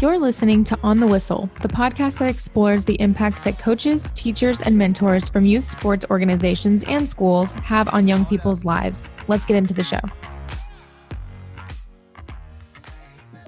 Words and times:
You're 0.00 0.16
listening 0.16 0.62
to 0.62 0.78
On 0.84 1.00
the 1.00 1.08
Whistle, 1.08 1.50
the 1.60 1.66
podcast 1.66 2.20
that 2.20 2.30
explores 2.30 2.84
the 2.84 2.94
impact 3.00 3.42
that 3.42 3.58
coaches, 3.58 4.12
teachers, 4.12 4.60
and 4.60 4.78
mentors 4.78 5.28
from 5.28 5.44
youth 5.44 5.66
sports 5.66 6.04
organizations 6.08 6.84
and 6.84 7.10
schools 7.10 7.52
have 7.54 7.88
on 7.88 8.06
young 8.06 8.24
people's 8.24 8.64
lives. 8.64 9.08
Let's 9.26 9.44
get 9.44 9.56
into 9.56 9.74
the 9.74 9.82
show. 9.82 9.98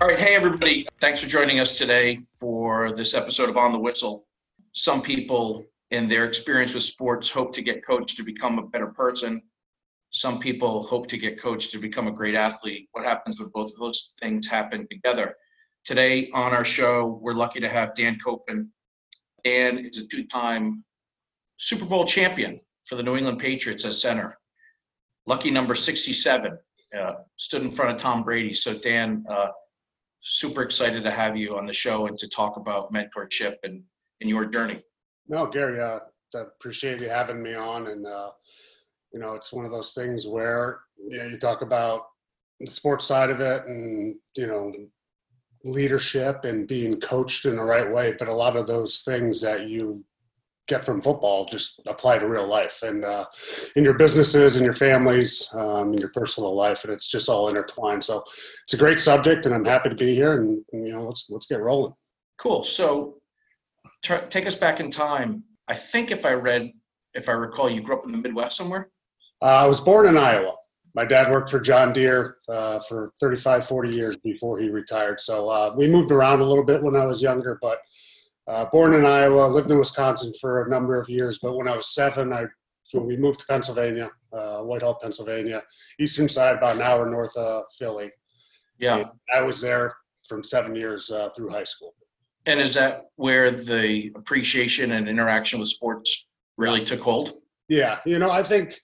All 0.00 0.08
right. 0.08 0.18
Hey, 0.18 0.34
everybody. 0.34 0.88
Thanks 1.00 1.22
for 1.22 1.28
joining 1.28 1.60
us 1.60 1.78
today 1.78 2.18
for 2.40 2.90
this 2.96 3.14
episode 3.14 3.48
of 3.48 3.56
On 3.56 3.70
the 3.70 3.78
Whistle. 3.78 4.26
Some 4.72 5.02
people, 5.02 5.64
in 5.92 6.08
their 6.08 6.24
experience 6.24 6.74
with 6.74 6.82
sports, 6.82 7.30
hope 7.30 7.54
to 7.54 7.62
get 7.62 7.86
coached 7.86 8.16
to 8.16 8.24
become 8.24 8.58
a 8.58 8.66
better 8.66 8.88
person. 8.88 9.40
Some 10.10 10.40
people 10.40 10.82
hope 10.82 11.06
to 11.10 11.16
get 11.16 11.40
coached 11.40 11.70
to 11.70 11.78
become 11.78 12.08
a 12.08 12.12
great 12.12 12.34
athlete. 12.34 12.88
What 12.90 13.04
happens 13.04 13.38
when 13.38 13.50
both 13.50 13.68
of 13.72 13.78
those 13.78 14.14
things 14.20 14.48
happen 14.48 14.88
together? 14.90 15.36
Today 15.84 16.30
on 16.34 16.52
our 16.52 16.64
show, 16.64 17.18
we're 17.22 17.34
lucky 17.34 17.58
to 17.60 17.68
have 17.68 17.94
Dan 17.94 18.18
Koppen. 18.24 18.68
Dan 19.44 19.78
is 19.78 19.98
a 19.98 20.06
two 20.06 20.26
time 20.26 20.84
Super 21.56 21.86
Bowl 21.86 22.04
champion 22.04 22.60
for 22.84 22.96
the 22.96 23.02
New 23.02 23.16
England 23.16 23.38
Patriots 23.38 23.84
as 23.84 24.00
center. 24.00 24.38
Lucky 25.26 25.50
number 25.50 25.74
67 25.74 26.58
uh, 26.98 27.12
stood 27.36 27.62
in 27.62 27.70
front 27.70 27.92
of 27.92 27.96
Tom 27.96 28.22
Brady. 28.22 28.52
So, 28.52 28.74
Dan, 28.74 29.24
uh, 29.28 29.48
super 30.20 30.62
excited 30.62 31.02
to 31.02 31.10
have 31.10 31.36
you 31.36 31.56
on 31.56 31.64
the 31.64 31.72
show 31.72 32.06
and 32.06 32.18
to 32.18 32.28
talk 32.28 32.56
about 32.56 32.92
mentorship 32.92 33.56
and, 33.64 33.82
and 34.20 34.28
your 34.28 34.44
journey. 34.44 34.82
No, 35.28 35.46
Gary, 35.46 35.80
uh, 35.80 36.00
I 36.34 36.40
appreciate 36.40 37.00
you 37.00 37.08
having 37.08 37.42
me 37.42 37.54
on. 37.54 37.86
And, 37.86 38.06
uh, 38.06 38.30
you 39.12 39.20
know, 39.20 39.34
it's 39.34 39.52
one 39.52 39.64
of 39.64 39.70
those 39.70 39.92
things 39.92 40.26
where 40.26 40.80
you, 40.98 41.16
know, 41.16 41.26
you 41.26 41.38
talk 41.38 41.62
about 41.62 42.02
the 42.58 42.70
sports 42.70 43.06
side 43.06 43.30
of 43.30 43.40
it 43.40 43.64
and, 43.64 44.16
you 44.36 44.46
know, 44.46 44.72
leadership 45.64 46.44
and 46.44 46.66
being 46.66 46.98
coached 47.00 47.44
in 47.44 47.56
the 47.56 47.62
right 47.62 47.90
way, 47.90 48.14
but 48.18 48.28
a 48.28 48.34
lot 48.34 48.56
of 48.56 48.66
those 48.66 49.02
things 49.02 49.40
that 49.40 49.68
you 49.68 50.04
get 50.70 50.84
from 50.84 51.02
football 51.02 51.44
just 51.44 51.80
apply 51.88 52.18
to 52.18 52.28
real 52.28 52.46
life 52.46 52.82
and 52.84 53.04
uh, 53.04 53.24
in 53.74 53.82
your 53.82 53.98
businesses 53.98 54.54
and 54.54 54.64
your 54.64 54.72
families 54.72 55.50
um, 55.54 55.92
in 55.92 55.98
your 55.98 56.10
personal 56.14 56.54
life 56.54 56.84
and 56.84 56.92
it's 56.92 57.08
just 57.08 57.28
all 57.28 57.48
intertwined. 57.48 58.04
So 58.04 58.22
it's 58.62 58.72
a 58.72 58.76
great 58.76 59.00
subject 59.00 59.46
and 59.46 59.54
i'm 59.54 59.64
happy 59.64 59.88
to 59.88 59.96
be 59.96 60.14
here 60.14 60.34
and, 60.34 60.64
and 60.72 60.86
you 60.86 60.94
know 60.94 61.02
let's 61.02 61.28
let's 61.28 61.46
get 61.46 61.60
rolling. 61.60 61.92
Cool. 62.38 62.62
So 62.62 63.16
t- 64.02 64.26
take 64.30 64.46
us 64.46 64.54
back 64.54 64.78
in 64.78 64.92
time. 64.92 65.42
I 65.66 65.74
think 65.74 66.12
if 66.12 66.24
i 66.24 66.32
read 66.32 66.70
if 67.14 67.28
i 67.28 67.32
recall 67.32 67.68
you 67.68 67.80
grew 67.80 67.98
up 67.98 68.06
in 68.06 68.12
the 68.12 68.18
midwest 68.18 68.56
somewhere? 68.56 68.90
Uh, 69.42 69.46
i 69.46 69.66
was 69.66 69.80
born 69.80 70.06
in 70.06 70.16
iowa 70.16 70.54
my 70.94 71.04
dad 71.04 71.32
worked 71.32 71.50
for 71.50 71.60
John 71.60 71.92
Deere 71.92 72.36
uh, 72.48 72.80
for 72.88 73.12
35, 73.20 73.66
40 73.66 73.90
years 73.90 74.16
before 74.16 74.58
he 74.58 74.68
retired. 74.68 75.20
So 75.20 75.48
uh, 75.48 75.72
we 75.76 75.86
moved 75.86 76.10
around 76.10 76.40
a 76.40 76.44
little 76.44 76.64
bit 76.64 76.82
when 76.82 76.96
I 76.96 77.04
was 77.04 77.22
younger, 77.22 77.58
but 77.62 77.78
uh, 78.46 78.66
born 78.66 78.94
in 78.94 79.06
Iowa, 79.06 79.46
lived 79.46 79.70
in 79.70 79.78
Wisconsin 79.78 80.32
for 80.40 80.64
a 80.64 80.70
number 80.70 81.00
of 81.00 81.08
years. 81.08 81.38
But 81.40 81.56
when 81.56 81.68
I 81.68 81.76
was 81.76 81.94
seven, 81.94 82.32
I 82.32 82.46
when 82.92 83.06
we 83.06 83.16
moved 83.16 83.38
to 83.38 83.46
Pennsylvania, 83.46 84.10
uh, 84.32 84.58
Whitehall, 84.58 84.98
Pennsylvania, 85.00 85.62
eastern 86.00 86.28
side, 86.28 86.56
about 86.56 86.74
an 86.74 86.82
hour 86.82 87.08
north 87.08 87.36
of 87.36 87.62
Philly. 87.78 88.10
Yeah, 88.78 88.96
and 88.96 89.06
I 89.32 89.42
was 89.42 89.60
there 89.60 89.94
from 90.26 90.42
seven 90.42 90.74
years 90.74 91.10
uh, 91.10 91.28
through 91.30 91.50
high 91.50 91.64
school. 91.64 91.94
And 92.46 92.58
is 92.58 92.74
that 92.74 93.02
where 93.16 93.50
the 93.50 94.10
appreciation 94.16 94.92
and 94.92 95.08
interaction 95.08 95.60
with 95.60 95.68
sports 95.68 96.28
really 96.56 96.84
took 96.84 97.00
hold? 97.00 97.34
Yeah, 97.68 98.00
you 98.04 98.18
know, 98.18 98.30
I 98.30 98.42
think 98.42 98.80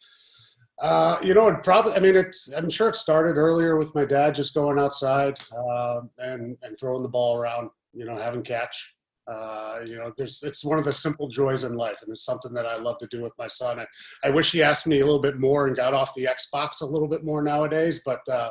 uh, 0.81 1.17
you 1.23 1.33
know, 1.33 1.49
it 1.49 1.63
probably. 1.63 1.95
I 1.95 2.01
mean, 2.01 2.17
it's. 2.17 2.53
I'm 2.53 2.69
sure 2.69 2.89
it 2.89 2.97
started 2.97 3.39
earlier 3.39 3.77
with 3.77 3.95
my 3.95 4.05
dad 4.05 4.35
just 4.35 4.55
going 4.55 4.79
outside 4.79 5.39
uh, 5.57 6.03
and 6.19 6.57
and 6.63 6.79
throwing 6.79 7.03
the 7.03 7.09
ball 7.09 7.39
around. 7.39 7.71
You 7.95 8.05
know, 8.05 8.17
having 8.17 8.43
catch. 8.43 8.95
Uh, 9.27 9.79
you 9.87 9.97
know, 9.97 10.13
there's. 10.19 10.43
It's 10.43 10.65
one 10.65 10.79
of 10.79 10.85
the 10.85 10.93
simple 10.93 11.29
joys 11.29 11.65
in 11.65 11.77
life, 11.77 11.99
and 12.03 12.13
it's 12.13 12.27
something 12.27 12.53
that 12.53 12.67
I 12.67 12.77
love 12.77 12.99
to 12.99 13.09
do 13.11 13.23
with 13.23 13.33
my 13.39 13.49
son. 13.49 13.81
I, 13.81 13.87
I 14.23 14.31
wish 14.31 14.53
he 14.53 14.63
asked 14.63 14.87
me 14.87 15.01
a 15.01 15.05
little 15.05 15.21
bit 15.21 15.39
more 15.39 15.67
and 15.67 15.77
got 15.77 15.95
off 15.95 16.15
the 16.15 16.29
Xbox 16.29 16.83
a 16.83 16.87
little 16.87 17.09
bit 17.09 17.25
more 17.25 17.43
nowadays, 17.43 18.01
but. 18.05 18.21
Uh, 18.29 18.51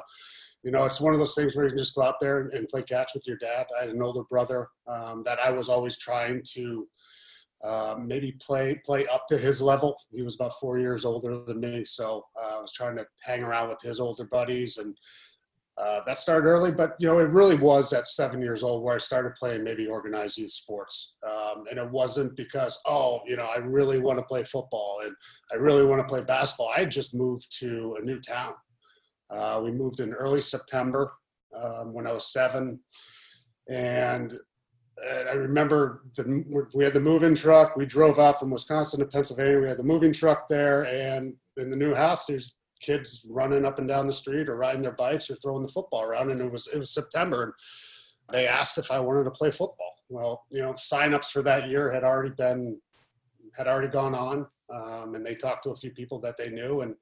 you 0.63 0.71
know, 0.71 0.83
it's 0.83 0.99
one 0.99 1.13
of 1.13 1.19
those 1.19 1.35
things 1.35 1.55
where 1.55 1.65
you 1.65 1.69
can 1.73 1.77
just 1.77 1.93
go 1.93 2.01
out 2.01 2.19
there 2.19 2.49
and 2.51 2.67
play 2.67 2.81
catch 2.81 3.11
with 3.13 3.27
your 3.27 3.37
dad. 3.37 3.67
I 3.77 3.83
had 3.83 3.93
an 3.93 4.01
older 4.01 4.23
brother 4.23 4.67
um, 4.87 5.21
that 5.21 5.39
I 5.39 5.51
was 5.51 5.69
always 5.69 5.99
trying 5.99 6.41
to 6.55 6.87
uh, 7.65 7.95
maybe 7.99 8.33
play 8.33 8.79
play 8.85 9.05
up 9.07 9.25
to 9.27 9.37
his 9.37 9.61
level. 9.61 9.97
He 10.11 10.21
was 10.21 10.35
about 10.35 10.59
four 10.59 10.77
years 10.77 11.03
older 11.03 11.43
than 11.45 11.59
me, 11.59 11.83
so 11.85 12.25
uh, 12.39 12.57
I 12.57 12.61
was 12.61 12.71
trying 12.71 12.97
to 12.97 13.05
hang 13.23 13.43
around 13.43 13.69
with 13.69 13.81
his 13.81 13.99
older 13.99 14.25
buddies, 14.25 14.77
and 14.77 14.95
uh, 15.77 16.01
that 16.05 16.19
started 16.19 16.47
early. 16.47 16.71
But 16.71 16.95
you 16.99 17.07
know, 17.07 17.19
it 17.19 17.29
really 17.31 17.55
was 17.55 17.91
at 17.91 18.07
seven 18.07 18.41
years 18.41 18.61
old 18.61 18.83
where 18.83 18.95
I 18.95 18.99
started 18.99 19.33
playing 19.33 19.63
maybe 19.63 19.87
organized 19.87 20.37
youth 20.37 20.51
sports, 20.51 21.15
um, 21.25 21.63
and 21.69 21.79
it 21.79 21.89
wasn't 21.89 22.35
because 22.35 22.77
oh, 22.85 23.21
you 23.25 23.35
know, 23.35 23.45
I 23.45 23.57
really 23.57 23.99
want 23.99 24.19
to 24.19 24.25
play 24.25 24.43
football 24.43 25.01
and 25.03 25.15
I 25.51 25.55
really 25.55 25.85
want 25.85 26.01
to 26.01 26.07
play 26.07 26.21
basketball. 26.21 26.71
I 26.75 26.85
just 26.85 27.15
moved 27.15 27.47
to 27.59 27.97
a 27.99 28.05
new 28.05 28.19
town. 28.19 28.53
Uh, 29.31 29.59
we 29.63 29.71
moved 29.71 30.01
in 30.01 30.13
early 30.13 30.41
September 30.41 31.13
um, 31.59 31.93
when 31.93 32.05
I 32.05 32.11
was 32.11 32.31
seven, 32.31 32.79
and 33.71 34.35
I 35.29 35.33
remember 35.33 36.03
the, 36.15 36.67
we 36.73 36.83
had 36.83 36.93
the 36.93 36.99
moving 36.99 37.35
truck. 37.35 37.75
We 37.75 37.85
drove 37.85 38.17
out 38.17 38.39
from 38.39 38.49
Wisconsin 38.49 39.01
to 39.01 39.05
Pennsylvania. 39.05 39.59
We 39.59 39.67
had 39.67 39.77
the 39.77 39.83
moving 39.83 40.13
truck 40.13 40.47
there, 40.47 40.85
and 40.85 41.33
in 41.57 41.69
the 41.69 41.75
new 41.75 41.93
house, 41.93 42.25
there's 42.25 42.55
kids 42.81 43.25
running 43.29 43.65
up 43.65 43.79
and 43.79 43.87
down 43.87 44.07
the 44.07 44.13
street 44.13 44.47
or 44.47 44.57
riding 44.57 44.81
their 44.81 44.91
bikes 44.93 45.29
or 45.29 45.35
throwing 45.35 45.63
the 45.63 45.71
football 45.71 46.03
around. 46.03 46.31
And 46.31 46.41
it 46.41 46.51
was 46.51 46.67
it 46.67 46.79
was 46.79 46.93
September, 46.93 47.43
and 47.43 47.53
they 48.31 48.47
asked 48.47 48.77
if 48.77 48.89
I 48.89 48.99
wanted 48.99 49.25
to 49.25 49.31
play 49.31 49.51
football. 49.51 49.91
Well, 50.07 50.45
you 50.49 50.61
know, 50.61 50.73
signups 50.73 51.31
for 51.31 51.41
that 51.43 51.69
year 51.69 51.91
had 51.91 52.03
already 52.03 52.33
been 52.37 52.79
had 53.57 53.67
already 53.67 53.87
gone 53.89 54.15
on, 54.15 54.47
um, 54.73 55.15
and 55.15 55.25
they 55.25 55.35
talked 55.35 55.63
to 55.63 55.71
a 55.71 55.75
few 55.75 55.91
people 55.91 56.19
that 56.19 56.37
they 56.37 56.49
knew, 56.49 56.81
and 56.81 56.95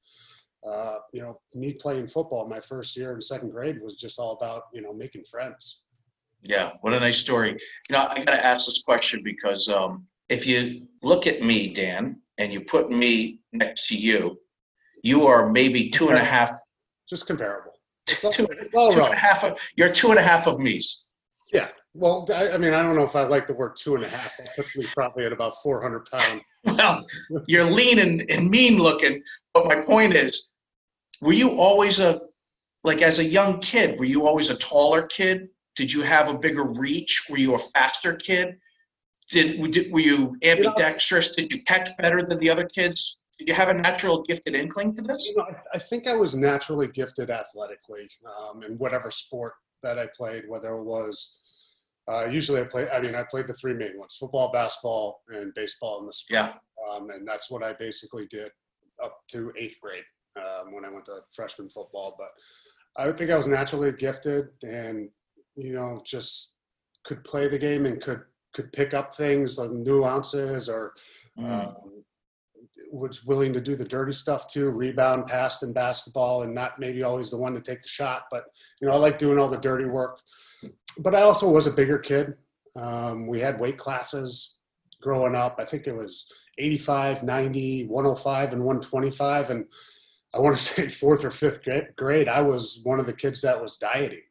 uh, 0.67 0.97
you 1.13 1.21
know, 1.21 1.39
me 1.53 1.73
playing 1.73 2.07
football 2.07 2.47
my 2.47 2.59
first 2.59 2.95
year 2.95 3.13
in 3.13 3.21
second 3.21 3.51
grade 3.51 3.79
was 3.81 3.95
just 3.95 4.17
all 4.17 4.33
about 4.33 4.63
you 4.73 4.81
know 4.81 4.93
making 4.93 5.23
friends. 5.25 5.82
Yeah, 6.43 6.73
what 6.81 6.93
a 6.93 6.99
nice 6.99 7.17
story. 7.17 7.51
You 7.51 7.95
know, 7.95 8.07
I 8.09 8.15
got 8.23 8.31
to 8.31 8.45
ask 8.45 8.65
this 8.65 8.83
question 8.83 9.23
because 9.23 9.69
um, 9.69 10.05
if 10.29 10.45
you 10.45 10.87
look 11.01 11.25
at 11.25 11.41
me, 11.41 11.71
Dan, 11.73 12.21
and 12.37 12.51
you 12.51 12.61
put 12.61 12.91
me 12.91 13.39
next 13.53 13.87
to 13.87 13.95
you, 13.95 14.39
you 15.03 15.25
are 15.25 15.49
maybe 15.49 15.89
two 15.89 16.09
and 16.09 16.17
a 16.17 16.23
half. 16.23 16.51
Just 17.09 17.27
comparable. 17.27 17.71
Two, 18.05 18.31
two 18.31 18.47
and 18.49 19.13
a 19.13 19.15
half 19.15 19.45
of, 19.45 19.57
you're 19.77 19.91
two 19.91 20.09
and 20.09 20.19
a 20.19 20.21
half 20.21 20.45
of 20.45 20.59
me's. 20.59 21.11
Yeah. 21.53 21.69
Well, 21.93 22.27
I, 22.35 22.51
I, 22.51 22.57
mean, 22.57 22.73
I 22.73 22.83
don't 22.83 22.97
know 22.97 23.05
if 23.05 23.15
I 23.15 23.23
like 23.23 23.47
the 23.47 23.53
word 23.53 23.77
two 23.77 23.95
and 23.95 24.03
a 24.03 24.09
half. 24.09 24.35
That 24.37 24.53
puts 24.57 24.75
me 24.75 24.85
probably 24.93 25.25
at 25.25 25.31
about 25.31 25.53
400 25.63 26.09
pounds. 26.11 26.41
well, 26.65 27.05
you're 27.47 27.63
lean 27.63 27.99
and, 27.99 28.25
and 28.29 28.49
mean 28.49 28.77
looking. 28.77 29.23
But 29.53 29.67
my 29.67 29.77
point 29.77 30.15
is, 30.15 30.51
were 31.21 31.31
you 31.31 31.51
always 31.51 32.01
a, 32.01 32.19
like 32.83 33.01
as 33.01 33.19
a 33.19 33.23
young 33.23 33.61
kid, 33.61 33.97
were 33.97 34.05
you 34.05 34.27
always 34.27 34.49
a 34.49 34.57
taller 34.57 35.03
kid? 35.03 35.47
Did 35.75 35.91
you 35.91 36.01
have 36.01 36.29
a 36.29 36.37
bigger 36.37 36.63
reach? 36.63 37.25
Were 37.29 37.37
you 37.37 37.55
a 37.55 37.59
faster 37.59 38.15
kid? 38.15 38.57
Did, 39.29 39.59
were 39.91 39.99
you 39.99 40.35
ambidextrous? 40.43 41.35
Did 41.35 41.51
you 41.51 41.63
catch 41.63 41.89
better 41.97 42.23
than 42.23 42.37
the 42.39 42.49
other 42.49 42.65
kids? 42.65 43.19
Did 43.39 43.47
you 43.47 43.53
have 43.55 43.69
a 43.69 43.73
natural 43.73 44.21
gifted 44.21 44.53
inkling 44.53 44.95
to 44.95 45.01
this? 45.01 45.27
You 45.27 45.37
know, 45.37 45.47
I 45.73 45.79
think 45.79 46.07
I 46.07 46.15
was 46.15 46.35
naturally 46.35 46.87
gifted 46.87 47.31
athletically 47.31 48.07
um, 48.39 48.63
in 48.63 48.73
whatever 48.77 49.09
sport 49.09 49.53
that 49.81 49.97
I 49.97 50.07
played, 50.15 50.43
whether 50.47 50.73
it 50.73 50.83
was 50.83 51.35
uh, 52.07 52.25
usually 52.25 52.61
I 52.61 52.65
play. 52.65 52.89
I 52.89 52.99
mean, 52.99 53.15
I 53.15 53.23
played 53.23 53.47
the 53.47 53.53
three 53.53 53.73
main 53.73 53.97
ones: 53.97 54.17
football, 54.19 54.51
basketball, 54.51 55.21
and 55.29 55.53
baseball 55.53 55.99
in 56.01 56.05
the 56.05 56.13
spring. 56.13 56.43
Yeah. 56.43 56.53
Um, 56.91 57.09
and 57.09 57.27
that's 57.27 57.49
what 57.49 57.63
I 57.63 57.73
basically 57.73 58.27
did 58.27 58.51
up 59.01 59.17
to 59.29 59.51
eighth 59.57 59.77
grade 59.81 60.03
um, 60.37 60.73
when 60.73 60.85
I 60.85 60.89
went 60.89 61.05
to 61.05 61.19
freshman 61.33 61.69
football. 61.69 62.15
But 62.17 62.29
I 63.01 63.11
think 63.13 63.31
I 63.31 63.37
was 63.37 63.47
naturally 63.47 63.91
gifted, 63.93 64.49
and 64.63 65.09
you 65.55 65.73
know, 65.73 66.01
just 66.05 66.53
could 67.03 67.23
play 67.23 67.47
the 67.47 67.59
game 67.59 67.85
and 67.85 68.01
could 68.01 68.21
could 68.53 68.71
pick 68.71 68.93
up 68.93 69.15
things 69.15 69.57
like 69.57 69.71
nuances 69.71 70.69
or 70.69 70.93
mm. 71.37 71.43
um, 71.43 71.75
was 72.91 73.25
willing 73.25 73.51
to 73.51 73.61
do 73.61 73.75
the 73.75 73.83
dirty 73.83 74.13
stuff 74.13 74.47
too, 74.47 74.69
rebound, 74.69 75.25
pass 75.25 75.63
in 75.63 75.73
basketball, 75.73 76.43
and 76.43 76.53
not 76.53 76.79
maybe 76.79 77.01
always 77.01 77.31
the 77.31 77.37
one 77.37 77.53
to 77.55 77.61
take 77.61 77.81
the 77.81 77.87
shot. 77.87 78.25
But 78.29 78.45
you 78.79 78.87
know, 78.87 78.93
I 78.93 78.97
like 78.97 79.17
doing 79.17 79.39
all 79.39 79.47
the 79.47 79.57
dirty 79.57 79.85
work. 79.85 80.19
But 80.99 81.15
I 81.15 81.21
also 81.21 81.49
was 81.49 81.65
a 81.65 81.71
bigger 81.71 81.97
kid. 81.97 82.35
Um, 82.75 83.27
we 83.27 83.39
had 83.39 83.59
weight 83.59 83.77
classes 83.77 84.55
growing 85.01 85.35
up. 85.35 85.55
I 85.59 85.65
think 85.65 85.87
it 85.87 85.95
was 85.95 86.27
85, 86.59 87.23
90, 87.23 87.87
105, 87.87 88.53
and 88.53 88.63
125. 88.63 89.49
And 89.49 89.65
I 90.35 90.39
want 90.39 90.55
to 90.55 90.63
say 90.63 90.87
fourth 90.87 91.25
or 91.25 91.31
fifth 91.31 91.61
grade, 91.95 92.27
I 92.27 92.41
was 92.41 92.81
one 92.83 92.99
of 92.99 93.07
the 93.07 93.13
kids 93.13 93.41
that 93.41 93.59
was 93.59 93.77
dieting 93.77 94.21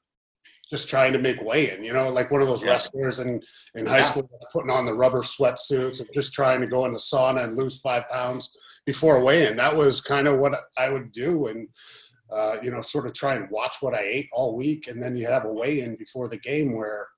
just 0.73 0.89
trying 0.89 1.13
to 1.13 1.19
make 1.19 1.41
weigh-in, 1.43 1.85
you 1.85 1.93
know, 1.93 2.09
like 2.09 2.31
one 2.31 2.41
of 2.41 2.49
those 2.49 2.65
yeah. 2.65 2.71
wrestlers 2.71 3.21
in, 3.21 3.41
in 3.75 3.85
high 3.85 4.01
school 4.01 4.29
putting 4.53 4.71
on 4.71 4.87
the 4.87 4.95
rubber 4.95 5.21
sweatsuits 5.21 6.01
and 6.01 6.09
just 6.15 6.33
trying 6.33 6.63
to 6.63 6.67
go 6.67 6.87
in 6.87 6.93
the 6.95 6.99
sauna 6.99 7.45
and 7.45 7.59
lose 7.59 7.79
five 7.81 8.09
pounds 8.09 8.51
before 8.87 9.23
weigh-in. 9.23 9.55
That 9.55 9.77
was 9.77 10.01
kind 10.01 10.27
of 10.27 10.39
what 10.39 10.59
I 10.79 10.89
would 10.89 11.13
do. 11.13 11.49
And, 11.49 11.69
uh, 12.33 12.57
you 12.63 12.71
know, 12.71 12.81
sort 12.81 13.07
of 13.07 13.13
try 13.13 13.35
and 13.35 13.51
watch 13.51 13.77
what 13.81 13.95
I 13.95 14.01
ate 14.01 14.31
all 14.33 14.57
week. 14.57 14.89
And 14.89 15.01
then 15.01 15.15
you 15.15 15.27
have 15.27 15.45
a 15.45 15.53
weigh-in 15.53 15.97
before 15.97 16.29
the 16.29 16.39
game 16.39 16.75
where, 16.75 17.09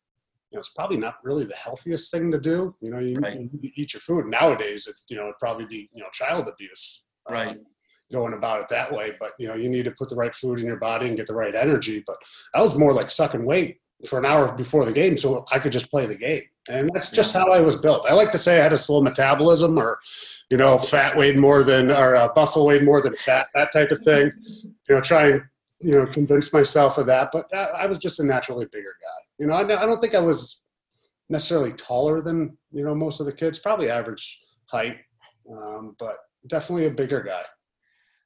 know, 0.55 0.61
it's 0.61 0.71
probably 0.71 0.97
not 0.97 1.17
really 1.23 1.45
the 1.45 1.55
healthiest 1.55 2.11
thing 2.11 2.31
to 2.33 2.41
do. 2.41 2.73
You 2.81 2.91
know, 2.91 3.01
you, 3.01 3.17
Right. 3.17 3.41
you 3.41 3.71
eat 3.75 3.93
your 3.93 4.01
food 4.01 4.27
nowadays. 4.27 4.87
It, 4.87 4.97
you 5.09 5.17
know, 5.17 5.25
it'd 5.25 5.39
probably 5.39 5.67
be 5.67 5.91
you 5.93 6.03
know 6.03 6.09
child 6.13 6.49
abuse. 6.49 7.05
Right. 7.29 7.59
Going 8.13 8.35
about 8.35 8.61
it 8.61 8.69
that 8.69 8.93
way. 8.93 9.13
But 9.19 9.33
you 9.39 9.49
know, 9.49 9.55
you 9.55 9.69
need 9.69 9.85
to 9.85 9.91
put 9.93 10.09
the 10.09 10.17
right 10.17 10.35
food 10.35 10.59
in 10.59 10.67
your 10.67 10.79
body 10.79 11.09
and 11.09 11.17
get 11.17 11.27
the 11.27 11.35
right 11.35 11.55
energy. 11.55 12.03
But 12.07 12.17
I 12.55 12.61
was 12.61 12.79
more 12.79 12.93
like 12.93 13.11
sucking 13.11 13.45
weight 13.45 13.79
for 14.09 14.19
an 14.19 14.27
hour 14.27 14.53
before 14.53 14.85
the 14.85 14.93
game, 14.93 15.17
so 15.17 15.45
I 15.51 15.59
could 15.59 15.73
just 15.73 15.91
play 15.91 16.07
the 16.07 16.17
game. 16.17 16.43
And 16.71 16.89
that's 16.95 17.11
just 17.11 17.35
how 17.35 17.53
I 17.53 17.61
was 17.61 17.77
built. 17.77 18.07
I 18.09 18.15
like 18.15 18.31
to 18.33 18.39
say 18.39 18.59
I 18.59 18.63
had 18.63 18.73
a 18.73 18.79
slow 18.79 19.01
metabolism, 19.01 19.79
or 19.79 19.99
you 20.51 20.57
know, 20.57 20.79
fat 20.79 21.17
weighed 21.17 21.37
more 21.37 21.63
than, 21.63 21.91
or 21.91 22.17
uh, 22.17 22.29
muscle 22.35 22.67
weighed 22.67 22.85
more 22.85 23.01
than 23.01 23.15
fat, 23.15 23.47
that 23.55 23.73
type 23.73 23.91
of 23.91 24.03
thing. 24.03 24.33
You 24.87 24.97
know, 24.97 25.01
try 25.01 25.29
and 25.29 25.43
you 25.81 25.93
know 25.93 26.05
convince 26.05 26.53
myself 26.53 26.99
of 26.99 27.07
that. 27.07 27.31
But 27.33 27.47
I, 27.55 27.65
I 27.65 27.87
was 27.87 27.97
just 27.97 28.21
a 28.21 28.23
naturally 28.23 28.67
bigger 28.71 28.95
guy. 29.01 29.23
You 29.39 29.47
know, 29.47 29.55
I, 29.55 29.61
I 29.63 29.87
don't 29.87 29.99
think 29.99 30.15
I 30.15 30.21
was 30.21 30.61
necessarily 31.31 31.73
taller 31.73 32.21
than 32.21 32.59
you 32.71 32.85
know 32.85 32.95
most 32.95 33.19
of 33.19 33.25
the 33.25 33.33
kids. 33.33 33.59
Probably 33.59 33.89
average 33.89 34.43
height, 34.67 34.99
um, 35.51 35.97
but 35.99 36.17
definitely 36.49 36.85
a 36.85 36.91
bigger 36.91 37.23
guy. 37.23 37.45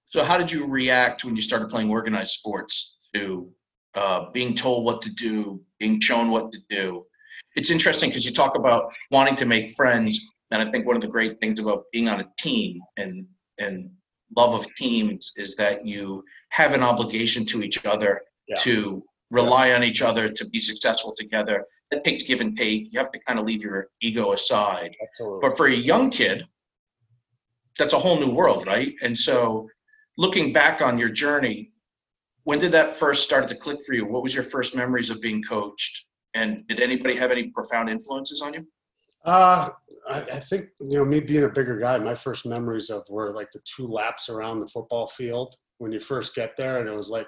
So, 0.09 0.25
how 0.25 0.39
did 0.39 0.51
you 0.51 0.67
react 0.67 1.25
when 1.25 1.37
you 1.37 1.43
started 1.43 1.69
playing 1.69 1.91
organized 1.91 2.31
sports 2.31 2.99
to 3.15 3.51
uh, 3.95 4.31
being 4.33 4.55
told 4.55 4.85
what 4.85 5.03
to 5.03 5.11
do, 5.11 5.61
being 5.79 6.01
shown 6.01 6.31
what 6.31 6.51
to 6.53 6.59
do? 6.71 7.05
It's 7.57 7.71
interesting 7.71 8.09
because 8.09 8.25
you 8.25 8.33
talk 8.33 8.57
about 8.57 8.91
wanting 9.11 9.37
to 9.37 9.45
make 9.45 9.71
friends, 9.71 10.19
and 10.51 10.63
I 10.63 10.71
think 10.71 10.87
one 10.87 10.97
of 10.97 11.03
the 11.03 11.09
great 11.09 11.39
things 11.41 11.59
about 11.61 11.85
being 11.93 12.09
on 12.09 12.21
a 12.21 12.29
team 12.39 12.81
and 12.97 13.27
and 13.59 13.91
love 14.37 14.55
of 14.55 14.67
teams 14.77 15.33
is 15.37 15.57
that 15.57 15.85
you 15.87 16.23
have 16.51 16.73
an 16.75 16.83
obligation 16.83 17.45
to 17.47 17.63
each 17.63 17.85
other 17.87 18.21
Yeah. 18.47 18.57
to 18.59 19.03
rely 19.31 19.73
on 19.73 19.83
each 19.83 20.01
other 20.03 20.29
to 20.31 20.49
be 20.49 20.61
successful 20.61 21.15
together. 21.17 21.65
That 21.91 22.05
takes 22.05 22.25
give 22.25 22.41
and 22.43 22.57
take. 22.57 22.93
You 22.93 22.99
have 22.99 23.11
to 23.13 23.21
kind 23.27 23.39
of 23.39 23.45
leave 23.47 23.63
your 23.63 23.89
ego 24.01 24.33
aside. 24.33 24.95
Absolutely. 25.03 25.39
But 25.43 25.57
for 25.57 25.67
a 25.67 25.75
young 25.75 26.11
kid, 26.11 26.47
that's 27.79 27.95
a 27.95 27.99
whole 27.99 28.19
new 28.21 28.31
world, 28.31 28.67
right? 28.67 28.95
And 29.03 29.17
so, 29.17 29.69
looking 30.19 30.53
back 30.53 30.83
on 30.83 30.99
your 30.99 31.09
journey, 31.09 31.73
when 32.45 32.59
did 32.59 32.73
that 32.73 32.95
first 32.95 33.25
start 33.25 33.49
to 33.49 33.57
click 33.57 33.79
for 33.87 33.95
you? 33.95 34.05
What 34.05 34.23
was 34.23 34.35
your 34.35 34.45
first 34.45 34.77
memories 34.77 35.09
of 35.09 35.23
being 35.23 35.43
coached? 35.43 36.09
And 36.35 36.67
did 36.67 36.81
anybody 36.81 37.17
have 37.17 37.31
any 37.31 37.45
profound 37.51 37.89
influences 37.89 38.43
on 38.43 38.53
you? 38.53 38.67
Uh, 39.25 39.71
I, 40.11 40.19
I 40.19 40.41
think 40.41 40.67
you 40.81 40.99
know 40.99 41.05
me 41.05 41.21
being 41.21 41.45
a 41.45 41.49
bigger 41.49 41.79
guy. 41.79 41.99
My 41.99 42.15
first 42.15 42.47
memories 42.47 42.91
of 42.91 43.05
were 43.09 43.33
like 43.33 43.51
the 43.53 43.61
two 43.65 43.87
laps 43.87 44.29
around 44.29 44.61
the 44.61 44.67
football 44.67 45.07
field 45.07 45.55
when 45.79 45.93
you 45.93 46.01
first 46.01 46.35
get 46.35 46.57
there, 46.57 46.79
and 46.79 46.89
it 46.89 46.95
was 46.95 47.11
like 47.11 47.27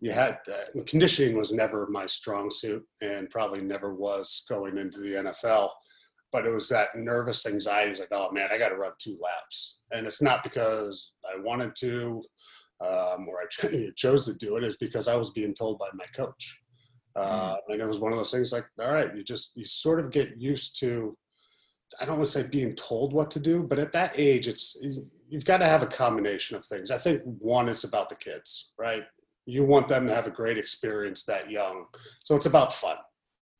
you 0.00 0.12
had 0.12 0.38
uh, 0.48 0.82
conditioning 0.86 1.36
was 1.36 1.52
never 1.52 1.86
my 1.90 2.06
strong 2.06 2.50
suit, 2.50 2.84
and 3.02 3.30
probably 3.30 3.60
never 3.60 3.94
was 3.94 4.44
going 4.48 4.78
into 4.78 5.00
the 5.00 5.14
NFL. 5.14 5.70
But 6.30 6.46
it 6.46 6.50
was 6.50 6.68
that 6.68 6.88
nervous 6.94 7.46
anxiety, 7.46 7.98
like, 7.98 8.08
oh 8.12 8.30
man, 8.32 8.48
I 8.52 8.58
got 8.58 8.68
to 8.68 8.76
run 8.76 8.92
two 8.98 9.18
laps, 9.20 9.80
and 9.92 10.06
it's 10.06 10.20
not 10.20 10.42
because 10.42 11.14
I 11.24 11.40
wanted 11.40 11.74
to 11.76 12.22
um, 12.80 13.26
or 13.28 13.38
I 13.40 13.90
chose 13.96 14.26
to 14.26 14.34
do 14.34 14.56
it. 14.56 14.64
It's 14.64 14.76
because 14.76 15.08
I 15.08 15.16
was 15.16 15.30
being 15.30 15.54
told 15.54 15.78
by 15.78 15.88
my 15.94 16.04
coach. 16.16 16.58
Uh, 17.16 17.56
and 17.68 17.80
it 17.80 17.88
was 17.88 17.98
one 17.98 18.12
of 18.12 18.18
those 18.18 18.30
things 18.30 18.52
like, 18.52 18.66
all 18.78 18.92
right, 18.92 19.16
you 19.16 19.24
just 19.24 19.52
you 19.56 19.64
sort 19.64 20.00
of 20.00 20.12
get 20.12 20.38
used 20.38 20.78
to 20.80 21.16
I 22.00 22.04
don't 22.04 22.18
want 22.18 22.26
to 22.26 22.32
say 22.32 22.46
being 22.46 22.74
told 22.74 23.12
what 23.12 23.30
to 23.32 23.40
do, 23.40 23.62
but 23.62 23.78
at 23.78 23.92
that 23.92 24.14
age, 24.18 24.48
it's 24.48 24.76
you've 25.28 25.44
got 25.44 25.58
to 25.58 25.66
have 25.66 25.82
a 25.82 25.86
combination 25.86 26.56
of 26.56 26.64
things. 26.66 26.90
I 26.90 26.98
think 26.98 27.22
one, 27.24 27.68
it's 27.68 27.84
about 27.84 28.08
the 28.08 28.14
kids, 28.14 28.72
right? 28.78 29.04
You 29.46 29.64
want 29.64 29.88
them 29.88 30.06
to 30.06 30.14
have 30.14 30.26
a 30.26 30.30
great 30.30 30.58
experience 30.58 31.24
that 31.24 31.50
young, 31.50 31.86
so 32.24 32.36
it's 32.36 32.46
about 32.46 32.74
fun. 32.74 32.96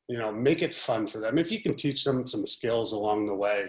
You 0.09 0.19
know, 0.19 0.33
make 0.33 0.63
it 0.63 0.75
fun 0.75 1.07
for 1.07 1.19
them. 1.19 1.39
If 1.39 1.51
you 1.51 1.61
can 1.61 1.75
teach 1.75 2.03
them 2.05 2.27
some 2.27 2.47
skills 2.47 2.93
along 2.93 3.27
the 3.27 3.35
way, 3.35 3.69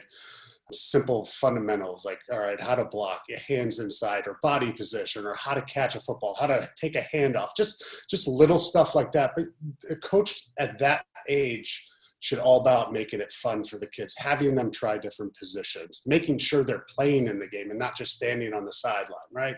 simple 0.71 1.25
fundamentals 1.25 2.05
like 2.05 2.19
all 2.31 2.39
right, 2.39 2.59
how 2.61 2.75
to 2.75 2.85
block, 2.85 3.23
your 3.27 3.39
hands 3.39 3.79
inside, 3.79 4.27
or 4.27 4.37
body 4.41 4.71
position, 4.71 5.25
or 5.25 5.35
how 5.35 5.53
to 5.53 5.61
catch 5.63 5.95
a 5.95 5.99
football, 5.99 6.35
how 6.39 6.47
to 6.47 6.69
take 6.75 6.95
a 6.95 7.07
handoff, 7.13 7.49
just 7.57 8.05
just 8.09 8.27
little 8.27 8.59
stuff 8.59 8.95
like 8.95 9.11
that. 9.11 9.31
But 9.35 9.45
a 9.89 9.95
coach 9.95 10.49
at 10.59 10.79
that 10.79 11.05
age 11.27 11.85
should 12.21 12.39
all 12.39 12.59
about 12.59 12.91
making 12.91 13.21
it 13.21 13.31
fun 13.31 13.63
for 13.63 13.77
the 13.77 13.87
kids, 13.87 14.13
having 14.17 14.55
them 14.55 14.71
try 14.71 14.97
different 14.97 15.35
positions, 15.37 16.01
making 16.05 16.37
sure 16.37 16.63
they're 16.63 16.85
playing 16.93 17.27
in 17.27 17.39
the 17.39 17.47
game 17.47 17.69
and 17.69 17.79
not 17.79 17.95
just 17.95 18.13
standing 18.13 18.53
on 18.53 18.65
the 18.65 18.73
sideline, 18.73 19.31
right? 19.31 19.55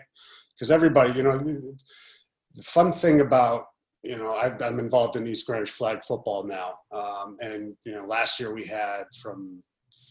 Because 0.54 0.70
everybody, 0.70 1.12
you 1.12 1.24
know, 1.24 1.38
the 1.38 2.62
fun 2.62 2.92
thing 2.92 3.20
about 3.20 3.64
you 4.02 4.16
know 4.16 4.34
i 4.34 4.46
am 4.66 4.78
involved 4.78 5.16
in 5.16 5.26
East 5.26 5.46
Greenwich 5.46 5.70
flag 5.70 6.02
football 6.02 6.44
now, 6.44 6.74
um, 6.92 7.36
and 7.40 7.76
you 7.84 7.94
know 7.94 8.04
last 8.04 8.40
year 8.40 8.52
we 8.52 8.64
had 8.64 9.04
from 9.20 9.62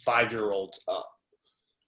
five 0.05 0.31
year 0.31 0.51
olds 0.51 0.81
up. 0.87 1.11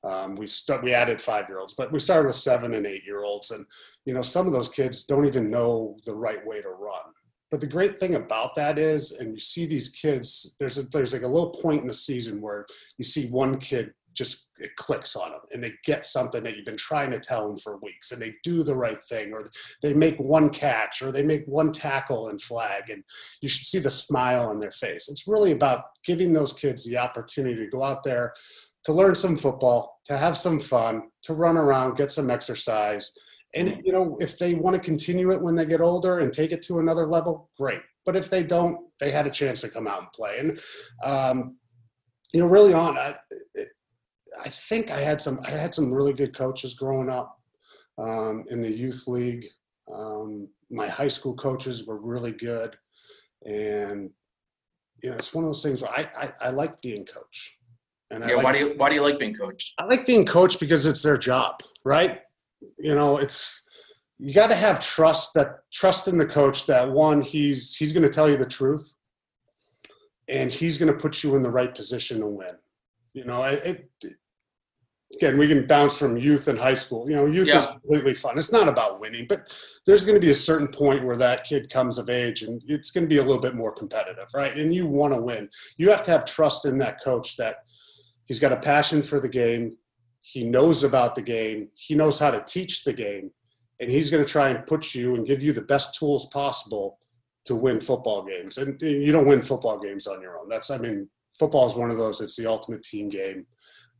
Um, 0.03 0.35
we 0.35 0.47
start 0.47 0.83
we 0.83 0.93
added 0.93 1.21
five 1.21 1.47
year 1.47 1.59
olds, 1.59 1.75
but 1.75 1.91
we 1.91 1.99
started 1.99 2.27
with 2.27 2.35
seven 2.35 2.73
and 2.73 2.85
eight 2.85 3.05
year 3.05 3.23
olds, 3.23 3.51
and 3.51 3.65
you 4.05 4.13
know 4.13 4.21
some 4.21 4.47
of 4.47 4.53
those 4.53 4.69
kids 4.69 5.05
don't 5.05 5.25
even 5.25 5.49
know 5.49 5.97
the 6.05 6.15
right 6.15 6.45
way 6.45 6.61
to 6.61 6.69
run. 6.69 7.01
But 7.51 7.61
the 7.61 7.67
great 7.67 7.99
thing 7.99 8.15
about 8.15 8.55
that 8.55 8.79
is, 8.79 9.11
and 9.11 9.31
you 9.35 9.39
see 9.39 9.67
these 9.67 9.89
kids, 9.89 10.55
there's 10.59 10.79
a, 10.79 10.83
there's 10.83 11.13
like 11.13 11.21
a 11.21 11.27
little 11.27 11.51
point 11.51 11.81
in 11.81 11.87
the 11.87 11.93
season 11.93 12.41
where 12.41 12.65
you 12.97 13.05
see 13.05 13.27
one 13.27 13.59
kid 13.59 13.93
just 14.13 14.49
it 14.57 14.75
clicks 14.75 15.15
on 15.15 15.31
them 15.31 15.39
and 15.51 15.63
they 15.63 15.73
get 15.83 16.05
something 16.05 16.43
that 16.43 16.55
you've 16.55 16.65
been 16.65 16.77
trying 16.77 17.11
to 17.11 17.19
tell 17.19 17.47
them 17.47 17.57
for 17.57 17.79
weeks 17.81 18.11
and 18.11 18.21
they 18.21 18.33
do 18.43 18.63
the 18.63 18.75
right 18.75 19.03
thing 19.05 19.33
or 19.33 19.49
they 19.81 19.93
make 19.93 20.17
one 20.17 20.49
catch 20.49 21.01
or 21.01 21.11
they 21.11 21.23
make 21.23 21.43
one 21.45 21.71
tackle 21.71 22.29
and 22.29 22.41
flag 22.41 22.89
and 22.89 23.03
you 23.41 23.49
should 23.49 23.65
see 23.65 23.79
the 23.79 23.89
smile 23.89 24.47
on 24.49 24.59
their 24.59 24.71
face. 24.71 25.09
It's 25.09 25.27
really 25.27 25.51
about 25.51 25.83
giving 26.05 26.33
those 26.33 26.53
kids 26.53 26.85
the 26.85 26.97
opportunity 26.97 27.55
to 27.55 27.69
go 27.69 27.83
out 27.83 28.03
there 28.03 28.33
to 28.85 28.93
learn 28.93 29.15
some 29.15 29.37
football, 29.37 29.99
to 30.05 30.17
have 30.17 30.37
some 30.37 30.59
fun, 30.59 31.03
to 31.23 31.33
run 31.33 31.57
around, 31.57 31.95
get 31.95 32.11
some 32.11 32.29
exercise. 32.29 33.11
And 33.55 33.81
you 33.85 33.93
know, 33.93 34.17
if 34.19 34.37
they 34.37 34.55
want 34.55 34.75
to 34.75 34.81
continue 34.81 35.31
it 35.31 35.41
when 35.41 35.55
they 35.55 35.65
get 35.65 35.81
older 35.81 36.19
and 36.19 36.33
take 36.33 36.51
it 36.51 36.61
to 36.63 36.79
another 36.79 37.07
level, 37.07 37.49
great. 37.57 37.81
But 38.05 38.15
if 38.15 38.29
they 38.29 38.43
don't, 38.43 38.77
they 38.99 39.11
had 39.11 39.27
a 39.27 39.31
chance 39.31 39.61
to 39.61 39.69
come 39.69 39.87
out 39.87 39.99
and 39.99 40.11
play. 40.11 40.39
And 40.39 40.59
um, 41.03 41.57
you 42.33 42.41
know, 42.41 42.47
really 42.47 42.73
on, 42.73 42.97
I, 42.97 43.15
I 44.41 44.49
think 44.49 44.91
I 44.91 44.99
had 44.99 45.21
some. 45.21 45.39
I 45.45 45.51
had 45.51 45.73
some 45.73 45.93
really 45.93 46.13
good 46.13 46.35
coaches 46.35 46.73
growing 46.73 47.09
up 47.09 47.39
um, 47.97 48.45
in 48.49 48.61
the 48.61 48.71
youth 48.71 49.07
league. 49.07 49.45
Um, 49.93 50.47
my 50.69 50.87
high 50.87 51.07
school 51.07 51.35
coaches 51.35 51.85
were 51.85 51.97
really 51.97 52.31
good, 52.31 52.75
and 53.45 54.09
you 55.03 55.09
know, 55.09 55.15
it's 55.15 55.33
one 55.33 55.43
of 55.43 55.49
those 55.49 55.63
things 55.63 55.81
where 55.81 55.91
I 55.91 56.09
I, 56.17 56.47
I 56.47 56.49
like 56.49 56.81
being 56.81 57.05
coach. 57.05 57.57
And 58.09 58.23
I 58.23 58.29
Yeah, 58.29 58.35
like, 58.35 58.43
why 58.45 58.53
do 58.53 58.59
you 58.59 58.73
why 58.77 58.89
do 58.89 58.95
you 58.95 59.01
like 59.01 59.19
being 59.19 59.35
coached? 59.35 59.73
I 59.79 59.85
like 59.85 60.05
being 60.05 60.25
coached 60.25 60.59
because 60.59 60.85
it's 60.85 61.01
their 61.01 61.17
job, 61.17 61.61
right? 61.83 62.21
You 62.77 62.95
know, 62.95 63.17
it's 63.17 63.63
you 64.19 64.33
got 64.33 64.47
to 64.47 64.55
have 64.55 64.79
trust 64.79 65.33
that 65.33 65.59
trust 65.71 66.07
in 66.07 66.17
the 66.17 66.25
coach 66.25 66.65
that 66.67 66.89
one 66.89 67.21
he's 67.21 67.75
he's 67.75 67.91
going 67.91 68.03
to 68.03 68.09
tell 68.09 68.29
you 68.29 68.37
the 68.37 68.45
truth, 68.45 68.95
and 70.27 70.51
he's 70.51 70.77
going 70.77 70.91
to 70.91 70.97
put 70.97 71.23
you 71.23 71.35
in 71.35 71.43
the 71.43 71.51
right 71.51 71.73
position 71.73 72.19
to 72.21 72.27
win. 72.27 72.55
You 73.13 73.25
know, 73.25 73.43
it, 73.43 73.89
it 74.01 74.15
again 75.15 75.37
we 75.37 75.47
can 75.47 75.65
bounce 75.67 75.97
from 75.97 76.17
youth 76.17 76.47
and 76.47 76.57
high 76.57 76.73
school. 76.73 77.09
You 77.09 77.15
know, 77.15 77.25
youth 77.25 77.49
is 77.49 77.67
completely 77.67 78.13
fun. 78.13 78.37
It's 78.37 78.51
not 78.51 78.67
about 78.67 78.99
winning, 78.99 79.25
but 79.27 79.55
there's 79.85 80.05
going 80.05 80.15
to 80.15 80.25
be 80.25 80.31
a 80.31 80.35
certain 80.35 80.67
point 80.67 81.03
where 81.03 81.17
that 81.17 81.45
kid 81.45 81.69
comes 81.69 81.97
of 81.97 82.09
age, 82.09 82.41
and 82.43 82.61
it's 82.67 82.91
going 82.91 83.03
to 83.03 83.09
be 83.09 83.17
a 83.17 83.23
little 83.23 83.41
bit 83.41 83.55
more 83.55 83.71
competitive, 83.71 84.27
right? 84.33 84.57
And 84.57 84.73
you 84.73 84.85
want 84.85 85.13
to 85.13 85.21
win. 85.21 85.49
You 85.77 85.89
have 85.89 86.03
to 86.03 86.11
have 86.11 86.25
trust 86.25 86.65
in 86.65 86.77
that 86.79 87.03
coach 87.03 87.37
that 87.37 87.57
he's 88.25 88.39
got 88.39 88.51
a 88.51 88.59
passion 88.59 89.01
for 89.01 89.19
the 89.19 89.29
game 89.29 89.75
he 90.23 90.43
knows 90.43 90.83
about 90.83 91.15
the 91.15 91.21
game 91.21 91.67
he 91.75 91.93
knows 91.93 92.17
how 92.17 92.31
to 92.31 92.43
teach 92.47 92.83
the 92.83 92.93
game 92.93 93.29
and 93.79 93.91
he's 93.91 94.09
going 94.09 94.23
to 94.23 94.29
try 94.29 94.49
and 94.49 94.65
put 94.65 94.95
you 94.95 95.15
and 95.15 95.27
give 95.27 95.43
you 95.43 95.51
the 95.51 95.61
best 95.61 95.93
tools 95.95 96.27
possible 96.27 96.97
to 97.45 97.55
win 97.55 97.79
football 97.79 98.23
games 98.23 98.57
and 98.57 98.81
you 98.81 99.11
don't 99.11 99.27
win 99.27 99.41
football 99.41 99.77
games 99.77 100.07
on 100.07 100.21
your 100.21 100.39
own 100.39 100.47
that's 100.47 100.71
i 100.71 100.77
mean 100.77 101.07
football 101.37 101.67
is 101.67 101.75
one 101.75 101.91
of 101.91 101.97
those 101.97 102.21
it's 102.21 102.37
the 102.37 102.47
ultimate 102.47 102.81
team 102.83 103.09
game 103.09 103.45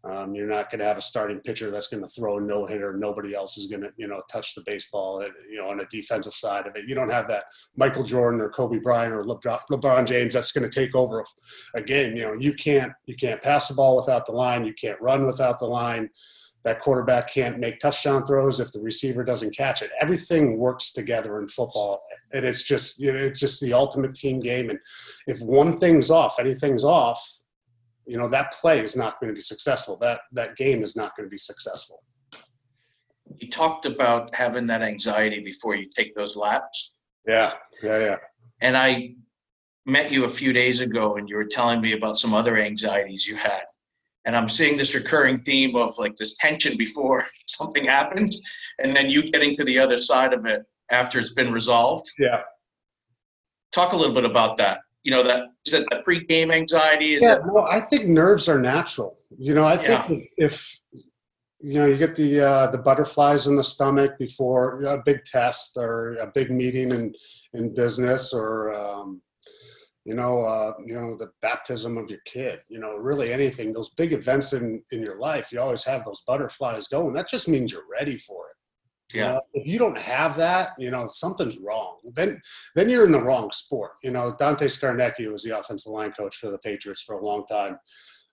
um, 0.06 0.36
you're 0.36 0.48
not 0.48 0.70
going 0.70 0.80
to 0.80 0.86
have 0.86 0.98
a 0.98 1.02
starting 1.02 1.40
pitcher 1.40 1.72
that's 1.72 1.88
going 1.88 2.04
to 2.04 2.10
throw 2.10 2.38
a 2.38 2.42
no 2.42 2.66
hitter. 2.66 2.94
Nobody 2.98 3.34
else 3.34 3.58
is 3.58 3.68
going 3.68 3.84
to, 3.84 3.92
you 3.96 4.08
know, 4.08 4.22
touch 4.30 4.54
the 4.54 4.62
baseball. 4.66 5.26
You 5.50 5.58
know, 5.58 5.70
on 5.70 5.80
a 5.80 5.86
defensive 5.86 6.34
side 6.34 6.68
of 6.68 6.76
it, 6.76 6.90
you 6.90 6.94
don't 6.94 7.12
have 7.12 7.28
that 7.30 7.46
Michael 7.78 8.04
Jordan 8.04 8.42
or 8.42 8.50
Kobe 8.50 8.80
Bryant 8.80 9.14
or 9.14 9.24
LeBron, 9.24 9.62
LeBron 9.72 10.06
James 10.06 10.34
that's 10.34 10.52
going 10.52 10.70
to 10.70 10.80
take 10.80 10.94
over 10.94 11.24
a 11.76 11.82
game. 11.82 12.18
You 12.18 12.24
know, 12.24 12.34
you 12.34 12.54
can't 12.54 12.92
you 13.06 13.16
can't 13.16 13.42
pass 13.42 13.70
the 13.70 13.76
ball 13.76 13.96
without 13.96 14.26
the 14.26 14.34
line. 14.34 14.66
You 14.66 14.74
can't 14.74 15.00
run 15.02 15.26
without 15.26 15.60
the 15.60 15.68
line. 15.68 16.10
That 16.66 16.80
quarterback 16.80 17.34
can't 17.34 17.60
make 17.60 17.80
touchdown 17.80 18.26
throws 18.26 18.60
if 18.60 18.72
the 18.72 18.82
receiver 18.82 19.24
doesn't 19.24 19.56
catch 19.56 19.82
it. 19.82 19.92
Everything 20.02 20.58
works 20.58 20.92
together 20.92 21.40
in 21.40 21.48
football, 21.48 22.04
and 22.34 22.46
it's 22.46 22.64
just 22.64 23.00
you 23.00 23.14
know 23.14 23.20
it's 23.20 23.40
just 23.40 23.62
the 23.62 23.72
ultimate 23.72 24.16
team 24.16 24.42
game. 24.42 24.70
And 24.70 24.80
if 25.28 25.40
one 25.42 25.80
thing's 25.80 26.12
off, 26.12 26.40
anything's 26.40 26.84
off, 26.84 27.22
you 28.06 28.18
know 28.18 28.28
that 28.30 28.54
play 28.54 28.80
is 28.80 28.96
not 28.96 29.20
going 29.20 29.30
to 29.30 29.36
be 29.36 29.42
successful. 29.42 29.98
That 29.98 30.22
that 30.32 30.56
game 30.56 30.84
is 30.84 30.96
not 30.96 31.16
going 31.16 31.26
to 31.26 31.32
be 31.32 31.38
successful. 31.38 32.04
You 33.38 33.50
talked 33.50 33.86
about 33.86 34.34
having 34.36 34.68
that 34.68 34.82
anxiety 34.82 35.40
before 35.40 35.76
you 35.76 35.90
take 35.96 36.14
those 36.16 36.36
laps, 36.36 36.96
Yeah, 37.28 37.54
yeah, 37.82 38.00
yeah. 38.00 38.16
and 38.62 38.76
I 38.78 39.16
met 39.86 40.12
you 40.12 40.26
a 40.26 40.30
few 40.30 40.54
days 40.54 40.82
ago 40.82 41.16
and 41.16 41.28
you 41.28 41.36
were 41.36 41.46
telling 41.46 41.82
me 41.82 41.94
about 41.94 42.18
some 42.18 42.34
other 42.34 42.58
anxieties 42.58 43.26
you 43.28 43.36
had. 43.36 43.64
And 44.26 44.36
I'm 44.36 44.48
seeing 44.48 44.78
this 44.78 44.96
recurring 44.96 45.42
theme 45.44 45.76
of 45.76 45.98
like 45.98 46.16
this 46.16 46.38
tension 46.38 46.78
before 46.78 47.26
something 47.48 47.86
happens 47.86 48.42
and 48.80 48.96
then 48.96 49.10
you 49.10 49.32
getting 49.32 49.56
to 49.56 49.64
the 49.64 49.78
other 49.80 50.00
side 50.00 50.34
of 50.34 50.46
it 50.46 50.64
after 50.90 51.20
it's 51.20 51.34
been 51.34 51.52
resolved. 51.52 52.10
Yeah. 52.18 52.42
Talk 53.74 53.94
a 53.94 53.98
little 53.98 54.14
bit 54.16 54.26
about 54.26 54.58
that. 54.60 54.80
You 55.04 55.12
know, 55.12 55.24
that 55.24 55.50
is 55.66 55.74
that 55.74 55.88
the 55.90 56.02
pre-game 56.04 56.50
anxiety? 56.52 57.16
Is 57.16 57.24
yeah, 57.24 57.36
it 57.36 57.42
no, 57.46 57.64
I 57.64 57.82
think 57.82 58.08
nerves 58.08 58.48
are 58.48 58.60
natural. 58.60 59.18
You 59.38 59.54
know, 59.54 59.66
I 59.66 59.76
think 59.76 60.30
Yeah. 60.38 60.46
if 60.46 60.78
you 61.60 61.76
know 61.76 61.86
you 61.86 61.98
get 61.98 62.16
the 62.16 62.40
uh, 62.40 62.68
the 62.68 62.78
butterflies 62.78 63.48
in 63.48 63.56
the 63.58 63.64
stomach 63.64 64.18
before 64.18 64.82
a 64.84 65.02
big 65.04 65.24
test 65.26 65.78
or 65.78 66.14
a 66.22 66.28
big 66.28 66.52
meeting 66.52 66.92
in 66.92 67.14
in 67.54 67.76
business 67.76 68.34
or 68.34 68.74
um, 68.74 69.22
you 70.06 70.16
know 70.16 70.42
uh, 70.42 70.74
you 70.86 70.96
know 70.96 71.18
the 71.18 71.32
baptism 71.42 71.98
of 71.98 72.10
your 72.10 72.20
kid. 72.26 72.62
You 72.70 72.80
know, 72.80 72.96
really 72.96 73.34
anything. 73.34 73.74
Those 73.74 73.90
big 73.90 74.14
events 74.14 74.54
in 74.54 74.84
in 74.92 75.02
your 75.02 75.18
life, 75.18 75.52
you 75.52 75.60
always 75.60 75.84
have 75.84 76.06
those 76.06 76.24
butterflies 76.26 76.88
going. 76.88 77.14
That 77.14 77.30
just 77.30 77.50
means 77.50 77.74
you're 77.74 77.88
ready 77.92 78.18
for 78.18 78.48
it. 78.50 78.56
You 79.14 79.22
Yeah. 79.22 79.32
know, 79.34 79.42
if 79.54 79.66
you 79.68 79.78
don't 79.80 79.98
have 79.98 80.36
that, 80.38 80.72
you 80.78 80.92
know 80.92 81.08
something's 81.08 81.58
wrong. 81.60 81.98
Then 82.14 82.42
then 82.76 82.90
you're 82.90 83.06
in 83.06 83.12
the 83.12 83.22
wrong 83.22 83.52
sport. 83.52 83.92
You 84.04 84.12
know, 84.12 84.36
Dante 84.38 84.68
Scarnecchia 84.68 85.32
was 85.32 85.44
the 85.44 85.58
offensive 85.58 85.92
line 85.92 86.12
coach 86.12 86.36
for 86.38 86.50
the 86.50 86.60
Patriots 86.60 87.04
for 87.04 87.16
a 87.16 87.24
long 87.26 87.46
time. 87.46 87.78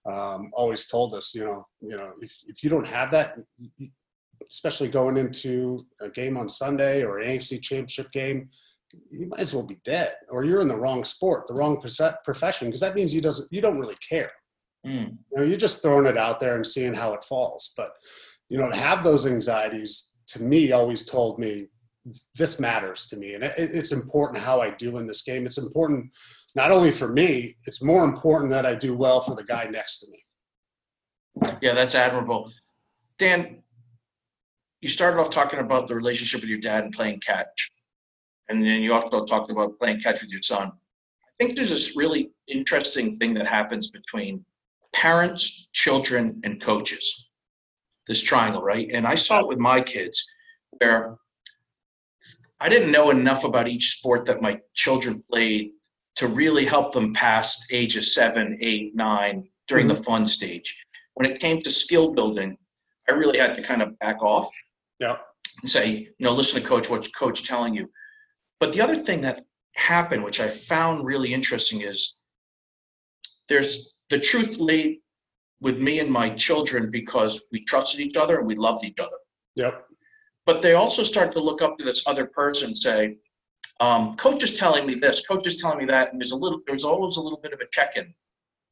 Um, 0.06 0.50
always 0.54 0.86
told 0.86 1.14
us, 1.14 1.34
you 1.34 1.44
know, 1.44 1.64
you 1.80 1.96
know, 1.96 2.12
if, 2.22 2.34
if 2.46 2.62
you 2.64 2.70
don't 2.70 2.86
have 2.86 3.10
that, 3.10 3.36
especially 4.50 4.88
going 4.88 5.16
into 5.18 5.86
a 6.00 6.08
game 6.08 6.36
on 6.36 6.48
Sunday 6.48 7.04
or 7.04 7.18
an 7.18 7.28
AFC 7.28 7.60
Championship 7.62 8.10
game, 8.12 8.48
you 9.10 9.26
might 9.28 9.40
as 9.40 9.54
well 9.54 9.62
be 9.62 9.78
dead, 9.84 10.14
or 10.30 10.44
you're 10.44 10.62
in 10.62 10.68
the 10.68 10.76
wrong 10.78 11.04
sport, 11.04 11.46
the 11.46 11.54
wrong 11.54 11.80
profession, 12.24 12.68
because 12.68 12.80
that 12.80 12.94
means 12.94 13.14
you 13.14 13.20
doesn't 13.20 13.48
you 13.52 13.60
don't 13.60 13.78
really 13.78 13.96
care. 14.08 14.32
Mm. 14.86 15.16
You 15.30 15.36
know, 15.40 15.44
you're 15.44 15.58
just 15.58 15.82
throwing 15.82 16.06
it 16.06 16.16
out 16.16 16.40
there 16.40 16.56
and 16.56 16.66
seeing 16.66 16.94
how 16.94 17.12
it 17.12 17.22
falls. 17.22 17.72
But 17.76 17.90
you 18.48 18.58
know, 18.58 18.68
to 18.70 18.76
have 18.76 19.04
those 19.04 19.26
anxieties 19.26 20.10
to 20.32 20.42
me 20.42 20.72
always 20.72 21.04
told 21.04 21.38
me 21.38 21.68
this 22.34 22.58
matters 22.58 23.06
to 23.06 23.16
me, 23.16 23.34
and 23.34 23.44
it, 23.44 23.54
it's 23.56 23.92
important 23.92 24.38
how 24.38 24.60
I 24.60 24.70
do 24.70 24.96
in 24.98 25.06
this 25.06 25.22
game. 25.22 25.46
It's 25.46 25.58
important 25.58 26.12
not 26.54 26.72
only 26.72 26.90
for 26.90 27.12
me; 27.12 27.56
it's 27.66 27.82
more 27.82 28.04
important 28.04 28.50
that 28.50 28.66
I 28.66 28.74
do 28.74 28.96
well 28.96 29.20
for 29.20 29.34
the 29.34 29.44
guy 29.44 29.64
next 29.70 30.00
to 30.00 30.10
me. 30.10 30.24
Yeah, 31.60 31.74
that's 31.74 31.94
admirable. 31.94 32.50
Dan, 33.18 33.62
you 34.80 34.88
started 34.88 35.20
off 35.20 35.30
talking 35.30 35.60
about 35.60 35.88
the 35.88 35.94
relationship 35.94 36.40
with 36.40 36.50
your 36.50 36.58
dad 36.60 36.84
and 36.84 36.92
playing 36.92 37.20
catch. 37.20 37.70
And 38.48 38.62
then 38.62 38.80
you 38.80 38.94
also 38.94 39.24
talked 39.24 39.50
about 39.50 39.78
playing 39.78 40.00
catch 40.00 40.22
with 40.22 40.30
your 40.30 40.42
son. 40.42 40.68
I 40.68 41.30
think 41.38 41.54
there's 41.54 41.70
this 41.70 41.96
really 41.96 42.32
interesting 42.48 43.16
thing 43.16 43.34
that 43.34 43.46
happens 43.46 43.90
between 43.90 44.44
parents, 44.92 45.68
children, 45.72 46.40
and 46.44 46.60
coaches. 46.60 47.29
This 48.10 48.20
triangle, 48.20 48.60
right? 48.60 48.90
And 48.92 49.06
I 49.06 49.14
saw 49.14 49.38
it 49.38 49.46
with 49.46 49.60
my 49.60 49.80
kids 49.80 50.26
where 50.80 51.14
I 52.58 52.68
didn't 52.68 52.90
know 52.90 53.10
enough 53.10 53.44
about 53.44 53.68
each 53.68 53.98
sport 53.98 54.26
that 54.26 54.42
my 54.42 54.58
children 54.74 55.22
played 55.30 55.70
to 56.16 56.26
really 56.26 56.64
help 56.64 56.92
them 56.92 57.12
past 57.14 57.66
ages 57.70 58.12
seven, 58.12 58.58
eight, 58.62 58.96
nine 58.96 59.48
during 59.68 59.86
the 59.86 59.94
mm-hmm. 59.94 60.02
fun 60.02 60.26
stage. 60.26 60.84
When 61.14 61.30
it 61.30 61.38
came 61.38 61.62
to 61.62 61.70
skill 61.70 62.12
building, 62.12 62.58
I 63.08 63.12
really 63.12 63.38
had 63.38 63.54
to 63.54 63.62
kind 63.62 63.80
of 63.80 63.96
back 64.00 64.20
off 64.24 64.50
Yeah. 64.98 65.18
and 65.60 65.70
say, 65.70 65.86
you 66.18 66.24
know, 66.24 66.32
listen 66.32 66.60
to 66.60 66.66
coach, 66.66 66.90
what's 66.90 67.06
coach 67.12 67.44
telling 67.44 67.74
you. 67.74 67.88
But 68.58 68.72
the 68.72 68.80
other 68.80 68.96
thing 68.96 69.20
that 69.20 69.44
happened, 69.76 70.24
which 70.24 70.40
I 70.40 70.48
found 70.48 71.06
really 71.06 71.32
interesting, 71.32 71.82
is 71.82 72.18
there's 73.48 73.94
the 74.08 74.18
truth 74.18 74.58
lay 74.58 74.98
with 75.60 75.78
me 75.78 76.00
and 76.00 76.10
my 76.10 76.30
children 76.30 76.90
because 76.90 77.46
we 77.52 77.64
trusted 77.64 78.00
each 78.00 78.16
other 78.16 78.38
and 78.38 78.46
we 78.46 78.54
loved 78.54 78.84
each 78.84 78.98
other. 78.98 79.16
Yep. 79.56 79.84
But 80.46 80.62
they 80.62 80.74
also 80.74 81.02
start 81.02 81.32
to 81.32 81.40
look 81.40 81.60
up 81.62 81.78
to 81.78 81.84
this 81.84 82.06
other 82.06 82.26
person 82.26 82.68
and 82.68 82.76
say, 82.76 83.18
um, 83.80 84.16
coach 84.16 84.42
is 84.42 84.58
telling 84.58 84.86
me 84.86 84.94
this, 84.94 85.26
coach 85.26 85.46
is 85.46 85.60
telling 85.60 85.78
me 85.78 85.84
that, 85.86 86.12
and 86.12 86.20
there's 86.20 86.32
a 86.32 86.36
little, 86.36 86.60
there's 86.66 86.84
always 86.84 87.16
a 87.16 87.20
little 87.20 87.40
bit 87.42 87.52
of 87.52 87.60
a 87.60 87.66
check-in, 87.72 88.12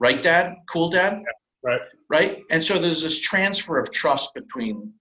right, 0.00 0.22
Dad? 0.22 0.56
Cool, 0.70 0.90
Dad? 0.90 1.22
Right. 1.62 1.80
Right. 2.10 2.42
And 2.50 2.62
so 2.62 2.78
there's 2.78 3.02
this 3.02 3.20
transfer 3.20 3.78
of 3.78 3.90
trust 3.90 4.34
between 4.34 4.92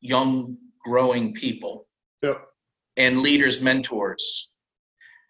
young, 0.00 0.56
growing 0.84 1.32
people 1.32 1.86
Yep. 2.22 2.42
and 2.96 3.20
leaders, 3.20 3.60
mentors. 3.60 4.52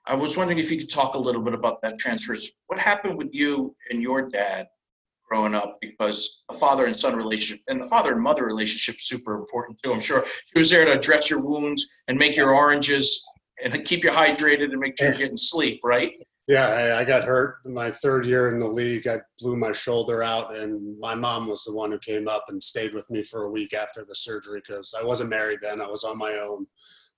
I 0.06 0.14
was 0.14 0.36
wondering 0.36 0.58
if 0.58 0.70
you 0.70 0.78
could 0.78 0.90
talk 0.90 1.14
a 1.14 1.18
little 1.18 1.42
bit 1.42 1.54
about 1.54 1.82
that 1.82 1.98
transfer. 1.98 2.36
What 2.68 2.78
happened 2.78 3.18
with 3.18 3.34
you 3.34 3.74
and 3.90 4.00
your 4.00 4.30
dad 4.30 4.66
growing 5.28 5.54
up? 5.54 5.78
Because 5.80 6.44
a 6.50 6.54
father 6.54 6.86
and 6.86 6.98
son 6.98 7.16
relationship 7.16 7.62
and 7.68 7.80
the 7.80 7.86
father 7.86 8.12
and 8.12 8.22
mother 8.22 8.44
relationship 8.44 8.96
is 8.96 9.06
super 9.06 9.34
important 9.34 9.80
too. 9.82 9.92
I'm 9.92 10.00
sure 10.00 10.24
she 10.24 10.58
was 10.58 10.70
there 10.70 10.84
to 10.84 10.92
address 10.92 11.30
your 11.30 11.44
wounds 11.44 11.86
and 12.08 12.18
make 12.18 12.36
your 12.36 12.54
oranges 12.54 13.24
and 13.62 13.84
keep 13.84 14.04
you 14.04 14.10
hydrated 14.10 14.70
and 14.70 14.78
make 14.78 14.98
sure 14.98 15.08
you're 15.08 15.18
getting 15.18 15.36
sleep, 15.36 15.80
right? 15.82 16.12
Yeah, 16.48 16.68
I, 16.68 17.00
I 17.00 17.04
got 17.04 17.24
hurt 17.24 17.56
my 17.64 17.90
third 17.90 18.24
year 18.24 18.52
in 18.52 18.60
the 18.60 18.68
league. 18.68 19.08
I 19.08 19.18
blew 19.40 19.56
my 19.56 19.72
shoulder 19.72 20.22
out, 20.22 20.56
and 20.56 20.96
my 21.00 21.14
mom 21.14 21.48
was 21.48 21.64
the 21.64 21.72
one 21.72 21.90
who 21.90 21.98
came 21.98 22.28
up 22.28 22.44
and 22.48 22.62
stayed 22.62 22.94
with 22.94 23.10
me 23.10 23.24
for 23.24 23.44
a 23.44 23.50
week 23.50 23.74
after 23.74 24.04
the 24.04 24.14
surgery 24.14 24.62
because 24.64 24.94
I 24.98 25.04
wasn't 25.04 25.30
married 25.30 25.58
then. 25.60 25.80
I 25.80 25.86
was 25.86 26.04
on 26.04 26.16
my 26.16 26.34
own, 26.34 26.66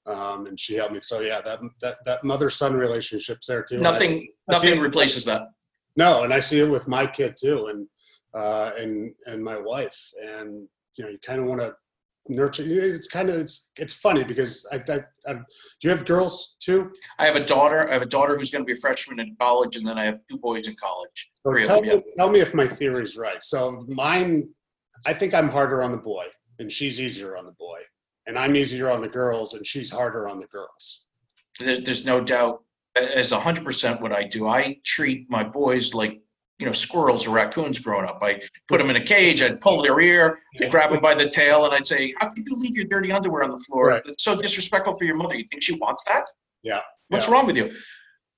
um, 0.06 0.46
and 0.46 0.58
she 0.58 0.76
helped 0.76 0.94
me. 0.94 1.00
So 1.00 1.20
yeah, 1.20 1.42
that 1.42 1.60
that, 1.82 1.98
that 2.06 2.24
mother 2.24 2.48
son 2.48 2.74
relationship's 2.74 3.46
there 3.46 3.62
too. 3.62 3.80
Nothing, 3.80 4.28
I 4.48 4.58
see 4.58 4.68
nothing 4.68 4.80
replaces 4.80 5.26
that. 5.26 5.48
No, 5.96 6.22
and 6.22 6.32
I 6.32 6.40
see 6.40 6.60
it 6.60 6.70
with 6.70 6.88
my 6.88 7.06
kid 7.06 7.36
too, 7.38 7.66
and 7.66 7.86
uh, 8.34 8.72
and 8.78 9.14
and 9.26 9.42
my 9.42 9.58
wife, 9.58 10.10
and 10.22 10.68
you 10.96 11.04
know, 11.04 11.10
you 11.10 11.18
kind 11.18 11.40
of 11.40 11.46
want 11.46 11.60
to 11.60 11.74
nurture. 12.28 12.64
It's 12.66 13.08
kind 13.08 13.30
of 13.30 13.36
it's 13.36 13.70
it's 13.76 13.94
funny 13.94 14.24
because 14.24 14.66
I, 14.72 14.76
I, 14.76 15.00
I 15.26 15.34
do 15.34 15.40
you 15.82 15.90
have 15.90 16.04
girls 16.04 16.56
too? 16.60 16.92
I 17.18 17.26
have 17.26 17.36
a 17.36 17.44
daughter. 17.44 17.88
I 17.88 17.92
have 17.92 18.02
a 18.02 18.06
daughter 18.06 18.36
who's 18.36 18.50
going 18.50 18.64
to 18.64 18.66
be 18.66 18.72
a 18.72 18.80
freshman 18.80 19.20
in 19.20 19.36
college, 19.40 19.76
and 19.76 19.86
then 19.86 19.98
I 19.98 20.04
have 20.04 20.20
two 20.30 20.38
boys 20.38 20.68
in 20.68 20.74
college. 20.82 21.30
So 21.44 21.54
tell 21.62 21.80
me, 21.80 22.02
tell 22.16 22.30
me 22.30 22.40
if 22.40 22.54
my 22.54 22.66
theory 22.66 23.02
is 23.02 23.16
right. 23.16 23.42
So 23.42 23.84
mine, 23.88 24.48
I 25.06 25.12
think 25.12 25.34
I'm 25.34 25.48
harder 25.48 25.82
on 25.82 25.92
the 25.92 25.98
boy, 25.98 26.26
and 26.58 26.70
she's 26.70 27.00
easier 27.00 27.36
on 27.36 27.46
the 27.46 27.52
boy, 27.52 27.80
and 28.26 28.38
I'm 28.38 28.56
easier 28.56 28.90
on 28.90 29.00
the 29.00 29.08
girls, 29.08 29.54
and 29.54 29.66
she's 29.66 29.90
harder 29.90 30.28
on 30.28 30.38
the 30.38 30.46
girls. 30.46 31.04
There's, 31.58 31.82
there's 31.82 32.04
no 32.04 32.20
doubt. 32.20 32.62
As 32.96 33.30
100% 33.30 34.00
what 34.00 34.12
I 34.12 34.24
do, 34.24 34.48
I 34.48 34.76
treat 34.84 35.30
my 35.30 35.44
boys 35.44 35.94
like 35.94 36.20
you 36.58 36.66
know 36.66 36.72
squirrels 36.72 37.26
or 37.26 37.30
raccoons 37.30 37.78
growing 37.78 38.06
up. 38.06 38.18
I 38.22 38.40
put 38.68 38.78
them 38.78 38.90
in 38.90 38.96
a 38.96 39.04
cage. 39.04 39.40
I'd 39.42 39.60
pull 39.60 39.80
their 39.82 39.98
ear. 40.00 40.38
I'd 40.60 40.70
grab 40.70 40.90
them 40.90 41.00
by 41.00 41.14
the 41.14 41.28
tail, 41.28 41.64
and 41.64 41.74
I'd 41.74 41.86
say, 41.86 42.14
"How 42.18 42.28
could 42.30 42.46
you 42.46 42.56
leave 42.56 42.76
your 42.76 42.86
dirty 42.86 43.12
underwear 43.12 43.44
on 43.44 43.50
the 43.50 43.58
floor? 43.68 43.88
Right. 43.88 44.02
It's 44.06 44.24
so 44.24 44.40
disrespectful 44.40 44.98
for 44.98 45.04
your 45.04 45.16
mother. 45.16 45.36
You 45.36 45.44
think 45.50 45.62
she 45.62 45.74
wants 45.76 46.04
that? 46.04 46.24
Yeah. 46.62 46.80
What's 47.08 47.26
Yeah. 47.28 47.34
wrong 47.34 47.46
with 47.46 47.56
you?" 47.56 47.72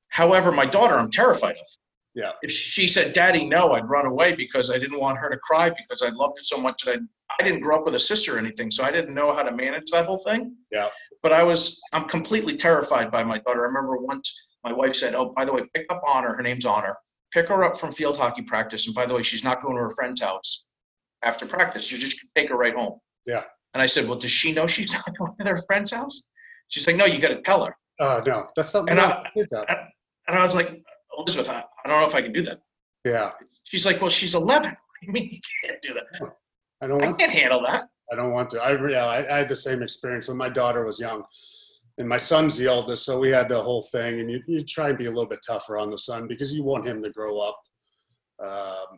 However, 0.09 0.53
my 0.53 0.67
daughter, 0.67 0.95
I'm 0.97 1.11
terrified 1.11 1.57
of. 1.57 1.67
Yeah. 2.15 2.33
If 2.43 2.51
she 2.51 2.89
said, 2.89 3.13
"Daddy, 3.13 3.47
no," 3.47 3.73
I'd 3.73 3.89
run 3.89 4.05
away 4.07 4.35
because 4.35 4.71
I 4.71 4.79
didn't 4.79 4.99
want 4.99 5.19
her 5.19 5.31
to 5.31 5.39
cry 5.39 5.71
because 5.71 6.03
I 6.03 6.09
loved 6.09 6.39
her 6.39 6.43
so 6.45 6.59
much 6.59 6.83
that 6.85 6.99
I 6.99 7.03
I 7.39 7.45
didn't 7.45 7.61
grow 7.61 7.79
up 7.79 7.85
with 7.85 7.95
a 7.95 7.99
sister 8.01 8.35
or 8.35 8.39
anything, 8.39 8.73
so 8.73 8.83
I 8.83 8.91
didn't 8.91 9.15
know 9.15 9.33
how 9.33 9.45
to 9.45 9.53
manage 9.53 9.93
that 9.93 10.05
whole 10.05 10.17
thing. 10.19 10.57
Yeah. 10.73 10.89
But 11.23 11.33
I 11.33 11.45
was 11.45 11.81
I'm 11.93 12.07
completely 12.07 12.57
terrified 12.57 13.11
by 13.13 13.23
my 13.23 13.39
daughter. 13.39 13.61
I 13.61 13.69
remember 13.69 13.97
once 13.99 14.35
my 14.65 14.73
wife 14.73 14.97
said, 14.97 15.15
"Oh, 15.15 15.27
by 15.27 15.45
the 15.45 15.53
way, 15.53 15.63
pick 15.73 15.87
up 15.91 16.03
Honor. 16.07 16.35
Her 16.35 16.43
name's 16.43 16.67
Honor. 16.67 16.97
Pick 17.33 17.49
her 17.49 17.65
up 17.65 17.79
from 17.79 17.93
field 17.93 18.17
hockey 18.19 18.43
practice, 18.43 18.87
and 18.87 18.95
by 18.95 19.07
the 19.07 19.15
way, 19.15 19.23
she's 19.23 19.45
not 19.45 19.63
going 19.63 19.77
to 19.77 19.83
her 19.83 19.91
friend's 19.91 20.21
house 20.21 20.67
after 21.23 21.47
practice. 21.47 21.91
You 21.93 21.99
just 21.99 22.21
take 22.35 22.49
her 22.49 22.57
right 22.57 22.75
home." 22.75 22.99
Yeah. 23.27 23.45
And 23.75 23.83
I 23.83 23.87
said, 23.87 24.09
"Well, 24.09 24.19
does 24.19 24.31
she 24.31 24.53
know 24.53 24.67
she's 24.67 24.93
not 24.95 25.17
going 25.19 25.37
to 25.41 25.45
her 25.49 25.63
friend's 25.67 25.93
house?" 25.93 26.29
She's 26.69 26.87
like, 26.87 26.97
"No, 26.97 27.05
you 27.05 27.21
got 27.21 27.29
to 27.29 27.41
tell 27.43 27.65
her." 27.65 27.77
Uh, 28.01 28.21
no, 28.27 28.49
that's 28.57 28.73
not. 28.75 28.89
And 28.91 28.99
I- 29.01 29.31
that. 29.51 29.89
And 30.27 30.39
I 30.39 30.45
was 30.45 30.55
like, 30.57 30.71
"Elizabeth, 31.19 31.49
I, 31.51 31.65
I 31.85 31.89
don't 31.89 32.01
know 32.01 32.07
if 32.07 32.15
I 32.15 32.23
can 32.23 32.33
do 32.33 32.43
that." 32.43 32.61
yeah, 33.05 33.31
She's 33.65 33.87
like, 33.87 34.01
"Well, 34.01 34.11
she's 34.11 34.35
11. 34.35 34.71
I 35.09 35.11
mean 35.11 35.31
you 35.31 35.41
can't 35.65 35.81
do 35.83 35.95
that? 35.95 36.33
I 36.83 36.87
don't 36.87 37.03
I 37.03 37.13
can't 37.13 37.33
handle 37.33 37.63
that." 37.63 37.87
I 38.13 38.17
don't 38.17 38.33
want 38.33 38.51
to. 38.51 38.61
I 38.61 38.73
yeah, 38.89 39.07
I, 39.07 39.19
I 39.19 39.39
had 39.39 39.49
the 39.49 39.55
same 39.55 39.83
experience 39.83 40.27
when 40.29 40.37
my 40.37 40.49
daughter 40.49 40.85
was 40.85 40.99
young, 40.99 41.23
and 42.01 42.09
my 42.09 42.17
son's 42.17 42.57
the 42.57 42.67
oldest, 42.67 43.05
so 43.05 43.19
we 43.19 43.29
had 43.29 43.49
the 43.49 43.63
whole 43.63 43.83
thing. 43.83 44.21
And 44.21 44.31
you 44.31 44.43
you 44.47 44.65
try 44.65 44.89
and 44.89 44.99
be 44.99 45.05
a 45.05 45.11
little 45.11 45.29
bit 45.29 45.45
tougher 45.47 45.79
on 45.79 45.91
the 45.91 45.99
son 45.99 46.27
because 46.27 46.53
you 46.53 46.65
want 46.65 46.87
him 46.87 47.03
to 47.03 47.11
grow 47.11 47.39
up 47.39 47.61
um, 48.43 48.97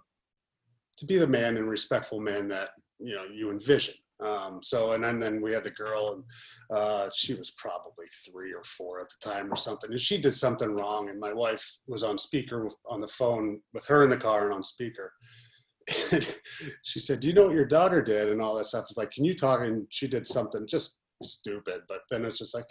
to 0.97 1.05
be 1.05 1.19
the 1.19 1.27
man 1.27 1.57
and 1.57 1.69
respectful 1.69 2.21
man 2.21 2.49
that 2.49 2.71
you 3.01 3.15
know 3.15 3.25
you 3.25 3.51
envision. 3.51 3.95
Um, 4.21 4.61
so 4.63 4.93
and 4.93 5.03
then, 5.03 5.19
then 5.19 5.43
we 5.43 5.53
had 5.53 5.65
the 5.65 5.73
girl, 5.73 6.13
and 6.13 6.79
uh, 6.79 7.11
she 7.13 7.35
was 7.35 7.51
probably 7.57 8.07
three 8.25 8.55
or 8.55 8.63
four 8.63 9.01
at 9.01 9.09
the 9.09 9.31
time 9.31 9.53
or 9.53 9.57
something, 9.57 9.91
and 9.91 10.01
she 10.01 10.17
did 10.17 10.37
something 10.37 10.71
wrong, 10.71 11.11
and 11.11 11.19
my 11.19 11.33
wife 11.33 11.69
was 11.89 12.05
on 12.05 12.17
speaker 12.19 12.69
on 12.89 13.01
the 13.01 13.09
phone 13.09 13.61
with 13.75 13.85
her 13.89 14.05
in 14.05 14.11
the 14.11 14.17
car 14.17 14.45
and 14.45 14.55
on 14.55 14.63
speaker. 14.63 15.13
And 16.13 16.25
she 16.85 17.01
said, 17.01 17.19
"Do 17.19 17.27
you 17.27 17.35
know 17.35 17.47
what 17.47 17.57
your 17.57 17.67
daughter 17.67 18.01
did?" 18.01 18.29
And 18.29 18.41
all 18.41 18.55
that 18.55 18.67
stuff. 18.67 18.85
It's 18.89 18.97
like, 18.97 19.11
"Can 19.11 19.25
you 19.25 19.35
talk?" 19.35 19.63
And 19.63 19.89
she 19.91 20.07
did 20.07 20.25
something 20.25 20.69
just 20.69 20.99
stupid, 21.23 21.83
but 21.89 22.01
then 22.11 22.25
it's 22.25 22.39
just 22.39 22.55
like, 22.55 22.67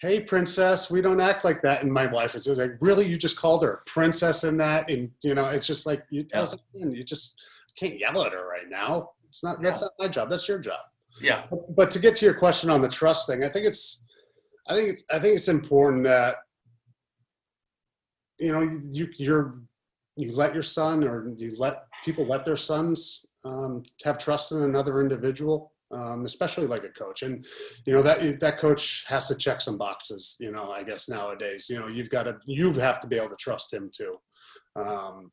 hey 0.00 0.20
princess 0.20 0.90
we 0.90 1.00
don't 1.00 1.20
act 1.20 1.44
like 1.44 1.62
that. 1.62 1.82
And 1.82 1.92
my 1.92 2.06
wife 2.06 2.34
is 2.34 2.46
like 2.46 2.72
really? 2.80 3.06
You 3.06 3.16
just 3.16 3.38
called 3.38 3.62
her 3.62 3.72
a 3.74 3.90
princess 3.90 4.44
in 4.44 4.56
that? 4.58 4.90
And 4.90 5.12
you 5.22 5.34
know 5.34 5.46
it's 5.46 5.66
just 5.66 5.86
like 5.86 6.04
you, 6.10 6.26
Yeah. 6.32 6.46
you 6.72 7.04
just 7.04 7.36
can't 7.78 7.98
yell 7.98 8.22
at 8.24 8.32
her 8.32 8.46
right 8.48 8.68
now. 8.68 9.10
It's 9.28 9.42
not 9.42 9.62
that's 9.62 9.82
not 9.82 9.92
my 9.98 10.08
job 10.08 10.30
that's 10.30 10.48
your 10.48 10.58
job. 10.58 10.80
Yeah. 11.22 11.44
but, 11.48 11.74
but 11.76 11.90
to 11.92 11.98
get 12.00 12.16
to 12.16 12.24
your 12.24 12.34
question 12.34 12.70
on 12.70 12.80
the 12.82 12.88
trust 12.88 13.28
thing 13.28 13.44
i 13.44 13.48
think 13.48 13.66
it's 13.66 14.02
i 14.68 14.74
think 14.74 14.88
it's 14.88 15.04
i 15.12 15.18
think 15.20 15.36
it's 15.36 15.46
important 15.46 16.02
that 16.04 16.38
you 18.40 18.52
know 18.52 18.62
you 18.90 19.08
you're 19.18 19.60
you 20.16 20.34
let 20.34 20.54
your 20.54 20.62
son 20.64 21.04
or 21.04 21.28
you 21.36 21.54
let 21.58 21.84
people 22.04 22.26
let 22.26 22.44
their 22.44 22.56
sons 22.56 23.24
um, 23.44 23.82
have 24.04 24.18
trust 24.18 24.52
in 24.52 24.62
another 24.62 25.00
individual 25.00 25.72
um, 25.94 26.24
especially 26.24 26.66
like 26.66 26.84
a 26.84 26.88
coach. 26.88 27.22
And 27.22 27.44
you 27.86 27.92
know 27.92 28.02
that 28.02 28.40
that 28.40 28.58
coach 28.58 29.04
has 29.06 29.28
to 29.28 29.34
check 29.34 29.60
some 29.60 29.78
boxes 29.78 30.36
you 30.40 30.50
know 30.50 30.70
i 30.70 30.82
guess 30.82 31.08
nowadays 31.08 31.68
you 31.68 31.78
know 31.78 31.88
you've 31.88 32.10
got 32.10 32.24
to 32.24 32.36
you 32.46 32.72
have 32.72 33.00
to 33.00 33.06
be 33.06 33.16
able 33.16 33.30
to 33.30 33.36
trust 33.36 33.72
him 33.72 33.90
too. 33.94 34.16
Um, 34.76 35.30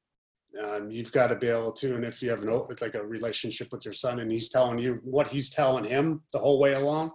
um, 0.61 0.91
you've 0.91 1.13
got 1.13 1.27
to 1.27 1.37
be 1.37 1.47
able 1.47 1.71
to 1.71 1.95
and 1.95 2.03
if 2.03 2.21
you 2.21 2.29
have 2.29 2.43
an 2.43 2.49
like 2.81 2.95
a 2.95 3.05
relationship 3.05 3.69
with 3.71 3.85
your 3.85 3.93
son 3.93 4.19
and 4.19 4.31
he's 4.31 4.49
telling 4.49 4.79
you 4.79 4.99
what 5.03 5.29
he's 5.29 5.49
telling 5.49 5.85
him 5.85 6.21
the 6.33 6.39
whole 6.39 6.59
way 6.59 6.73
along 6.73 7.11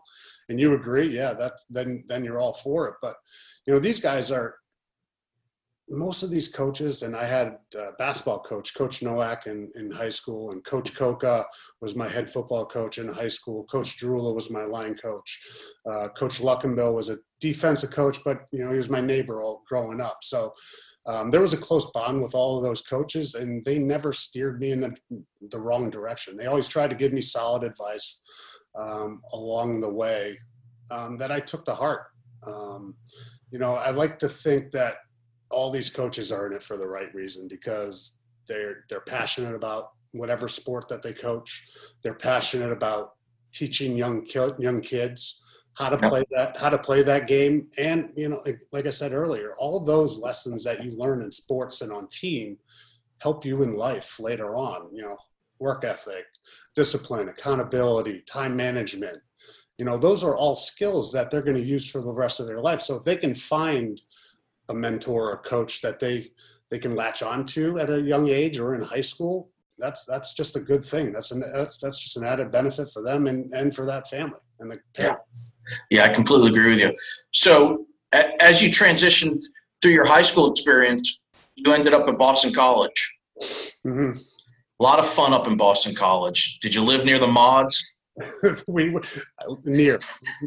and 0.48 0.58
you 0.58 0.72
agree 0.72 1.14
yeah 1.14 1.34
that's 1.34 1.66
then 1.68 2.02
then 2.08 2.24
you're 2.24 2.40
all 2.40 2.54
for 2.54 2.88
it. 2.88 2.94
But 3.02 3.16
you 3.66 3.74
know 3.74 3.80
these 3.80 4.00
guys 4.00 4.30
are 4.30 4.56
most 5.88 6.22
of 6.22 6.30
these 6.30 6.48
coaches, 6.48 7.02
and 7.02 7.14
I 7.14 7.24
had 7.24 7.58
a 7.76 7.92
basketball 7.98 8.40
coach, 8.40 8.74
Coach 8.74 9.02
Nowak 9.02 9.46
in, 9.46 9.70
in 9.76 9.90
high 9.90 10.08
school, 10.08 10.50
and 10.50 10.64
Coach 10.64 10.94
Coca 10.96 11.46
was 11.80 11.94
my 11.94 12.08
head 12.08 12.30
football 12.30 12.66
coach 12.66 12.98
in 12.98 13.06
high 13.08 13.28
school. 13.28 13.64
Coach 13.64 13.96
Drula 13.96 14.32
was 14.32 14.50
my 14.50 14.64
line 14.64 14.96
coach. 14.96 15.40
Uh, 15.88 16.08
coach 16.08 16.40
Luckenbill 16.40 16.94
was 16.94 17.08
a 17.08 17.18
defensive 17.40 17.90
coach, 17.90 18.18
but 18.24 18.46
you 18.50 18.64
know 18.64 18.70
he 18.70 18.78
was 18.78 18.90
my 18.90 19.00
neighbor 19.00 19.42
all 19.42 19.62
growing 19.68 20.00
up. 20.00 20.18
So 20.22 20.52
um, 21.06 21.30
there 21.30 21.42
was 21.42 21.52
a 21.52 21.58
close 21.58 21.88
bond 21.92 22.20
with 22.20 22.34
all 22.34 22.58
of 22.58 22.64
those 22.64 22.82
coaches, 22.82 23.36
and 23.36 23.64
they 23.64 23.78
never 23.78 24.12
steered 24.12 24.58
me 24.58 24.72
in 24.72 24.80
the, 24.80 24.92
the 25.50 25.60
wrong 25.60 25.88
direction. 25.88 26.36
They 26.36 26.46
always 26.46 26.68
tried 26.68 26.90
to 26.90 26.96
give 26.96 27.12
me 27.12 27.22
solid 27.22 27.62
advice 27.62 28.20
um, 28.74 29.22
along 29.32 29.80
the 29.80 29.92
way 29.92 30.36
um, 30.90 31.16
that 31.18 31.30
I 31.30 31.38
took 31.38 31.64
to 31.66 31.74
heart. 31.74 32.06
Um, 32.44 32.96
you 33.50 33.60
know, 33.60 33.74
I 33.74 33.90
like 33.90 34.18
to 34.18 34.28
think 34.28 34.72
that 34.72 34.96
all 35.50 35.70
these 35.70 35.90
coaches 35.90 36.32
are 36.32 36.46
in 36.46 36.52
it 36.52 36.62
for 36.62 36.76
the 36.76 36.86
right 36.86 37.12
reason 37.14 37.48
because 37.48 38.16
they're 38.48 38.84
they're 38.88 39.00
passionate 39.00 39.54
about 39.54 39.92
whatever 40.12 40.48
sport 40.48 40.88
that 40.88 41.02
they 41.02 41.12
coach. 41.12 41.68
They're 42.02 42.14
passionate 42.14 42.72
about 42.72 43.12
teaching 43.52 43.96
young 43.96 44.24
ki- 44.24 44.52
young 44.58 44.80
kids 44.80 45.40
how 45.78 45.90
to 45.90 46.08
play 46.08 46.24
that 46.30 46.56
how 46.56 46.70
to 46.70 46.78
play 46.78 47.02
that 47.02 47.26
game. 47.26 47.68
And 47.78 48.10
you 48.16 48.28
know 48.28 48.40
like, 48.44 48.62
like 48.72 48.86
I 48.86 48.90
said 48.90 49.12
earlier 49.12 49.54
all 49.58 49.80
those 49.80 50.18
lessons 50.18 50.64
that 50.64 50.84
you 50.84 50.92
learn 50.92 51.22
in 51.22 51.32
sports 51.32 51.82
and 51.82 51.92
on 51.92 52.08
team 52.08 52.58
help 53.22 53.44
you 53.44 53.62
in 53.62 53.76
life 53.76 54.20
later 54.20 54.54
on 54.54 54.88
you 54.92 55.02
know 55.02 55.16
work 55.58 55.84
ethic 55.84 56.26
discipline 56.74 57.28
accountability 57.28 58.22
time 58.22 58.56
management. 58.56 59.18
You 59.78 59.84
know 59.84 59.98
those 59.98 60.24
are 60.24 60.36
all 60.36 60.56
skills 60.56 61.12
that 61.12 61.30
they're 61.30 61.42
going 61.42 61.56
to 61.56 61.62
use 61.62 61.88
for 61.88 62.00
the 62.00 62.12
rest 62.12 62.40
of 62.40 62.46
their 62.46 62.60
life. 62.60 62.80
So 62.80 62.96
if 62.96 63.04
they 63.04 63.16
can 63.16 63.34
find 63.34 64.00
a 64.68 64.75
mentor 64.75 65.30
or 65.30 65.32
a 65.35 65.38
coach 65.38 65.80
that 65.82 65.99
they 65.99 66.28
they 66.70 66.78
can 66.78 66.94
latch 66.96 67.23
onto 67.23 67.78
at 67.78 67.90
a 67.90 68.00
young 68.00 68.28
age 68.28 68.58
or 68.58 68.75
in 68.75 68.82
high 68.82 69.00
school 69.00 69.50
that's 69.78 70.04
that's 70.04 70.35
just 70.35 70.56
a 70.56 70.61
good 70.61 70.85
thing 70.85 71.12
that's 71.12 71.30
an 71.30 71.42
that's, 71.52 71.78
that's 71.78 72.00
just 72.00 72.16
an 72.16 72.25
added 72.25 72.50
benefit 72.50 72.90
for 72.90 73.02
them 73.02 73.26
and 73.26 73.52
and 73.52 73.75
for 73.75 73.85
that 73.87 74.08
family 74.08 74.38
and 74.61 74.70
the 74.70 74.78
Yeah. 74.99 75.16
Yeah, 75.90 76.04
I 76.04 76.08
completely 76.11 76.50
agree 76.50 76.68
with 76.70 76.78
you. 76.78 76.94
So, 77.32 77.87
a- 78.14 78.40
as 78.40 78.62
you 78.62 78.70
transitioned 78.70 79.42
through 79.82 79.92
your 79.92 80.04
high 80.04 80.23
school 80.23 80.49
experience, 80.50 81.25
you 81.56 81.73
ended 81.73 81.92
up 81.92 82.08
at 82.08 82.16
Boston 82.18 82.52
College. 82.52 83.18
hmm 83.82 84.12
A 84.80 84.82
lot 84.82 84.99
of 84.99 85.08
fun 85.08 85.32
up 85.32 85.47
in 85.49 85.56
Boston 85.56 85.95
College. 85.95 86.60
Did 86.60 86.73
you 86.75 86.84
live 86.84 87.04
near 87.04 87.19
the 87.19 87.26
mods? 87.26 87.96
we 88.68 88.90
were 88.90 89.02
near 89.64 89.98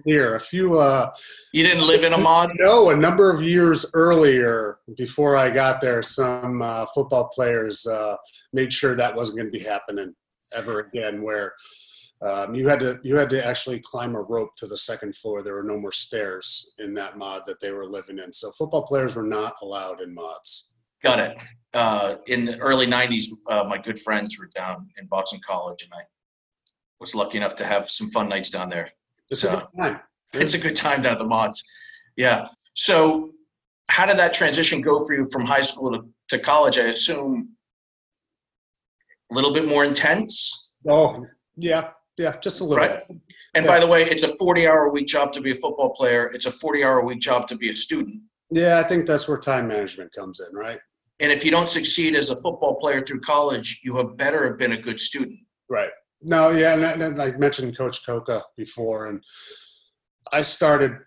near 0.05 0.35
a 0.35 0.39
few 0.39 0.79
uh 0.79 1.11
You 1.53 1.63
didn't 1.63 1.85
live 1.85 2.03
in 2.03 2.13
a 2.13 2.17
mod? 2.17 2.51
no 2.55 2.89
a 2.89 2.95
number 2.95 3.31
of 3.31 3.41
years 3.41 3.85
earlier 3.93 4.79
before 4.97 5.37
i 5.37 5.49
got 5.49 5.79
there 5.79 6.01
some 6.01 6.61
uh, 6.61 6.85
football 6.87 7.29
players 7.29 7.85
uh 7.85 8.15
made 8.53 8.73
sure 8.73 8.95
that 8.95 9.15
wasn't 9.15 9.37
going 9.37 9.51
to 9.51 9.57
be 9.57 9.63
happening 9.63 10.13
ever 10.55 10.79
again 10.79 11.21
where 11.21 11.53
um, 12.21 12.53
you 12.53 12.67
had 12.67 12.79
to 12.79 12.99
you 13.03 13.15
had 13.15 13.29
to 13.29 13.45
actually 13.45 13.79
climb 13.79 14.15
a 14.15 14.21
rope 14.21 14.49
to 14.57 14.67
the 14.67 14.77
second 14.77 15.15
floor 15.15 15.43
there 15.43 15.53
were 15.53 15.63
no 15.63 15.79
more 15.79 15.91
stairs 15.91 16.73
in 16.79 16.93
that 16.95 17.17
mod 17.17 17.43
that 17.45 17.59
they 17.61 17.71
were 17.71 17.85
living 17.85 18.19
in 18.19 18.33
so 18.33 18.51
football 18.51 18.83
players 18.83 19.15
were 19.15 19.23
not 19.23 19.53
allowed 19.61 20.01
in 20.01 20.13
mods 20.13 20.69
Got 21.03 21.19
it. 21.19 21.37
Uh, 21.73 22.15
in 22.27 22.43
the 22.45 22.57
early 22.57 22.85
90s, 22.85 23.25
uh, 23.47 23.63
my 23.63 23.77
good 23.77 23.99
friends 23.99 24.37
were 24.37 24.49
down 24.55 24.87
in 24.97 25.05
Boston 25.07 25.39
College, 25.47 25.83
and 25.83 25.91
I 25.93 26.03
was 26.99 27.15
lucky 27.15 27.37
enough 27.37 27.55
to 27.55 27.65
have 27.65 27.89
some 27.89 28.09
fun 28.09 28.27
nights 28.29 28.49
down 28.49 28.69
there. 28.69 28.91
it's 29.29 29.41
So- 29.41 29.49
a 29.53 29.57
good 29.57 29.67
time 29.77 29.99
It's 30.33 30.53
a 30.53 30.59
good 30.59 30.75
time 30.75 31.01
down 31.01 31.13
at 31.13 31.19
the 31.19 31.25
mods. 31.25 31.63
Yeah. 32.15 32.47
So, 32.75 33.31
how 33.89 34.05
did 34.05 34.17
that 34.17 34.31
transition 34.31 34.79
go 34.81 34.99
for 35.05 35.15
you 35.15 35.27
from 35.31 35.43
high 35.43 35.61
school 35.61 35.91
to, 35.91 36.07
to 36.29 36.37
college? 36.37 36.77
I 36.77 36.83
assume 36.83 37.49
a 39.31 39.33
little 39.33 39.51
bit 39.53 39.67
more 39.67 39.85
intense, 39.85 40.73
oh 40.87 41.25
yeah 41.57 41.89
yeah 42.17 42.35
just 42.41 42.61
a 42.61 42.63
little 42.63 42.85
right? 42.85 43.03
And 43.55 43.65
by 43.65 43.79
the 43.79 43.87
way, 43.87 44.03
it's 44.03 44.23
a 44.23 44.27
40 44.37 44.67
hour 44.67 44.85
a 44.85 44.91
week 44.91 45.07
job 45.07 45.33
to 45.33 45.41
be 45.41 45.51
a 45.51 45.55
football 45.55 45.89
player, 45.89 46.27
it's 46.33 46.45
a 46.45 46.51
40 46.51 46.83
hour 46.83 46.99
a 46.99 47.05
week 47.05 47.19
job 47.19 47.47
to 47.49 47.55
be 47.55 47.69
a 47.71 47.75
student. 47.75 48.21
yeah 48.51 48.79
i 48.79 48.83
think 48.83 49.05
that's 49.07 49.27
where 49.27 49.37
time 49.37 49.67
management 49.67 50.11
comes 50.13 50.39
in 50.39 50.55
right 50.55 50.79
And 51.19 51.31
if 51.31 51.43
you 51.43 51.51
don't 51.51 51.67
succeed 51.69 52.15
as 52.15 52.29
a 52.29 52.35
football 52.35 52.75
player 52.81 53.01
through 53.05 53.21
college, 53.21 53.81
you 53.83 53.97
have 53.97 54.15
better 54.15 54.39
have 54.47 54.57
been 54.57 54.73
a 54.73 54.81
good 54.87 54.99
student. 55.09 55.39
Right. 55.69 55.91
No, 56.21 56.49
yeah, 56.49 56.73
and, 56.73 57.01
and 57.01 57.21
I 57.21 57.31
mentioned 57.31 57.77
Coach 57.77 58.05
Coca 58.05 58.43
before, 58.57 59.07
and 59.07 59.23
I 60.33 60.41
started 60.41 60.97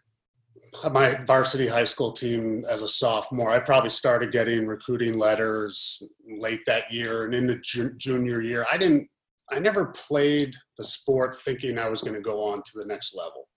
my 0.91 1.15
varsity 1.27 1.67
high 1.67 1.85
school 1.85 2.13
team 2.13 2.63
as 2.69 2.81
a 2.81 2.89
sophomore. 2.89 3.51
I 3.51 3.59
probably 3.59 3.91
started 3.91 4.33
getting 4.33 4.67
recruiting 4.67 5.19
letters 5.19 6.03
late 6.39 6.61
that 6.67 6.91
year 6.91 7.27
and 7.27 7.35
into 7.35 7.59
ju- 7.61 7.95
junior 7.99 8.41
year. 8.41 8.67
I 8.73 8.79
didn't. 8.79 9.09
I 9.51 9.59
never 9.59 9.87
played 9.87 10.55
the 10.79 10.85
sport 10.85 11.37
thinking 11.37 11.79
I 11.79 11.91
was 11.91 12.01
going 12.01 12.15
to 12.15 12.23
go 12.23 12.43
on 12.43 12.59
to 12.59 12.73
the 12.75 12.87
next 12.87 13.15
level. 13.15 13.49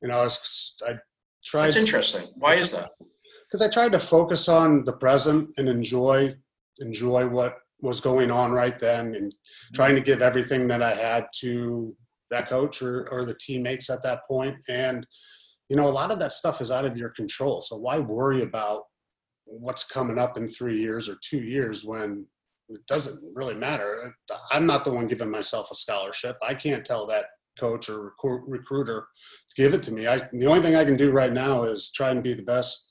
You 0.00 0.08
know, 0.08 0.20
I 0.20 0.24
was. 0.24 0.76
I 0.86 0.94
tried 1.44 1.66
That's 1.68 1.76
interesting. 1.76 2.28
Why 2.36 2.54
is 2.54 2.70
that? 2.70 2.90
because 3.46 3.62
I 3.62 3.68
tried 3.68 3.92
to 3.92 3.98
focus 3.98 4.48
on 4.48 4.84
the 4.84 4.92
present 4.92 5.50
and 5.56 5.68
enjoy 5.68 6.34
enjoy 6.80 7.26
what 7.26 7.56
was 7.82 8.00
going 8.00 8.30
on 8.30 8.52
right 8.52 8.78
then 8.78 9.14
and 9.14 9.34
trying 9.74 9.94
to 9.94 10.00
give 10.00 10.22
everything 10.22 10.66
that 10.68 10.82
I 10.82 10.94
had 10.94 11.26
to 11.40 11.94
that 12.30 12.48
coach 12.48 12.82
or, 12.82 13.08
or 13.10 13.24
the 13.24 13.36
teammates 13.38 13.90
at 13.90 14.02
that 14.02 14.20
point. 14.28 14.56
And, 14.68 15.06
you 15.68 15.76
know, 15.76 15.86
a 15.86 15.90
lot 15.90 16.10
of 16.10 16.18
that 16.18 16.32
stuff 16.32 16.60
is 16.60 16.70
out 16.70 16.84
of 16.84 16.96
your 16.96 17.10
control. 17.10 17.60
So 17.60 17.76
why 17.76 17.98
worry 17.98 18.42
about 18.42 18.82
what's 19.44 19.84
coming 19.84 20.18
up 20.18 20.36
in 20.36 20.50
three 20.50 20.80
years 20.80 21.08
or 21.08 21.16
two 21.22 21.38
years 21.38 21.84
when 21.84 22.26
it 22.68 22.84
doesn't 22.86 23.20
really 23.34 23.54
matter? 23.54 24.14
I'm 24.50 24.66
not 24.66 24.84
the 24.84 24.92
one 24.92 25.06
giving 25.06 25.30
myself 25.30 25.70
a 25.70 25.76
scholarship. 25.76 26.36
I 26.42 26.54
can't 26.54 26.84
tell 26.84 27.06
that 27.06 27.26
coach 27.60 27.88
or 27.88 28.12
recru- 28.12 28.42
recruiter 28.46 29.06
to 29.50 29.62
give 29.62 29.72
it 29.72 29.82
to 29.84 29.92
me. 29.92 30.06
I, 30.06 30.28
the 30.32 30.46
only 30.46 30.60
thing 30.60 30.76
I 30.76 30.84
can 30.84 30.96
do 30.96 31.12
right 31.12 31.32
now 31.32 31.62
is 31.62 31.92
try 31.92 32.10
and 32.10 32.22
be 32.22 32.34
the 32.34 32.42
best 32.42 32.85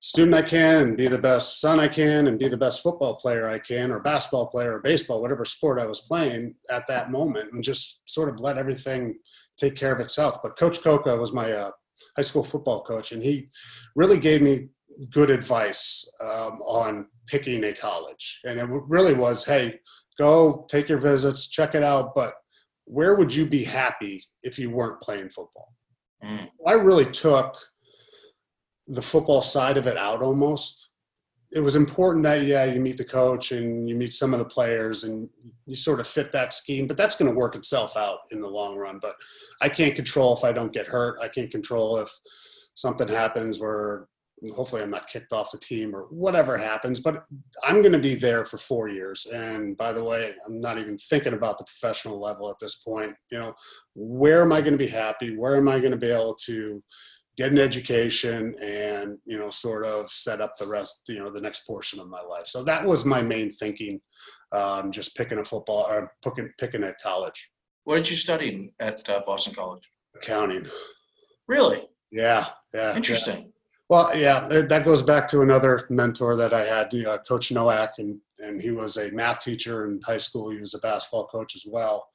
student 0.00 0.34
I 0.34 0.42
can 0.42 0.78
and 0.78 0.96
be 0.96 1.08
the 1.08 1.18
best 1.18 1.60
son 1.60 1.78
I 1.78 1.86
can 1.86 2.26
and 2.26 2.38
be 2.38 2.48
the 2.48 2.56
best 2.56 2.82
football 2.82 3.16
player 3.16 3.48
I 3.48 3.58
can 3.58 3.90
or 3.90 4.00
basketball 4.00 4.46
player 4.46 4.76
or 4.76 4.80
baseball, 4.80 5.20
whatever 5.20 5.44
sport 5.44 5.78
I 5.78 5.84
was 5.84 6.00
playing 6.00 6.54
at 6.70 6.86
that 6.88 7.10
moment 7.10 7.52
and 7.52 7.62
just 7.62 8.00
sort 8.08 8.30
of 8.30 8.40
let 8.40 8.56
everything 8.56 9.18
take 9.58 9.76
care 9.76 9.92
of 9.92 10.00
itself. 10.00 10.38
But 10.42 10.58
Coach 10.58 10.82
Coca 10.82 11.16
was 11.16 11.34
my 11.34 11.52
uh, 11.52 11.70
high 12.16 12.22
school 12.22 12.42
football 12.42 12.82
coach 12.82 13.12
and 13.12 13.22
he 13.22 13.48
really 13.94 14.18
gave 14.18 14.40
me 14.40 14.68
good 15.10 15.30
advice 15.30 16.10
um, 16.22 16.62
on 16.62 17.06
picking 17.26 17.62
a 17.64 17.72
college. 17.74 18.40
And 18.44 18.58
it 18.58 18.66
really 18.68 19.14
was, 19.14 19.44
hey, 19.44 19.80
go 20.18 20.64
take 20.68 20.88
your 20.88 20.98
visits, 20.98 21.50
check 21.50 21.74
it 21.74 21.82
out, 21.82 22.14
but 22.14 22.34
where 22.84 23.14
would 23.16 23.34
you 23.34 23.46
be 23.46 23.64
happy 23.64 24.24
if 24.42 24.58
you 24.58 24.70
weren't 24.70 25.00
playing 25.02 25.28
football? 25.28 25.74
Mm. 26.24 26.48
I 26.66 26.72
really 26.72 27.04
took 27.04 27.56
the 28.90 29.02
football 29.02 29.40
side 29.40 29.76
of 29.76 29.86
it 29.86 29.96
out 29.96 30.20
almost. 30.20 30.90
It 31.52 31.60
was 31.60 31.74
important 31.74 32.24
that 32.24 32.42
yeah, 32.42 32.64
you 32.64 32.80
meet 32.80 32.96
the 32.96 33.04
coach 33.04 33.50
and 33.52 33.88
you 33.88 33.96
meet 33.96 34.12
some 34.12 34.32
of 34.32 34.38
the 34.38 34.44
players 34.44 35.04
and 35.04 35.28
you 35.66 35.74
sort 35.74 36.00
of 36.00 36.06
fit 36.06 36.30
that 36.32 36.52
scheme, 36.52 36.86
but 36.86 36.96
that's 36.96 37.16
going 37.16 37.30
to 37.30 37.36
work 37.36 37.56
itself 37.56 37.96
out 37.96 38.18
in 38.30 38.40
the 38.40 38.48
long 38.48 38.76
run. 38.76 38.98
But 39.00 39.16
I 39.60 39.68
can't 39.68 39.96
control 39.96 40.36
if 40.36 40.44
I 40.44 40.52
don't 40.52 40.72
get 40.72 40.86
hurt. 40.86 41.18
I 41.20 41.28
can't 41.28 41.50
control 41.50 41.98
if 41.98 42.10
something 42.74 43.08
happens 43.08 43.60
where 43.60 44.06
hopefully 44.54 44.82
I'm 44.82 44.90
not 44.90 45.08
kicked 45.08 45.32
off 45.32 45.50
the 45.50 45.58
team 45.58 45.94
or 45.94 46.04
whatever 46.10 46.56
happens. 46.56 47.00
But 47.00 47.24
I'm 47.64 47.82
going 47.82 47.92
to 47.92 47.98
be 47.98 48.14
there 48.14 48.44
for 48.44 48.58
four 48.58 48.88
years. 48.88 49.26
And 49.26 49.76
by 49.76 49.92
the 49.92 50.02
way, 50.02 50.32
I'm 50.46 50.60
not 50.60 50.78
even 50.78 50.96
thinking 50.98 51.34
about 51.34 51.58
the 51.58 51.64
professional 51.64 52.20
level 52.20 52.50
at 52.50 52.58
this 52.60 52.76
point. 52.76 53.12
You 53.30 53.38
know, 53.38 53.54
where 53.94 54.42
am 54.42 54.52
I 54.52 54.60
going 54.60 54.72
to 54.72 54.78
be 54.78 54.88
happy? 54.88 55.36
Where 55.36 55.56
am 55.56 55.68
I 55.68 55.78
going 55.78 55.92
to 55.92 55.98
be 55.98 56.10
able 56.10 56.34
to 56.46 56.82
get 57.40 57.52
an 57.52 57.58
education, 57.58 58.54
and 58.62 59.16
you 59.24 59.38
know, 59.38 59.48
sort 59.48 59.86
of 59.86 60.10
set 60.10 60.42
up 60.42 60.58
the 60.58 60.66
rest, 60.66 61.00
you 61.08 61.18
know, 61.18 61.30
the 61.30 61.40
next 61.40 61.66
portion 61.66 61.98
of 61.98 62.06
my 62.06 62.20
life. 62.20 62.46
So 62.46 62.62
that 62.64 62.84
was 62.84 63.06
my 63.06 63.22
main 63.22 63.48
thinking, 63.50 63.98
um, 64.52 64.92
just 64.92 65.16
picking 65.16 65.38
a 65.38 65.44
football 65.44 65.86
or 65.88 66.12
picking 66.22 66.50
picking 66.58 66.84
at 66.84 67.00
college. 67.02 67.50
What 67.84 67.96
did 67.96 68.10
you 68.10 68.16
study 68.16 68.74
at 68.78 69.08
uh, 69.08 69.22
Boston 69.24 69.54
College? 69.54 69.90
Accounting. 70.22 70.66
Really? 71.48 71.88
Yeah, 72.12 72.44
yeah. 72.74 72.94
Interesting. 72.94 73.38
Yeah. 73.38 73.44
Well, 73.88 74.16
yeah, 74.16 74.40
that 74.68 74.84
goes 74.84 75.02
back 75.02 75.26
to 75.28 75.40
another 75.40 75.86
mentor 75.88 76.36
that 76.36 76.52
I 76.52 76.60
had, 76.60 76.92
you 76.92 77.04
know, 77.04 77.16
Coach 77.26 77.50
Nowak, 77.50 77.94
and 77.96 78.20
and 78.38 78.60
he 78.60 78.70
was 78.70 78.98
a 78.98 79.10
math 79.12 79.42
teacher 79.42 79.86
in 79.86 80.02
high 80.04 80.18
school. 80.18 80.50
He 80.50 80.60
was 80.60 80.74
a 80.74 80.78
basketball 80.78 81.26
coach 81.26 81.56
as 81.56 81.64
well 81.66 82.06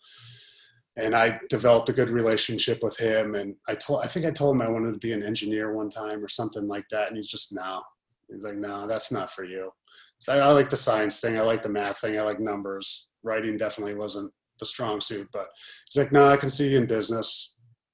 and 0.97 1.15
I 1.15 1.39
developed 1.49 1.89
a 1.89 1.93
good 1.93 2.09
relationship 2.09 2.81
with 2.81 2.97
him. 2.97 3.35
And 3.35 3.55
I 3.67 3.75
told, 3.75 4.03
I 4.03 4.07
think 4.07 4.25
I 4.25 4.31
told 4.31 4.55
him 4.55 4.61
I 4.61 4.69
wanted 4.69 4.93
to 4.93 4.99
be 4.99 5.11
an 5.11 5.23
engineer 5.23 5.73
one 5.73 5.89
time 5.89 6.23
or 6.23 6.29
something 6.29 6.67
like 6.67 6.87
that. 6.89 7.09
And 7.09 7.17
he's 7.17 7.27
just, 7.27 7.53
no, 7.53 7.81
he's 8.29 8.41
like, 8.41 8.55
no, 8.55 8.87
that's 8.87 9.11
not 9.11 9.31
for 9.31 9.43
you. 9.43 9.71
So 10.19 10.33
I, 10.33 10.37
I 10.37 10.47
like 10.47 10.69
the 10.69 10.77
science 10.77 11.19
thing. 11.19 11.37
I 11.37 11.41
like 11.41 11.63
the 11.63 11.69
math 11.69 11.99
thing. 11.99 12.17
I 12.17 12.23
like 12.23 12.39
numbers. 12.39 13.09
Writing 13.23 13.57
definitely 13.57 13.95
wasn't 13.95 14.31
the 14.59 14.65
strong 14.65 15.01
suit, 15.01 15.27
but 15.33 15.47
he's 15.89 16.01
like, 16.01 16.13
no, 16.13 16.29
I 16.29 16.37
can 16.37 16.49
see 16.49 16.69
you 16.69 16.77
in 16.77 16.85
business. 16.85 17.53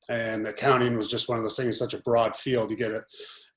And 0.10 0.46
accounting 0.46 0.96
was 0.96 1.10
just 1.10 1.30
one 1.30 1.38
of 1.38 1.44
those 1.44 1.58
things, 1.58 1.80
such 1.80 1.94
a 1.94 2.02
broad 2.02 2.36
field. 2.36 2.70
You 2.70 2.78
get 2.78 2.92
it 2.92 3.04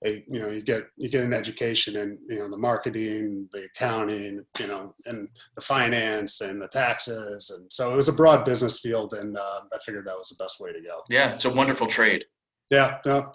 you 0.04 0.40
know 0.40 0.48
you 0.48 0.60
get 0.60 0.86
you 0.96 1.08
get 1.08 1.24
an 1.24 1.32
education 1.32 1.96
in 1.96 2.18
you 2.28 2.38
know 2.38 2.50
the 2.50 2.58
marketing 2.58 3.48
the 3.52 3.64
accounting 3.64 4.44
you 4.58 4.66
know 4.66 4.94
and 5.06 5.28
the 5.56 5.62
finance 5.62 6.40
and 6.42 6.60
the 6.60 6.68
taxes. 6.68 7.50
And 7.54 7.72
so 7.72 7.92
it 7.92 7.96
was 7.96 8.08
a 8.08 8.12
broad 8.12 8.44
business 8.44 8.80
field 8.80 9.14
and 9.14 9.36
uh, 9.36 9.60
i 9.72 9.78
figured 9.84 10.06
that 10.06 10.16
was 10.16 10.28
the 10.28 10.42
best 10.42 10.60
way 10.60 10.72
to 10.72 10.80
go. 10.80 11.02
Yeah 11.08 11.32
it's 11.32 11.46
a 11.46 11.50
wonderful 11.50 11.86
trade. 11.86 12.24
Yeah 12.70 12.98
no, 13.06 13.32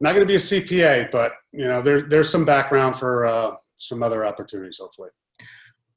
not 0.00 0.14
going 0.14 0.26
to 0.26 0.26
be 0.26 0.36
a 0.36 0.38
cpa 0.38 1.10
but 1.10 1.32
you 1.52 1.66
know 1.66 1.82
there, 1.82 2.02
there's 2.02 2.30
some 2.30 2.44
background 2.44 2.96
for 2.96 3.26
uh, 3.26 3.52
some 3.76 4.02
other 4.02 4.24
opportunities 4.24 4.78
hopefully. 4.80 5.10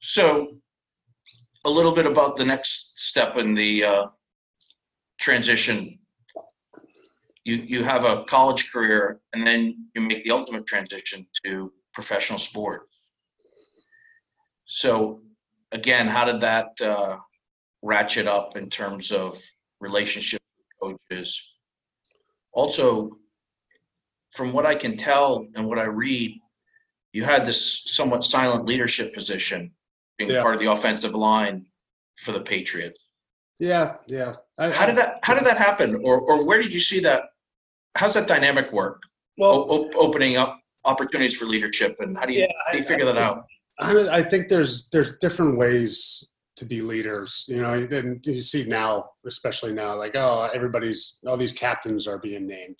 So 0.00 0.58
a 1.64 1.70
little 1.70 1.94
bit 1.94 2.06
about 2.06 2.36
the 2.36 2.44
next 2.44 3.00
step 3.00 3.36
in 3.36 3.54
the 3.54 3.84
uh, 3.84 4.06
transition 5.20 5.97
you 7.48 7.56
you 7.66 7.82
have 7.82 8.04
a 8.04 8.24
college 8.24 8.70
career 8.70 9.20
and 9.32 9.46
then 9.46 9.88
you 9.94 10.02
make 10.02 10.22
the 10.22 10.30
ultimate 10.30 10.66
transition 10.66 11.26
to 11.42 11.72
professional 11.94 12.38
sports. 12.38 12.94
So 14.66 15.22
again, 15.72 16.06
how 16.06 16.26
did 16.26 16.40
that 16.42 16.68
uh, 16.82 17.16
ratchet 17.80 18.26
up 18.26 18.56
in 18.58 18.68
terms 18.68 19.10
of 19.10 19.40
relationship 19.80 20.40
with 20.82 20.98
coaches? 21.10 21.54
Also, 22.52 23.16
from 24.32 24.52
what 24.52 24.66
I 24.66 24.74
can 24.74 24.94
tell 24.94 25.46
and 25.54 25.66
what 25.66 25.78
I 25.78 25.84
read, 25.84 26.38
you 27.14 27.24
had 27.24 27.46
this 27.46 27.84
somewhat 27.86 28.24
silent 28.24 28.66
leadership 28.66 29.14
position, 29.14 29.70
being 30.18 30.30
yeah. 30.30 30.42
part 30.42 30.54
of 30.54 30.60
the 30.60 30.70
offensive 30.70 31.14
line 31.14 31.64
for 32.16 32.32
the 32.32 32.42
Patriots. 32.42 33.00
Yeah, 33.58 33.96
yeah. 34.06 34.34
I, 34.58 34.68
how 34.68 34.84
did 34.84 34.96
that 34.96 35.20
How 35.22 35.34
did 35.34 35.46
that 35.46 35.56
happen, 35.56 35.94
or 35.94 36.20
or 36.20 36.44
where 36.44 36.60
did 36.62 36.74
you 36.74 36.80
see 36.80 37.00
that 37.00 37.22
how's 37.98 38.14
that 38.14 38.28
dynamic 38.28 38.72
work? 38.72 39.02
Well, 39.36 39.66
o- 39.68 39.90
opening 39.96 40.36
up 40.36 40.60
opportunities 40.84 41.36
for 41.36 41.44
leadership, 41.44 41.96
and 42.00 42.16
how 42.16 42.26
do 42.26 42.32
you, 42.32 42.40
yeah, 42.40 42.52
how 42.66 42.72
do 42.72 42.78
you 42.78 42.84
figure 42.84 43.08
I, 43.08 43.12
that 43.12 43.18
out? 43.18 43.44
I, 43.80 44.08
I 44.18 44.22
think 44.22 44.48
there's 44.48 44.88
there's 44.90 45.18
different 45.18 45.58
ways 45.58 46.24
to 46.56 46.64
be 46.64 46.80
leaders. 46.80 47.44
You 47.48 47.62
know, 47.62 47.74
and 47.74 48.24
you 48.24 48.42
see 48.42 48.64
now, 48.64 49.10
especially 49.26 49.72
now, 49.72 49.96
like 49.96 50.12
oh, 50.14 50.48
everybody's 50.54 51.18
all 51.26 51.36
these 51.36 51.52
captains 51.52 52.06
are 52.06 52.18
being 52.18 52.46
named, 52.46 52.78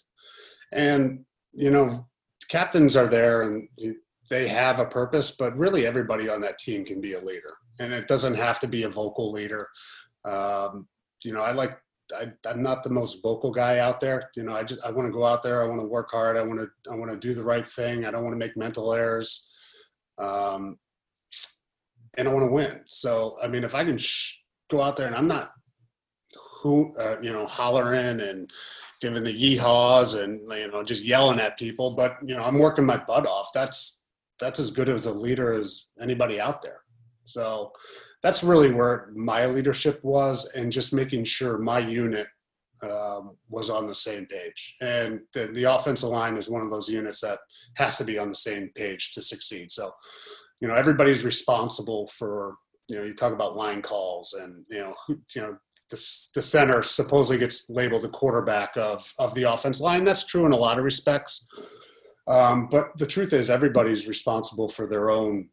and 0.72 1.24
you 1.52 1.70
know, 1.70 2.07
captains 2.48 2.96
are 2.96 3.09
there 3.09 3.42
and 3.42 3.68
they 4.31 4.46
have 4.46 4.78
a 4.78 4.87
purpose, 4.87 5.31
but 5.31 5.57
really 5.57 5.87
everybody 5.87 6.28
on 6.28 6.40
that 6.42 6.59
team 6.59 6.85
can 6.85 7.00
be 7.00 7.14
a 7.14 7.20
leader, 7.20 7.54
and 7.81 7.92
it 7.92 8.09
doesn't 8.09 8.35
have 8.35 8.61
to 8.61 8.68
be 8.68 8.85
a 8.85 8.88
vocal 8.88 9.33
leader. 9.33 9.68
Um, 10.24 10.87
you 11.24 11.33
know, 11.33 11.42
I 11.42 11.52
like 11.52 11.78
I, 12.18 12.51
am 12.51 12.62
not 12.62 12.83
the 12.83 12.90
most 12.90 13.23
vocal 13.23 13.51
guy 13.51 13.79
out 13.79 14.01
there. 14.01 14.31
You 14.37 14.44
know, 14.44 14.55
I 14.55 14.62
just 14.62 14.85
I 14.85 14.90
want 14.90 15.09
to 15.09 15.12
go 15.12 15.25
out 15.25 15.42
there. 15.42 15.62
I 15.62 15.68
want 15.68 15.81
to 15.81 15.87
work 15.87 16.11
hard. 16.11 16.37
I 16.37 16.42
want 16.42 16.61
to 16.61 16.68
I 16.90 16.97
want 16.97 17.11
to 17.11 17.18
do 17.18 17.35
the 17.35 17.44
right 17.44 17.66
thing. 17.66 18.05
I 18.05 18.11
don't 18.11 18.25
want 18.25 18.35
to 18.35 18.38
make 18.38 18.57
mental 18.57 18.92
errors, 18.92 19.49
um, 20.18 20.79
and 22.14 22.29
I 22.29 22.33
want 22.33 22.47
to 22.47 22.53
win. 22.53 22.83
So 22.87 23.37
I 23.42 23.49
mean, 23.49 23.64
if 23.64 23.75
I 23.75 23.85
can 23.85 23.99
sh- 23.99 24.42
go 24.71 24.83
out 24.83 24.97
there 24.97 25.07
and 25.07 25.16
I'm 25.16 25.29
not 25.29 25.53
who 26.62 26.97
uh, 26.99 27.16
you 27.23 27.33
know 27.33 27.47
hollering 27.47 28.21
and 28.21 28.51
giving 29.01 29.23
the 29.23 29.33
yeehaws 29.33 30.23
and 30.23 30.40
you 30.53 30.71
know 30.71 30.83
just 30.83 31.05
yelling 31.05 31.40
at 31.40 31.59
people, 31.59 31.92
but 31.92 32.16
you 32.23 32.35
know 32.35 32.42
I'm 32.42 32.59
working 32.59 32.85
my 32.85 32.97
butt 32.97 33.27
off. 33.27 33.51
That's 33.53 34.01
that's 34.38 34.61
as 34.61 34.71
good 34.71 34.88
as 34.88 35.07
a 35.07 35.12
leader 35.12 35.53
as 35.53 35.87
anybody 36.01 36.40
out 36.40 36.62
there. 36.62 36.81
So 37.25 37.73
that's 38.22 38.42
really 38.42 38.72
where 38.72 39.11
my 39.14 39.46
leadership 39.46 40.00
was 40.02 40.50
and 40.54 40.72
just 40.72 40.92
making 40.92 41.24
sure 41.24 41.59
my 41.59 41.78
unit 41.78 42.26
um, 42.83 43.33
was 43.48 43.70
on 43.70 43.87
the 43.87 43.94
same 43.94 44.26
page. 44.26 44.76
And 44.81 45.20
the, 45.33 45.46
the, 45.46 45.64
offensive 45.64 46.11
line 46.11 46.37
is 46.37 46.48
one 46.48 46.62
of 46.62 46.70
those 46.70 46.88
units 46.88 47.20
that 47.20 47.40
has 47.76 47.98
to 47.98 48.04
be 48.04 48.18
on 48.18 48.28
the 48.28 48.37
same 48.37 48.70
page 48.74 49.12
to 49.12 49.22
succeed. 49.22 49.72
So, 49.72 49.90
you 50.61 50.68
know, 50.68 50.74
everybody's 50.74 51.24
responsible 51.24 52.09
for, 52.09 52.54
you 52.88 52.96
know, 52.96 53.04
you 53.04 53.14
talk 53.14 53.33
about 53.33 53.57
line 53.57 53.83
calls 53.83 54.35
and, 54.35 54.64
you 54.68 54.78
know, 54.78 54.94
who, 55.07 55.20
you 55.35 55.42
know, 55.42 55.57
the, 55.90 55.96
the 56.35 56.42
center 56.42 56.83
supposedly 56.83 57.38
gets 57.38 57.68
labeled 57.68 58.02
the 58.02 58.11
quarterback 58.11 58.76
of, 58.76 59.12
of 59.18 59.35
the 59.35 59.44
offense 59.44 59.81
line. 59.81 60.04
That's 60.04 60.26
true 60.26 60.46
in 60.46 60.52
a 60.52 60.57
lot 60.57 60.78
of 60.78 60.85
respects. 60.85 61.46
Um, 62.28 62.68
but 62.70 62.96
the 62.98 63.07
truth 63.07 63.33
is 63.33 63.48
everybody's 63.48 64.07
responsible 64.07 64.68
for 64.68 64.87
their 64.87 65.11
own 65.11 65.48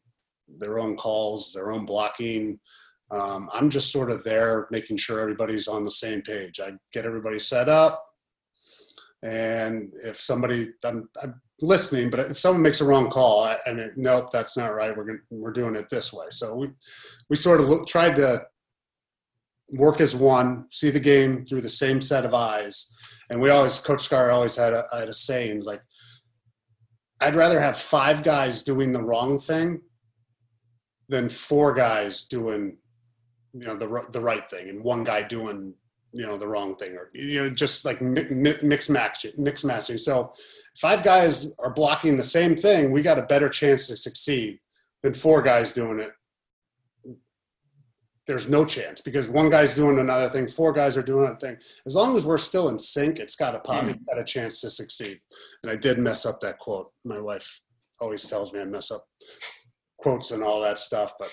their 0.47 0.79
own 0.79 0.95
calls, 0.95 1.51
their 1.53 1.71
own 1.71 1.85
blocking. 1.85 2.59
Um, 3.11 3.49
I'm 3.53 3.69
just 3.69 3.91
sort 3.91 4.11
of 4.11 4.23
there 4.23 4.67
making 4.71 4.97
sure 4.97 5.19
everybody's 5.19 5.67
on 5.67 5.85
the 5.85 5.91
same 5.91 6.21
page. 6.21 6.59
I 6.59 6.73
get 6.91 7.05
everybody 7.05 7.39
set 7.39 7.69
up. 7.69 8.03
And 9.23 9.93
if 10.03 10.19
somebody, 10.19 10.69
I'm, 10.83 11.09
I'm 11.21 11.41
listening, 11.61 12.09
but 12.09 12.19
if 12.19 12.39
someone 12.39 12.61
makes 12.61 12.81
a 12.81 12.85
wrong 12.85 13.09
call, 13.09 13.43
I, 13.43 13.57
I 13.65 13.73
mean, 13.73 13.91
nope, 13.95 14.29
that's 14.31 14.57
not 14.57 14.73
right. 14.73 14.95
We're 14.95 15.05
going 15.05 15.21
we're 15.29 15.51
doing 15.51 15.75
it 15.75 15.89
this 15.89 16.13
way. 16.13 16.27
So 16.31 16.55
we, 16.55 16.67
we 17.29 17.35
sort 17.35 17.61
of 17.61 17.69
look, 17.69 17.87
tried 17.87 18.15
to 18.17 18.45
work 19.77 20.01
as 20.01 20.15
one, 20.15 20.65
see 20.71 20.91
the 20.91 20.99
game 20.99 21.45
through 21.45 21.61
the 21.61 21.69
same 21.69 22.01
set 22.01 22.25
of 22.25 22.33
eyes. 22.33 22.91
And 23.29 23.41
we 23.41 23.49
always, 23.49 23.79
Coach 23.79 24.03
Scar 24.03 24.29
always 24.29 24.55
had 24.55 24.73
a, 24.73 24.85
had 24.93 25.09
a 25.09 25.13
saying 25.13 25.63
like, 25.63 25.81
I'd 27.21 27.35
rather 27.35 27.59
have 27.59 27.77
five 27.77 28.23
guys 28.23 28.63
doing 28.63 28.93
the 28.93 29.01
wrong 29.01 29.39
thing 29.39 29.81
than 31.09 31.29
four 31.29 31.73
guys 31.73 32.25
doing 32.25 32.77
you 33.53 33.65
know 33.65 33.75
the 33.75 34.05
the 34.11 34.19
right 34.19 34.49
thing 34.49 34.69
and 34.69 34.83
one 34.83 35.03
guy 35.03 35.23
doing 35.23 35.73
you 36.11 36.25
know 36.25 36.37
the 36.37 36.47
wrong 36.47 36.75
thing 36.75 36.93
or 36.95 37.09
you 37.13 37.41
know 37.41 37.49
just 37.49 37.85
like 37.85 38.01
mix 38.01 38.89
match 38.89 39.25
mix 39.37 39.63
matching. 39.63 39.97
So 39.97 40.31
five 40.77 41.03
guys 41.03 41.51
are 41.59 41.73
blocking 41.73 42.17
the 42.17 42.23
same 42.23 42.55
thing 42.55 42.91
we 42.91 43.01
got 43.01 43.19
a 43.19 43.23
better 43.23 43.49
chance 43.49 43.87
to 43.87 43.97
succeed 43.97 44.59
than 45.03 45.13
four 45.13 45.41
guys 45.41 45.73
doing 45.73 45.99
it. 45.99 46.11
There's 48.27 48.49
no 48.49 48.65
chance 48.65 49.01
because 49.01 49.27
one 49.27 49.49
guy's 49.49 49.75
doing 49.75 49.99
another 49.99 50.29
thing 50.29 50.47
four 50.47 50.71
guys 50.71 50.97
are 50.97 51.03
doing 51.03 51.29
a 51.29 51.35
thing. 51.35 51.57
As 51.85 51.95
long 51.95 52.15
as 52.15 52.25
we're 52.25 52.37
still 52.37 52.69
in 52.69 52.79
sync 52.79 53.19
it's 53.19 53.35
got 53.35 53.55
a 53.55 53.59
probably 53.59 53.93
mm. 53.93 54.05
got 54.09 54.19
a 54.19 54.23
chance 54.23 54.61
to 54.61 54.69
succeed. 54.69 55.19
And 55.63 55.71
i 55.71 55.75
did 55.75 55.99
mess 55.99 56.25
up 56.25 56.39
that 56.41 56.59
quote. 56.59 56.91
My 57.03 57.19
wife 57.19 57.59
always 57.99 58.27
tells 58.27 58.51
me 58.51 58.59
i 58.59 58.65
mess 58.65 58.91
up 58.91 59.05
quotes 60.05 60.29
and 60.29 60.43
all 60.43 60.61
that 60.61 60.77
stuff. 60.77 61.13
But 61.17 61.31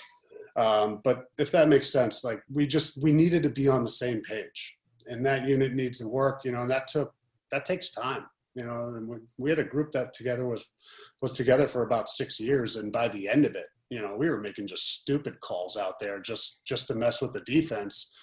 um, 0.65 1.01
but 1.05 1.25
if 1.39 1.51
that 1.53 1.69
makes 1.69 1.91
sense, 1.91 2.25
like 2.25 2.43
we 2.51 2.67
just 2.67 3.03
we 3.03 3.13
needed 3.13 3.43
to 3.43 3.51
be 3.51 3.69
on 3.69 3.85
the 3.85 3.91
same 3.91 4.23
page, 4.23 4.79
and 5.07 5.25
that 5.27 5.47
unit 5.47 5.75
needs 5.75 5.99
to 5.99 6.09
work. 6.09 6.41
You 6.45 6.53
know, 6.53 6.63
and 6.63 6.71
that 6.71 6.89
took 6.89 7.13
that 7.51 7.67
takes 7.67 7.91
time. 7.91 8.25
You 8.55 8.65
know, 8.65 8.89
and 8.97 9.09
we, 9.09 9.17
we 9.39 9.51
had 9.51 9.59
a 9.59 9.65
group 9.75 9.93
that 9.93 10.15
together 10.15 10.47
was 10.47 10.73
was 11.21 11.35
together 11.35 11.69
for 11.69 11.83
about 11.83 12.09
six 12.09 12.41
years, 12.41 12.77
and 12.77 12.91
by 12.93 13.09
the 13.09 13.29
end 13.29 13.45
of 13.45 13.55
it, 13.55 13.67
you 13.91 14.01
know, 14.01 14.17
we 14.17 14.31
were 14.31 14.41
making 14.41 14.69
just 14.69 15.01
stupid 15.01 15.39
calls 15.41 15.77
out 15.77 15.99
there 15.99 16.19
just 16.19 16.65
just 16.65 16.87
to 16.89 16.95
mess 16.95 17.21
with 17.21 17.35
the 17.35 17.43
defense, 17.43 18.15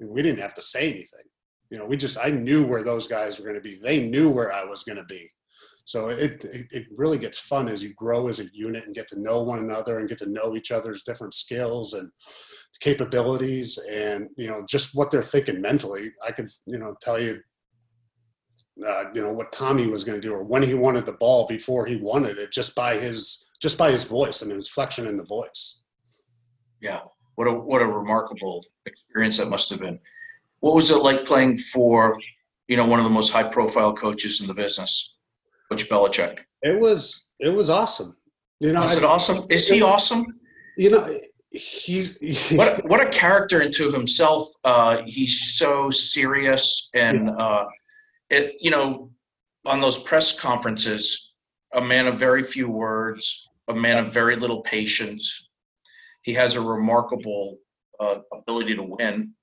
and 0.00 0.12
we 0.12 0.22
didn't 0.22 0.40
have 0.40 0.54
to 0.54 0.62
say 0.62 0.90
anything. 0.90 1.26
You 1.70 1.78
know, 1.78 1.86
we 1.86 1.96
just 1.96 2.18
I 2.18 2.30
knew 2.30 2.66
where 2.66 2.82
those 2.82 3.06
guys 3.06 3.38
were 3.38 3.46
going 3.46 3.62
to 3.62 3.68
be. 3.70 3.76
They 3.76 4.00
knew 4.00 4.30
where 4.30 4.52
I 4.52 4.64
was 4.64 4.82
going 4.82 4.98
to 4.98 5.04
be 5.04 5.30
so 5.84 6.08
it, 6.08 6.44
it, 6.44 6.66
it 6.70 6.86
really 6.96 7.18
gets 7.18 7.38
fun 7.38 7.68
as 7.68 7.82
you 7.82 7.92
grow 7.94 8.28
as 8.28 8.40
a 8.40 8.46
unit 8.52 8.86
and 8.86 8.94
get 8.94 9.08
to 9.08 9.20
know 9.20 9.42
one 9.42 9.58
another 9.58 9.98
and 9.98 10.08
get 10.08 10.18
to 10.18 10.30
know 10.30 10.54
each 10.54 10.70
other's 10.70 11.02
different 11.02 11.34
skills 11.34 11.94
and 11.94 12.10
capabilities 12.80 13.78
and 13.90 14.28
you 14.36 14.48
know 14.48 14.64
just 14.68 14.94
what 14.94 15.10
they're 15.10 15.22
thinking 15.22 15.60
mentally. 15.60 16.10
I 16.26 16.32
could 16.32 16.50
you 16.66 16.78
know 16.78 16.94
tell 17.00 17.18
you 17.18 17.40
uh, 18.86 19.04
you 19.14 19.22
know 19.22 19.32
what 19.32 19.52
Tommy 19.52 19.86
was 19.86 20.04
going 20.04 20.20
to 20.20 20.26
do 20.26 20.32
or 20.32 20.44
when 20.44 20.62
he 20.62 20.74
wanted 20.74 21.06
the 21.06 21.12
ball 21.12 21.46
before 21.46 21.84
he 21.86 21.96
wanted 21.96 22.38
it 22.38 22.52
just 22.52 22.74
by 22.74 22.96
his 22.96 23.46
just 23.60 23.78
by 23.78 23.90
his 23.90 24.04
voice 24.04 24.42
and 24.42 24.50
his 24.50 24.68
flexion 24.68 25.06
in 25.06 25.16
the 25.16 25.24
voice. 25.24 25.82
Yeah, 26.80 27.00
what 27.34 27.48
a 27.48 27.52
what 27.52 27.82
a 27.82 27.86
remarkable 27.86 28.64
experience 28.86 29.38
that 29.38 29.48
must 29.48 29.70
have 29.70 29.80
been. 29.80 29.98
What 30.60 30.74
was 30.74 30.90
it 30.90 30.96
like 30.96 31.24
playing 31.24 31.56
for 31.56 32.18
you 32.68 32.76
know 32.76 32.86
one 32.86 33.00
of 33.00 33.04
the 33.04 33.10
most 33.10 33.32
high 33.32 33.48
profile 33.48 33.94
coaches 33.94 34.40
in 34.40 34.46
the 34.46 34.54
business? 34.54 35.16
Coach 35.72 35.88
Belichick? 35.88 36.40
It 36.62 36.78
was 36.78 37.30
it 37.40 37.48
was 37.48 37.70
awesome. 37.70 38.16
You 38.60 38.72
know, 38.72 38.82
was 38.82 38.96
it 38.96 39.04
awesome? 39.04 39.46
Is 39.50 39.68
he 39.68 39.82
awesome? 39.82 40.24
You 40.76 40.90
know, 40.90 41.08
he's, 41.50 42.50
what 42.52 42.84
what 42.88 43.00
a 43.00 43.08
character 43.10 43.62
into 43.62 43.90
himself. 43.90 44.48
Uh, 44.64 45.02
he's 45.04 45.56
so 45.56 45.90
serious 45.90 46.90
and 46.94 47.26
yeah. 47.26 47.34
uh, 47.34 47.64
it. 48.30 48.52
You 48.60 48.70
know, 48.70 49.10
on 49.66 49.80
those 49.80 49.98
press 49.98 50.38
conferences, 50.38 51.34
a 51.72 51.80
man 51.80 52.06
of 52.06 52.18
very 52.18 52.42
few 52.42 52.70
words, 52.70 53.48
a 53.68 53.74
man 53.74 53.98
of 53.98 54.12
very 54.12 54.36
little 54.36 54.60
patience. 54.62 55.50
He 56.22 56.34
has 56.34 56.54
a 56.54 56.60
remarkable 56.60 57.58
uh, 57.98 58.18
ability 58.32 58.76
to 58.76 58.96
win. 58.98 59.34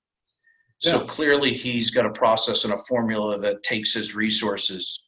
So 0.78 1.00
yeah. 1.00 1.06
clearly, 1.08 1.52
he's 1.52 1.90
got 1.90 2.06
a 2.06 2.10
process 2.10 2.64
and 2.64 2.72
a 2.72 2.78
formula 2.88 3.38
that 3.38 3.62
takes 3.62 3.92
his 3.92 4.14
resources, 4.14 5.02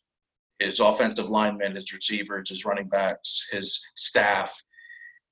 his 0.62 0.81
offensive 0.81 1.29
linemen, 1.29 1.75
his 1.75 1.92
receivers, 1.92 2.48
his 2.48 2.64
running 2.64 2.88
backs, 2.88 3.48
his 3.53 3.81
staff, 3.94 4.55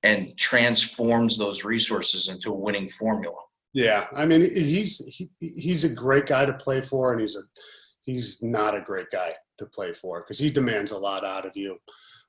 and 0.03 0.37
transforms 0.37 1.37
those 1.37 1.63
resources 1.63 2.29
into 2.29 2.51
a 2.51 2.55
winning 2.55 2.87
formula. 2.87 3.37
Yeah, 3.73 4.07
I 4.15 4.25
mean, 4.25 4.41
he's 4.41 4.97
he, 5.05 5.29
he's 5.39 5.83
a 5.83 5.89
great 5.89 6.25
guy 6.25 6.45
to 6.45 6.53
play 6.53 6.81
for, 6.81 7.13
and 7.13 7.21
he's 7.21 7.35
a 7.35 7.43
he's 8.03 8.41
not 8.43 8.75
a 8.75 8.81
great 8.81 9.09
guy 9.11 9.33
to 9.59 9.65
play 9.65 9.93
for 9.93 10.21
because 10.21 10.39
he 10.39 10.49
demands 10.49 10.91
a 10.91 10.97
lot 10.97 11.23
out 11.23 11.45
of 11.45 11.55
you. 11.55 11.77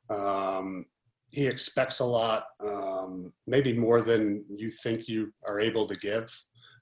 Um, 0.09 0.87
he 1.33 1.47
expects 1.47 2.01
a 2.01 2.05
lot, 2.05 2.45
um, 2.61 3.33
maybe 3.47 3.73
more 3.73 4.03
than 4.03 4.45
you 4.55 4.71
think 4.71 5.09
you 5.09 5.33
are 5.49 5.59
able 5.59 5.87
to 5.87 5.97
give. 5.97 6.31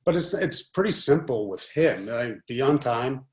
But 0.05 0.17
it's 0.17 0.35
it's 0.35 0.63
pretty 0.63 0.93
simple 0.93 1.49
with 1.49 1.71
him. 1.73 2.09
I, 2.11 2.35
be 2.47 2.61
on 2.61 2.79
time, 2.79 3.27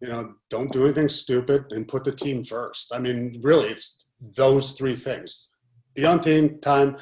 you 0.00 0.08
know, 0.08 0.34
don't 0.50 0.72
do 0.72 0.84
anything 0.84 1.08
stupid, 1.08 1.66
and 1.70 1.88
put 1.88 2.04
the 2.04 2.12
team 2.12 2.44
first. 2.44 2.92
I 2.94 2.98
mean, 2.98 3.40
really, 3.42 3.68
it's 3.68 4.04
those 4.20 4.72
three 4.72 4.94
things: 4.94 5.48
be 5.94 6.04
on 6.04 6.20
team 6.20 6.58
time, 6.60 6.96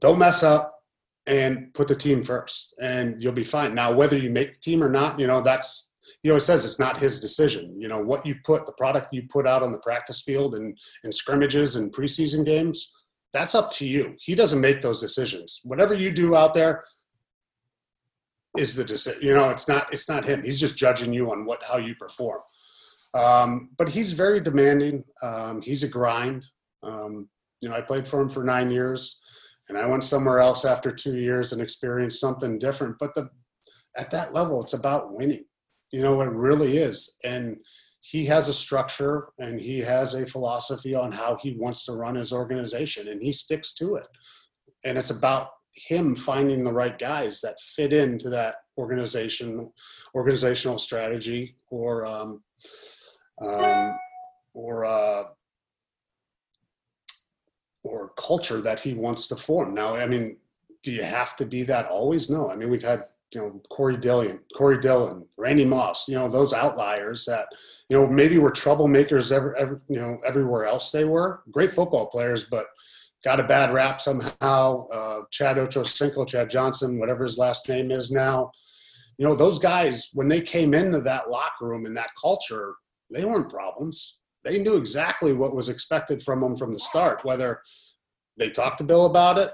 don't 0.00 0.18
mess 0.18 0.42
up, 0.42 0.80
and 1.26 1.72
put 1.74 1.88
the 1.88 1.94
team 1.94 2.22
first, 2.22 2.74
and 2.80 3.22
you'll 3.22 3.32
be 3.32 3.44
fine. 3.44 3.74
Now, 3.74 3.92
whether 3.92 4.16
you 4.18 4.30
make 4.30 4.52
the 4.52 4.58
team 4.58 4.82
or 4.82 4.88
not, 4.88 5.18
you 5.18 5.26
know, 5.26 5.40
that's 5.40 5.88
he 6.22 6.30
always 6.30 6.44
says 6.44 6.64
it's 6.64 6.78
not 6.78 6.98
his 6.98 7.20
decision. 7.20 7.74
You 7.78 7.88
know, 7.88 8.00
what 8.00 8.26
you 8.26 8.36
put, 8.44 8.66
the 8.66 8.72
product 8.72 9.12
you 9.12 9.22
put 9.28 9.46
out 9.46 9.62
on 9.62 9.72
the 9.72 9.78
practice 9.78 10.22
field 10.22 10.54
and 10.54 10.76
in 11.04 11.12
scrimmages 11.12 11.76
and 11.76 11.92
preseason 11.92 12.44
games, 12.44 12.92
that's 13.32 13.54
up 13.54 13.70
to 13.72 13.86
you. 13.86 14.16
He 14.18 14.34
doesn't 14.34 14.60
make 14.60 14.80
those 14.80 15.00
decisions. 15.00 15.60
Whatever 15.62 15.94
you 15.94 16.10
do 16.10 16.34
out 16.36 16.52
there 16.52 16.84
is 18.58 18.74
the 18.74 18.84
decision. 18.84 19.20
You 19.22 19.34
know, 19.34 19.50
it's 19.50 19.68
not 19.68 19.92
it's 19.92 20.08
not 20.08 20.26
him. 20.26 20.42
He's 20.42 20.60
just 20.60 20.76
judging 20.76 21.12
you 21.12 21.30
on 21.30 21.44
what 21.44 21.62
how 21.64 21.78
you 21.78 21.94
perform. 21.94 22.40
Um, 23.14 23.70
but 23.76 23.88
he's 23.88 24.12
very 24.12 24.40
demanding. 24.40 25.04
Um, 25.22 25.62
he's 25.62 25.82
a 25.82 25.88
grind. 25.88 26.46
Um, 26.82 27.28
you 27.60 27.68
know, 27.68 27.74
I 27.74 27.80
played 27.80 28.06
for 28.06 28.20
him 28.20 28.28
for 28.28 28.44
nine 28.44 28.70
years, 28.70 29.20
and 29.68 29.76
I 29.76 29.86
went 29.86 30.04
somewhere 30.04 30.38
else 30.38 30.64
after 30.64 30.92
two 30.92 31.18
years 31.18 31.52
and 31.52 31.60
experienced 31.60 32.20
something 32.20 32.58
different. 32.58 32.96
But 32.98 33.14
the 33.14 33.28
at 33.96 34.10
that 34.12 34.32
level, 34.32 34.62
it's 34.62 34.74
about 34.74 35.12
winning. 35.12 35.44
You 35.92 36.02
know, 36.02 36.20
it 36.20 36.30
really 36.30 36.76
is. 36.76 37.16
And 37.24 37.56
he 38.00 38.24
has 38.26 38.48
a 38.48 38.52
structure 38.52 39.28
and 39.38 39.60
he 39.60 39.78
has 39.80 40.14
a 40.14 40.26
philosophy 40.26 40.94
on 40.94 41.12
how 41.12 41.36
he 41.40 41.56
wants 41.58 41.84
to 41.84 41.92
run 41.92 42.14
his 42.14 42.32
organization 42.32 43.08
and 43.08 43.20
he 43.20 43.32
sticks 43.32 43.74
to 43.74 43.96
it. 43.96 44.06
And 44.84 44.96
it's 44.96 45.10
about 45.10 45.48
him 45.74 46.14
finding 46.14 46.64
the 46.64 46.72
right 46.72 46.98
guys 46.98 47.40
that 47.40 47.60
fit 47.60 47.92
into 47.92 48.28
that 48.30 48.56
organization, 48.76 49.70
organizational 50.14 50.78
strategy 50.78 51.54
or, 51.70 52.06
um, 52.06 52.42
um, 53.40 53.96
or, 54.54 54.84
uh, 54.84 55.22
or 57.82 58.12
culture 58.16 58.60
that 58.60 58.80
he 58.80 58.94
wants 58.94 59.26
to 59.28 59.36
form. 59.36 59.74
Now, 59.74 59.94
I 59.94 60.06
mean, 60.06 60.36
do 60.82 60.90
you 60.90 61.02
have 61.02 61.36
to 61.36 61.46
be 61.46 61.62
that 61.64 61.86
always? 61.86 62.30
No. 62.30 62.50
I 62.50 62.56
mean, 62.56 62.70
we've 62.70 62.82
had 62.82 63.04
you 63.34 63.40
know 63.40 63.60
Corey 63.68 63.96
Dillon, 63.96 64.40
Corey 64.56 64.78
Dillon, 64.78 65.26
Randy 65.38 65.64
Moss, 65.64 66.08
you 66.08 66.16
know 66.16 66.28
those 66.28 66.52
outliers 66.52 67.24
that 67.26 67.46
you 67.88 67.96
know 67.96 68.08
maybe 68.08 68.38
were 68.38 68.50
troublemakers 68.50 69.30
ever, 69.30 69.54
ever 69.56 69.80
you 69.88 70.00
know 70.00 70.18
everywhere 70.26 70.64
else 70.64 70.90
they 70.90 71.04
were 71.04 71.42
great 71.50 71.72
football 71.72 72.06
players, 72.06 72.44
but 72.44 72.66
got 73.24 73.40
a 73.40 73.44
bad 73.44 73.72
rap 73.72 74.00
somehow. 74.00 74.86
Uh, 74.88 75.20
Chad 75.30 75.56
Ochocinco, 75.56 76.26
Chad 76.26 76.50
Johnson, 76.50 76.98
whatever 76.98 77.24
his 77.24 77.38
last 77.38 77.68
name 77.68 77.90
is 77.90 78.10
now, 78.10 78.50
you 79.18 79.26
know 79.26 79.34
those 79.34 79.58
guys 79.58 80.08
when 80.14 80.28
they 80.28 80.40
came 80.40 80.72
into 80.72 81.00
that 81.02 81.28
locker 81.28 81.66
room 81.66 81.86
and 81.86 81.96
that 81.96 82.10
culture, 82.20 82.74
they 83.12 83.24
weren't 83.24 83.50
problems. 83.50 84.18
They 84.44 84.58
knew 84.58 84.76
exactly 84.76 85.34
what 85.34 85.54
was 85.54 85.68
expected 85.68 86.22
from 86.22 86.40
them 86.40 86.56
from 86.56 86.72
the 86.72 86.80
start, 86.80 87.24
whether 87.24 87.60
they 88.38 88.48
talked 88.48 88.78
to 88.78 88.84
Bill 88.84 89.04
about 89.04 89.36
it 89.36 89.52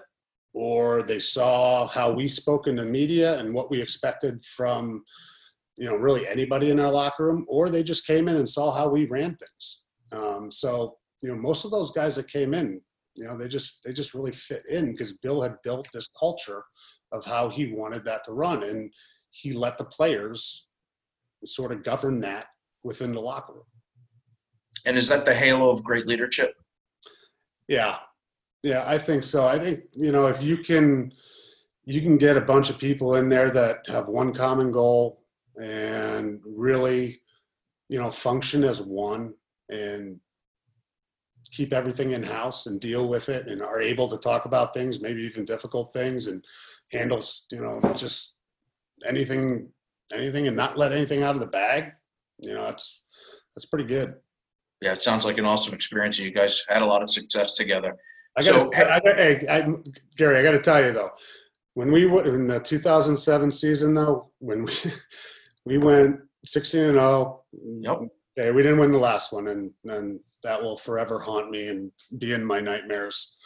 or 0.56 1.02
they 1.02 1.18
saw 1.18 1.86
how 1.86 2.10
we 2.10 2.26
spoke 2.26 2.66
in 2.66 2.76
the 2.76 2.84
media 2.84 3.38
and 3.38 3.52
what 3.52 3.70
we 3.70 3.80
expected 3.80 4.42
from 4.42 5.04
you 5.76 5.84
know 5.84 5.96
really 5.96 6.26
anybody 6.26 6.70
in 6.70 6.80
our 6.80 6.90
locker 6.90 7.24
room 7.24 7.44
or 7.46 7.68
they 7.68 7.82
just 7.82 8.06
came 8.06 8.26
in 8.26 8.36
and 8.36 8.48
saw 8.48 8.72
how 8.72 8.88
we 8.88 9.04
ran 9.06 9.36
things 9.36 9.82
um, 10.12 10.50
so 10.50 10.96
you 11.22 11.28
know 11.28 11.40
most 11.40 11.66
of 11.66 11.70
those 11.70 11.90
guys 11.92 12.16
that 12.16 12.28
came 12.28 12.54
in 12.54 12.80
you 13.16 13.24
know 13.24 13.36
they 13.36 13.48
just 13.48 13.82
they 13.84 13.92
just 13.92 14.14
really 14.14 14.32
fit 14.32 14.62
in 14.68 14.92
because 14.92 15.14
bill 15.18 15.42
had 15.42 15.56
built 15.62 15.88
this 15.92 16.08
culture 16.18 16.62
of 17.12 17.24
how 17.24 17.48
he 17.48 17.72
wanted 17.72 18.04
that 18.04 18.24
to 18.24 18.32
run 18.32 18.62
and 18.62 18.92
he 19.30 19.52
let 19.52 19.78
the 19.78 19.84
players 19.84 20.66
sort 21.44 21.72
of 21.72 21.82
govern 21.82 22.20
that 22.20 22.46
within 22.82 23.12
the 23.12 23.20
locker 23.20 23.54
room. 23.54 23.64
And 24.86 24.96
is 24.96 25.08
that 25.08 25.24
the 25.24 25.34
halo 25.34 25.70
of 25.70 25.84
great 25.84 26.06
leadership? 26.06 26.54
Yeah. 27.68 27.98
Yeah, 28.62 28.84
I 28.86 28.98
think 28.98 29.22
so. 29.22 29.46
I 29.46 29.58
think 29.58 29.80
you 29.92 30.12
know 30.12 30.26
if 30.26 30.42
you 30.42 30.58
can 30.58 31.12
you 31.84 32.00
can 32.00 32.18
get 32.18 32.36
a 32.36 32.40
bunch 32.40 32.70
of 32.70 32.78
people 32.78 33.16
in 33.16 33.28
there 33.28 33.50
that 33.50 33.86
have 33.88 34.08
one 34.08 34.32
common 34.32 34.72
goal 34.72 35.22
and 35.60 36.40
really 36.44 37.18
you 37.88 37.98
know 37.98 38.10
function 38.10 38.64
as 38.64 38.82
one 38.82 39.34
and 39.68 40.18
keep 41.56 41.72
everything 41.72 42.12
in 42.12 42.22
house 42.22 42.66
and 42.66 42.80
deal 42.80 43.08
with 43.08 43.28
it 43.28 43.48
and 43.48 43.62
are 43.62 43.80
able 43.80 44.08
to 44.08 44.18
talk 44.18 44.44
about 44.44 44.74
things 44.74 45.00
maybe 45.00 45.22
even 45.22 45.44
difficult 45.44 45.90
things 45.92 46.26
and 46.26 46.44
handle 46.92 47.22
you 47.50 47.60
know 47.60 47.80
just 47.94 48.34
anything 49.06 49.68
anything 50.12 50.46
and 50.46 50.56
not 50.56 50.76
let 50.76 50.92
anything 50.92 51.22
out 51.22 51.34
of 51.34 51.40
the 51.40 51.46
bag 51.46 51.92
you 52.38 52.52
know 52.52 52.62
that's 52.62 53.02
that's 53.54 53.66
pretty 53.66 53.86
good 53.86 54.14
yeah 54.82 54.92
it 54.92 55.02
sounds 55.02 55.24
like 55.24 55.38
an 55.38 55.46
awesome 55.46 55.74
experience 55.74 56.18
you 56.18 56.30
guys 56.30 56.62
had 56.68 56.82
a 56.82 56.86
lot 56.86 57.02
of 57.02 57.10
success 57.10 57.54
together 57.54 57.96
I 58.36 58.42
got, 58.42 58.74
so, 58.74 58.84
I, 58.84 58.96
I, 58.96 59.00
hey, 59.16 59.46
I, 59.48 59.74
Gary, 60.16 60.38
I 60.38 60.42
got 60.42 60.50
to 60.50 60.58
tell 60.58 60.84
you 60.84 60.92
though, 60.92 61.10
when 61.74 61.90
we 61.90 62.06
were 62.06 62.22
in 62.22 62.46
the 62.46 62.60
2007 62.60 63.50
season 63.50 63.94
though, 63.94 64.30
when 64.40 64.64
we 64.64 64.72
we 65.64 65.78
went 65.78 66.20
16 66.44 66.80
and 66.80 66.98
0. 66.98 67.42
Yep. 67.80 67.98
Okay, 68.38 68.52
we 68.52 68.62
didn't 68.62 68.78
win 68.78 68.92
the 68.92 68.98
last 68.98 69.32
one, 69.32 69.48
and 69.48 69.70
and 69.86 70.20
that 70.42 70.62
will 70.62 70.76
forever 70.76 71.18
haunt 71.18 71.50
me 71.50 71.68
and 71.68 71.90
be 72.18 72.32
in 72.32 72.44
my 72.44 72.60
nightmares. 72.60 73.36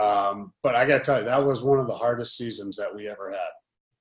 Um, 0.00 0.52
but 0.62 0.74
I 0.74 0.84
got 0.84 0.98
to 0.98 1.04
tell 1.04 1.18
you, 1.20 1.24
that 1.24 1.44
was 1.44 1.62
one 1.62 1.78
of 1.78 1.86
the 1.86 1.94
hardest 1.94 2.36
seasons 2.36 2.76
that 2.76 2.94
we 2.94 3.08
ever 3.08 3.30
had. 3.30 3.50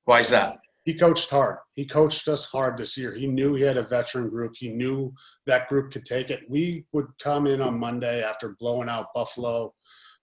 Why 0.05 0.19
is 0.19 0.29
that? 0.29 0.57
He 0.85 0.93
coached 0.93 1.29
hard. 1.29 1.57
He 1.73 1.85
coached 1.85 2.27
us 2.27 2.45
hard 2.45 2.77
this 2.77 2.97
year. 2.97 3.13
He 3.13 3.27
knew 3.27 3.53
he 3.53 3.63
had 3.63 3.77
a 3.77 3.83
veteran 3.83 4.29
group. 4.29 4.53
He 4.55 4.69
knew 4.69 5.13
that 5.45 5.67
group 5.67 5.91
could 5.91 6.05
take 6.05 6.31
it. 6.31 6.41
We 6.49 6.85
would 6.93 7.07
come 7.21 7.47
in 7.47 7.61
on 7.61 7.79
Monday 7.79 8.23
after 8.23 8.55
blowing 8.59 8.89
out 8.89 9.13
Buffalo 9.13 9.73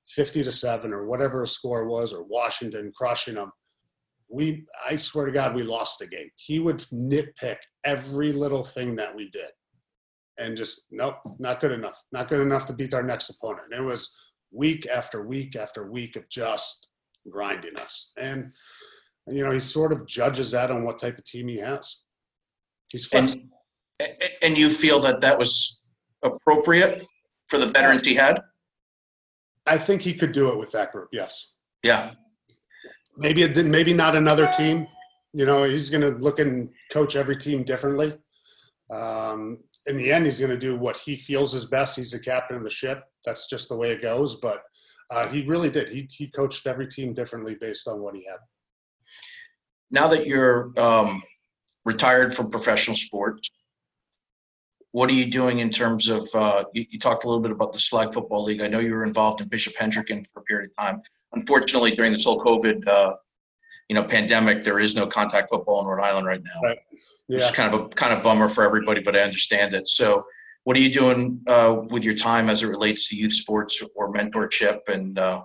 50 0.08 0.44
to 0.44 0.52
7 0.52 0.92
or 0.92 1.06
whatever 1.06 1.42
a 1.42 1.48
score 1.48 1.86
was 1.86 2.12
or 2.12 2.24
Washington 2.24 2.92
crushing 2.96 3.34
them 3.34 3.52
we 4.28 4.66
I 4.88 4.96
swear 4.96 5.26
to 5.26 5.32
God 5.32 5.54
we 5.54 5.62
lost 5.62 5.98
the 5.98 6.06
game. 6.06 6.30
He 6.36 6.58
would 6.58 6.78
nitpick 6.92 7.56
every 7.84 8.32
little 8.32 8.62
thing 8.62 8.96
that 8.96 9.14
we 9.14 9.30
did. 9.30 9.50
And 10.38 10.56
just 10.56 10.82
nope, 10.90 11.16
not 11.38 11.60
good 11.60 11.72
enough. 11.72 12.02
Not 12.12 12.28
good 12.28 12.40
enough 12.40 12.66
to 12.66 12.72
beat 12.72 12.94
our 12.94 13.02
next 13.02 13.30
opponent. 13.30 13.68
And 13.70 13.80
it 13.80 13.86
was 13.86 14.10
week 14.52 14.86
after 14.86 15.26
week 15.26 15.56
after 15.56 15.90
week 15.90 16.16
of 16.16 16.28
just 16.28 16.88
grinding 17.30 17.76
us. 17.78 18.12
And 18.18 18.52
you 19.26 19.42
know, 19.44 19.50
he 19.50 19.60
sort 19.60 19.92
of 19.92 20.06
judges 20.06 20.50
that 20.52 20.70
on 20.70 20.84
what 20.84 20.98
type 20.98 21.18
of 21.18 21.24
team 21.24 21.48
he 21.48 21.58
has. 21.58 22.02
He's 22.92 23.06
flexible. 23.06 23.44
And, 23.98 24.12
and 24.42 24.58
you 24.58 24.70
feel 24.70 25.00
that 25.00 25.20
that 25.22 25.38
was 25.38 25.82
appropriate 26.22 27.02
for 27.48 27.58
the 27.58 27.66
veterans 27.66 28.06
he 28.06 28.14
had? 28.14 28.40
I 29.66 29.78
think 29.78 30.02
he 30.02 30.14
could 30.14 30.32
do 30.32 30.50
it 30.50 30.58
with 30.58 30.70
that 30.72 30.92
group. 30.92 31.08
Yes. 31.12 31.54
Yeah. 31.82 32.12
Maybe 33.16 33.42
it 33.42 33.54
didn't. 33.54 33.70
Maybe 33.70 33.94
not 33.94 34.14
another 34.14 34.48
team. 34.56 34.86
You 35.32 35.46
know, 35.46 35.64
he's 35.64 35.90
going 35.90 36.02
to 36.02 36.18
look 36.22 36.38
and 36.38 36.68
coach 36.92 37.16
every 37.16 37.36
team 37.36 37.64
differently. 37.64 38.16
Um, 38.90 39.58
in 39.86 39.96
the 39.96 40.12
end, 40.12 40.26
he's 40.26 40.40
going 40.40 40.50
to 40.50 40.58
do 40.58 40.76
what 40.76 40.96
he 40.96 41.16
feels 41.16 41.54
is 41.54 41.66
best. 41.66 41.96
He's 41.96 42.10
the 42.10 42.18
captain 42.18 42.56
of 42.56 42.64
the 42.64 42.70
ship. 42.70 43.04
That's 43.24 43.48
just 43.48 43.68
the 43.68 43.76
way 43.76 43.90
it 43.92 44.02
goes. 44.02 44.36
But 44.36 44.62
uh, 45.10 45.28
he 45.28 45.46
really 45.46 45.70
did. 45.70 45.88
He 45.88 46.08
he 46.12 46.28
coached 46.28 46.66
every 46.66 46.88
team 46.88 47.14
differently 47.14 47.54
based 47.54 47.86
on 47.86 48.00
what 48.00 48.14
he 48.14 48.24
had. 48.24 48.38
Now 49.90 50.08
that 50.08 50.26
you're 50.26 50.72
um, 50.78 51.22
retired 51.84 52.34
from 52.34 52.50
professional 52.50 52.96
sports, 52.96 53.50
what 54.90 55.08
are 55.08 55.14
you 55.14 55.30
doing 55.30 55.60
in 55.60 55.70
terms 55.70 56.08
of? 56.08 56.28
Uh, 56.34 56.64
you, 56.72 56.84
you, 56.90 56.98
talked 56.98 57.24
a 57.24 57.28
little 57.28 57.42
bit 57.42 57.52
about 57.52 57.72
the 57.72 57.78
Flag 57.78 58.12
Football 58.12 58.44
League. 58.44 58.60
I 58.60 58.66
know 58.66 58.80
you 58.80 58.92
were 58.92 59.04
involved 59.04 59.40
in 59.40 59.48
Bishop 59.48 59.74
Hendricken 59.74 60.26
for 60.26 60.40
a 60.40 60.42
period 60.42 60.70
of 60.70 60.84
time. 60.84 61.02
Unfortunately, 61.34 61.94
during 61.94 62.12
this 62.12 62.24
whole 62.24 62.40
COVID, 62.40 62.88
uh, 62.88 63.14
you 63.88 63.94
know, 63.94 64.02
pandemic, 64.02 64.64
there 64.64 64.80
is 64.80 64.96
no 64.96 65.06
contact 65.06 65.50
football 65.50 65.80
in 65.80 65.86
Rhode 65.86 66.02
Island 66.02 66.26
right 66.26 66.42
now. 66.42 66.68
Right. 66.68 66.78
Yeah. 67.28 67.38
It's 67.38 67.50
kind 67.50 67.74
of 67.74 67.80
a 67.80 67.88
kind 67.88 68.12
of 68.12 68.22
bummer 68.22 68.48
for 68.48 68.64
everybody, 68.64 69.00
but 69.00 69.16
I 69.16 69.20
understand 69.20 69.74
it. 69.74 69.88
So, 69.88 70.24
what 70.64 70.76
are 70.76 70.80
you 70.80 70.92
doing 70.92 71.40
uh, 71.46 71.76
with 71.90 72.04
your 72.04 72.14
time 72.14 72.48
as 72.48 72.62
it 72.62 72.68
relates 72.68 73.08
to 73.08 73.16
youth 73.16 73.32
sports 73.32 73.82
or 73.94 74.12
mentorship? 74.12 74.80
And 74.88 75.18
uh, 75.18 75.42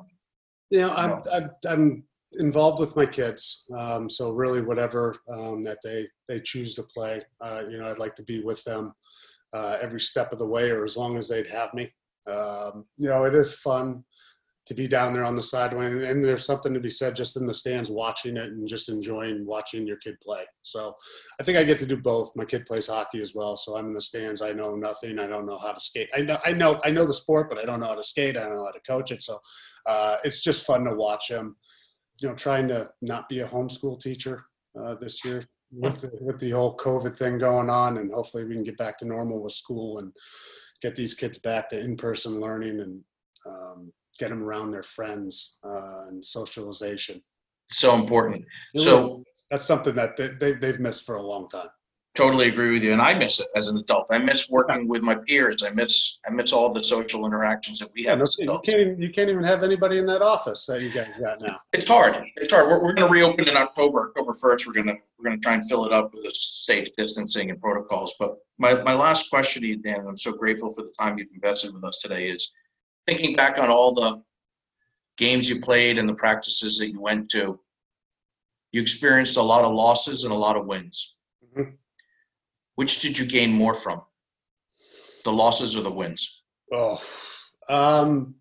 you 0.69 0.81
know, 0.81 0.93
I'm, 0.93 1.21
I'm, 1.33 1.49
I'm 1.67 2.03
involved 2.33 2.79
with 2.79 2.95
my 2.95 3.05
kids. 3.05 3.65
Um, 3.75 4.09
so 4.09 4.31
really, 4.31 4.61
whatever 4.61 5.17
um, 5.29 5.63
that 5.63 5.79
they 5.83 6.07
they 6.27 6.39
choose 6.39 6.75
to 6.75 6.83
play, 6.83 7.23
uh, 7.39 7.63
you 7.69 7.79
know, 7.79 7.89
I'd 7.89 7.99
like 7.99 8.15
to 8.15 8.23
be 8.23 8.41
with 8.43 8.63
them 8.63 8.93
uh, 9.53 9.77
every 9.81 10.01
step 10.01 10.31
of 10.31 10.39
the 10.39 10.47
way, 10.47 10.69
or 10.69 10.83
as 10.83 10.97
long 10.97 11.17
as 11.17 11.27
they'd 11.27 11.49
have 11.49 11.73
me. 11.73 11.91
Um, 12.27 12.85
you 12.97 13.09
know, 13.09 13.25
it 13.25 13.33
is 13.33 13.55
fun 13.55 14.03
to 14.71 14.75
be 14.75 14.87
down 14.87 15.13
there 15.13 15.25
on 15.25 15.35
the 15.35 15.43
sideline, 15.43 16.01
and 16.01 16.23
there's 16.23 16.45
something 16.45 16.73
to 16.73 16.79
be 16.79 16.89
said 16.89 17.13
just 17.13 17.35
in 17.35 17.45
the 17.45 17.53
stands, 17.53 17.91
watching 17.91 18.37
it 18.37 18.51
and 18.51 18.69
just 18.69 18.87
enjoying 18.87 19.45
watching 19.45 19.85
your 19.85 19.97
kid 19.97 20.15
play. 20.23 20.45
So, 20.61 20.95
I 21.41 21.43
think 21.43 21.57
I 21.57 21.65
get 21.65 21.77
to 21.79 21.85
do 21.85 21.97
both. 21.97 22.31
My 22.37 22.45
kid 22.45 22.65
plays 22.65 22.87
hockey 22.87 23.21
as 23.21 23.35
well, 23.35 23.57
so 23.57 23.75
I'm 23.75 23.87
in 23.87 23.93
the 23.93 24.01
stands. 24.01 24.41
I 24.41 24.53
know 24.53 24.77
nothing. 24.77 25.19
I 25.19 25.27
don't 25.27 25.45
know 25.45 25.57
how 25.57 25.73
to 25.73 25.81
skate. 25.81 26.07
I 26.15 26.21
know, 26.21 26.39
I 26.45 26.53
know, 26.53 26.79
I 26.85 26.89
know 26.89 27.05
the 27.05 27.13
sport, 27.13 27.49
but 27.49 27.59
I 27.59 27.65
don't 27.65 27.81
know 27.81 27.87
how 27.87 27.95
to 27.95 28.03
skate. 28.03 28.37
I 28.37 28.45
don't 28.45 28.55
know 28.55 28.63
how 28.63 28.71
to 28.71 28.79
coach 28.87 29.11
it. 29.11 29.23
So, 29.23 29.39
uh, 29.85 30.15
it's 30.23 30.41
just 30.41 30.65
fun 30.65 30.85
to 30.85 30.95
watch 30.95 31.27
them. 31.27 31.57
You 32.21 32.29
know, 32.29 32.35
trying 32.35 32.69
to 32.69 32.89
not 33.01 33.27
be 33.27 33.41
a 33.41 33.47
homeschool 33.47 33.99
teacher 33.99 34.45
uh, 34.79 34.95
this 35.01 35.25
year 35.25 35.43
with 35.73 35.99
the, 35.99 36.11
with 36.21 36.39
the 36.39 36.51
whole 36.51 36.77
COVID 36.77 37.17
thing 37.17 37.39
going 37.39 37.69
on, 37.69 37.97
and 37.97 38.13
hopefully 38.13 38.45
we 38.45 38.53
can 38.53 38.63
get 38.63 38.77
back 38.77 38.97
to 38.99 39.05
normal 39.05 39.41
with 39.41 39.51
school 39.51 39.97
and 39.99 40.13
get 40.81 40.95
these 40.95 41.13
kids 41.13 41.39
back 41.39 41.67
to 41.69 41.79
in-person 41.79 42.39
learning 42.39 42.79
and 42.79 43.01
um, 43.45 43.91
get 44.21 44.29
them 44.29 44.43
around 44.43 44.69
their 44.71 44.83
friends 44.83 45.57
uh, 45.63 46.07
and 46.07 46.23
socialization. 46.23 47.21
So 47.71 47.95
important. 47.95 48.45
So 48.75 49.23
that's 49.49 49.65
something 49.65 49.95
that 49.95 50.15
they, 50.15 50.27
they, 50.27 50.51
they've 50.53 50.79
missed 50.79 51.05
for 51.05 51.15
a 51.15 51.21
long 51.21 51.49
time. 51.49 51.69
Totally 52.13 52.49
agree 52.49 52.73
with 52.73 52.83
you, 52.83 52.91
and 52.91 53.01
I 53.01 53.13
miss 53.13 53.39
it 53.39 53.47
as 53.55 53.69
an 53.69 53.77
adult. 53.77 54.07
I 54.11 54.17
miss 54.17 54.49
working 54.49 54.85
with 54.85 55.01
my 55.01 55.15
peers. 55.15 55.63
I 55.63 55.69
miss 55.73 56.19
I 56.27 56.29
miss 56.29 56.51
all 56.51 56.69
the 56.69 56.83
social 56.83 57.25
interactions 57.25 57.79
that 57.79 57.89
we 57.95 58.03
have 58.03 58.17
yeah, 58.17 58.23
as 58.23 58.37
adults. 58.41 58.67
You 58.67 58.73
can't, 58.73 58.87
even, 58.87 59.01
you 59.01 59.09
can't 59.13 59.29
even 59.29 59.45
have 59.45 59.63
anybody 59.63 59.97
in 59.97 60.05
that 60.07 60.21
office 60.21 60.65
that 60.65 60.81
you 60.81 60.89
guys 60.89 61.07
got 61.17 61.39
now. 61.41 61.57
It's 61.71 61.89
hard. 61.89 62.21
It's 62.35 62.51
hard. 62.51 62.67
We're, 62.67 62.83
we're 62.83 62.95
going 62.95 63.07
to 63.07 63.13
reopen 63.13 63.47
in 63.47 63.55
October, 63.55 64.09
October 64.09 64.33
first. 64.33 64.67
We're 64.67 64.73
gonna 64.73 64.97
we're 65.17 65.29
gonna 65.29 65.39
try 65.39 65.53
and 65.53 65.65
fill 65.69 65.85
it 65.85 65.93
up 65.93 66.13
with 66.13 66.25
a 66.25 66.31
safe 66.33 66.93
distancing 66.97 67.49
and 67.49 67.61
protocols. 67.61 68.13
But 68.19 68.35
my 68.57 68.73
my 68.83 68.93
last 68.93 69.29
question 69.29 69.61
to 69.61 69.69
you, 69.69 69.77
Dan, 69.77 70.05
I'm 70.05 70.17
so 70.17 70.33
grateful 70.33 70.69
for 70.73 70.81
the 70.81 70.93
time 70.99 71.17
you've 71.17 71.31
invested 71.33 71.73
with 71.73 71.85
us 71.85 71.99
today. 71.99 72.29
Is 72.29 72.53
thinking 73.07 73.35
back 73.35 73.57
on 73.57 73.69
all 73.69 73.93
the 73.93 74.21
games 75.17 75.49
you 75.49 75.61
played 75.61 75.97
and 75.97 76.07
the 76.07 76.15
practices 76.15 76.77
that 76.79 76.91
you 76.91 76.99
went 76.99 77.29
to. 77.31 77.59
You 78.71 78.81
experienced 78.81 79.37
a 79.37 79.41
lot 79.41 79.65
of 79.65 79.73
losses 79.73 80.23
and 80.23 80.33
a 80.33 80.37
lot 80.37 80.55
of 80.55 80.65
wins. 80.65 81.15
Mm-hmm 81.45 81.71
which 82.81 82.99
did 83.01 83.15
you 83.15 83.25
gain 83.27 83.51
more 83.51 83.75
from? 83.75 84.01
The 85.23 85.31
losses 85.31 85.75
or 85.75 85.83
the 85.83 85.91
wins? 85.91 86.43
Oh, 86.73 86.99
um, 87.69 88.33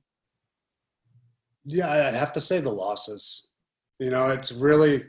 yeah, 1.66 2.08
I'd 2.08 2.14
have 2.14 2.32
to 2.32 2.40
say 2.40 2.58
the 2.58 2.70
losses. 2.70 3.48
You 3.98 4.08
know, 4.08 4.28
it's 4.28 4.50
really, 4.50 5.02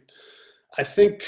I 0.78 0.84
think. 0.84 1.26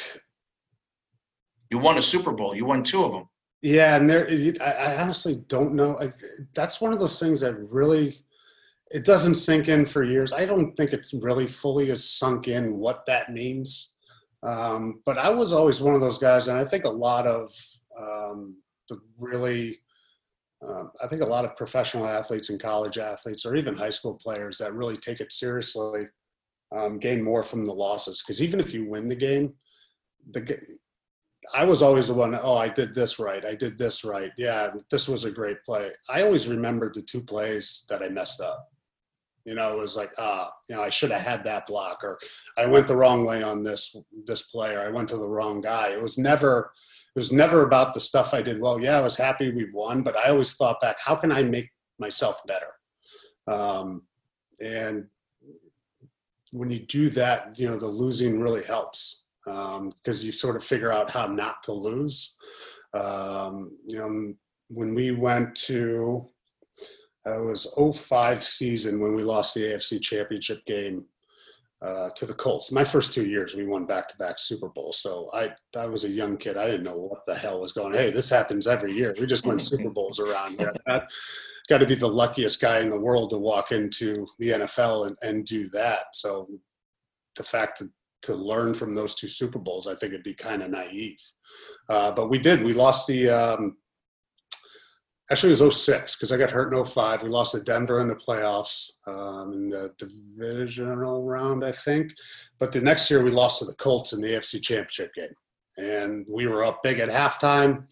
You 1.70 1.80
won 1.80 1.98
a 1.98 2.02
Super 2.02 2.34
Bowl. 2.34 2.54
You 2.54 2.66
won 2.66 2.84
two 2.84 3.06
of 3.06 3.14
them. 3.14 3.30
Yeah, 3.64 3.96
and 3.96 4.10
there, 4.10 4.28
I, 4.62 4.98
honestly 4.98 5.38
don't 5.48 5.74
know. 5.74 5.98
That's 6.54 6.82
one 6.82 6.92
of 6.92 7.00
those 7.00 7.18
things 7.18 7.40
that 7.42 7.56
really, 7.58 8.14
it 8.92 9.06
doesn't 9.06 9.36
sink 9.36 9.70
in 9.70 9.86
for 9.86 10.04
years. 10.04 10.34
I 10.34 10.46
don't 10.46 10.76
think 10.76 10.92
it's 10.92 11.14
really 11.14 11.48
fully 11.48 11.88
has 11.88 12.04
sunk 12.04 12.50
in 12.50 12.78
what 12.78 13.06
that 13.06 13.32
means. 13.32 13.94
Um, 14.44 15.02
but 15.06 15.18
I 15.18 15.30
was 15.30 15.54
always 15.54 15.82
one 15.82 15.96
of 15.96 16.02
those 16.02 16.18
guys, 16.18 16.50
and 16.50 16.58
I 16.58 16.66
think 16.66 16.84
a 16.84 16.90
lot 16.90 17.26
of 17.26 17.54
um, 17.98 18.58
the 18.90 19.00
really 19.18 19.80
um, 20.68 20.92
I 21.02 21.08
think 21.08 21.22
a 21.22 21.26
lot 21.26 21.46
of 21.46 21.56
professional 21.56 22.06
athletes 22.06 22.50
and 22.50 22.60
college 22.60 22.98
athletes, 22.98 23.46
or 23.46 23.56
even 23.56 23.78
high 23.78 23.90
school 23.90 24.16
players 24.16 24.58
that 24.58 24.74
really 24.74 24.98
take 24.98 25.22
it 25.22 25.32
seriously, 25.32 26.08
um, 26.76 27.00
gain 27.00 27.24
more 27.24 27.44
from 27.44 27.66
the 27.66 27.74
losses. 27.74 28.22
Because 28.22 28.42
even 28.42 28.60
if 28.60 28.74
you 28.74 28.90
win 28.90 29.08
the 29.08 29.16
game, 29.16 29.54
the 30.32 30.58
I 31.54 31.66
was 31.66 31.82
always 31.82 32.08
the 32.08 32.14
one. 32.14 32.38
Oh, 32.42 32.58
I 32.58 32.70
did 32.70 32.96
this 32.96 33.20
right. 33.20 33.46
I 33.46 33.56
did 33.56 33.78
this 33.78 34.04
right. 34.04 34.32
Yeah, 34.38 34.72
this 34.90 35.08
was 35.08 35.26
a 35.26 35.32
great 35.32 35.64
play. 35.66 35.92
I 36.10 36.24
always 36.24 36.48
remembered 36.48 36.94
the 36.94 37.02
two 37.02 37.22
plays 37.22 37.86
that 37.90 38.02
I 38.02 38.10
messed 38.10 38.42
up. 38.42 38.70
You 39.46 39.56
know, 39.56 39.74
it 39.74 39.78
was 39.78 39.98
like, 39.98 40.14
ah, 40.18 40.52
you 40.70 40.76
know, 40.76 40.82
I 40.82 40.90
should 40.90 41.12
have 41.12 41.22
had 41.22 41.44
that 41.44 41.68
block, 41.68 42.02
or 42.04 42.18
I 42.58 42.66
went 42.66 42.88
the 42.88 42.96
wrong 42.96 43.26
way 43.26 43.44
on 43.44 43.62
this 43.62 43.96
this 44.26 44.44
play, 44.44 44.76
or 44.76 44.80
I 44.80 44.90
went 44.90 45.10
to 45.10 45.18
the 45.18 45.30
wrong 45.30 45.60
guy. 45.60 45.90
It 45.90 46.02
was 46.02 46.18
never 46.18 46.72
it 47.16 47.20
was 47.20 47.32
never 47.32 47.64
about 47.64 47.94
the 47.94 48.00
stuff 48.00 48.34
I 48.34 48.42
did 48.42 48.62
well. 48.62 48.80
Yeah, 48.80 48.98
I 48.98 49.02
was 49.02 49.18
happy 49.18 49.52
we 49.52 49.70
won, 49.72 50.02
but 50.02 50.18
I 50.18 50.30
always 50.30 50.54
thought 50.54 50.82
back, 50.82 50.98
how 51.00 51.16
can 51.16 51.32
I 51.32 51.44
make 51.44 51.70
myself 52.00 52.42
better? 52.48 52.74
Um, 53.48 54.04
and 54.62 55.10
when 56.54 56.70
you 56.70 56.80
do 56.80 57.10
that, 57.10 57.60
you 57.60 57.68
know, 57.68 57.78
the 57.78 57.86
losing 57.86 58.40
really 58.40 58.64
helps 58.64 59.23
because 59.46 60.22
um, 60.22 60.26
you 60.26 60.32
sort 60.32 60.56
of 60.56 60.64
figure 60.64 60.92
out 60.92 61.10
how 61.10 61.28
not 61.28 61.62
to 61.64 61.74
lose. 61.74 62.36
Um, 62.94 63.72
you 63.88 63.98
know, 63.98 64.34
when 64.70 64.96
we 64.96 65.12
went 65.12 65.56
to, 65.56 66.30
uh, 67.26 67.42
it 67.42 67.46
was 67.46 67.68
05 67.78 68.44
season 68.44 69.00
when 69.00 69.16
we 69.16 69.24
lost 69.24 69.54
the 69.54 69.62
AFC 69.62 70.02
championship 70.02 70.64
game 70.66 71.06
uh, 71.84 72.10
to 72.16 72.26
the 72.26 72.34
Colts. 72.34 72.72
My 72.72 72.84
first 72.84 73.14
two 73.14 73.26
years, 73.26 73.56
we 73.56 73.66
won 73.66 73.86
back-to-back 73.86 74.36
Super 74.40 74.70
Bowls. 74.70 75.02
So 75.02 75.30
I, 75.34 75.54
I 75.78 75.86
was 75.86 76.06
a 76.06 76.10
young 76.10 76.38
kid. 76.38 76.58
I 76.58 76.66
didn't 76.66 76.86
know 76.86 76.98
what 76.98 77.26
the 77.28 77.36
hell 77.36 77.60
was 77.60 77.74
going. 77.74 77.94
Hey, 77.94 78.10
this 78.10 78.30
happens 78.30 78.68
every 78.68 78.94
year. 78.94 79.14
We 79.20 79.26
just 79.26 79.46
win 79.46 79.60
Super 79.60 79.90
Bowls 79.94 80.20
around 80.20 80.58
here. 80.58 80.74
Got 81.70 81.80
to 81.80 81.86
be 81.86 81.96
the 81.96 82.08
luckiest 82.08 82.62
guy 82.62 82.80
in 82.80 82.90
the 82.90 83.00
world 83.00 83.32
to 83.32 83.38
walk 83.38 83.72
into 83.72 84.26
the 84.40 84.50
NFL 84.50 85.08
and, 85.08 85.18
and 85.22 85.46
do 85.46 85.68
that. 85.70 86.06
So 86.14 86.48
the 87.36 87.44
fact 87.44 87.80
to, 87.80 87.90
to 88.24 88.36
learn 88.36 88.74
from 88.74 88.96
those 88.96 89.16
two 89.16 89.28
Super 89.28 89.60
Bowls, 89.60 89.88
I 89.88 89.96
think 89.96 90.14
it'd 90.14 90.24
be 90.24 90.34
kind 90.34 90.64
of 90.64 90.72
naive. 90.72 91.20
Uh, 91.90 92.12
but 92.12 92.30
we 92.30 92.40
did. 92.40 92.64
We 92.64 92.74
lost 92.74 93.08
the 93.08 93.30
um, 93.30 93.78
actually 95.32 95.54
it 95.54 95.60
was 95.60 95.84
06 95.84 96.16
because 96.16 96.32
I 96.32 96.38
got 96.38 96.52
hurt 96.52 96.74
in 96.74 96.86
05. 96.86 97.24
We 97.24 97.30
lost 97.30 97.54
to 97.54 97.62
Denver 97.62 98.02
in 98.02 98.08
the 98.08 98.16
playoffs 98.16 98.92
um, 99.08 99.54
in 99.54 99.70
the 99.70 99.92
divisional 99.98 101.28
round, 101.28 101.64
I 101.64 101.72
think. 101.72 102.14
But 102.60 102.72
the 102.72 102.82
next 102.82 103.10
year 103.10 103.24
we 103.24 103.32
lost 103.32 103.60
to 103.60 103.66
the 103.66 103.76
Colts 103.76 104.14
in 104.14 104.22
the 104.22 104.30
AFC 104.30 104.62
Championship 104.62 105.14
game. 105.14 105.34
And 105.78 106.26
we 106.30 106.48
were 106.48 106.64
up 106.64 106.84
big 106.84 107.00
at 107.00 107.10
halftime 107.10 107.86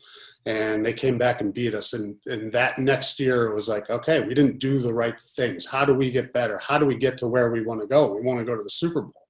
and 0.46 0.86
they 0.86 0.94
came 0.94 1.18
back 1.18 1.42
and 1.42 1.54
beat 1.54 1.74
us. 1.74 1.94
And, 1.94 2.16
and 2.28 2.52
that 2.54 2.78
next 2.78 3.20
year 3.20 3.48
it 3.48 3.56
was 3.56 3.68
like, 3.68 3.90
okay, 3.90 4.22
we 4.22 4.34
didn't 4.34 4.60
do 4.60 4.80
the 4.80 4.94
right 4.94 5.20
things. 5.36 5.66
How 5.66 5.84
do 5.84 5.94
we 5.94 6.12
get 6.12 6.34
better? 6.34 6.60
How 6.60 6.78
do 6.78 6.86
we 6.86 6.96
get 6.96 7.18
to 7.20 7.28
where 7.28 7.52
we 7.52 7.64
want 7.64 7.82
to 7.82 7.88
go? 7.88 8.14
We 8.14 8.22
want 8.22 8.40
to 8.40 8.46
go 8.46 8.56
to 8.56 8.64
the 8.64 8.70
Super 8.70 9.02
Bowl. 9.02 9.28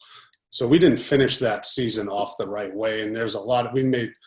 So 0.51 0.67
we 0.67 0.79
didn't 0.79 0.99
finish 0.99 1.37
that 1.39 1.65
season 1.65 2.07
off 2.07 2.37
the 2.37 2.47
right 2.47 2.73
way. 2.73 3.01
And 3.01 3.15
there's 3.15 3.35
a 3.35 3.39
lot 3.39 3.65
of, 3.65 3.73
we 3.73 3.83
made– 3.83 4.13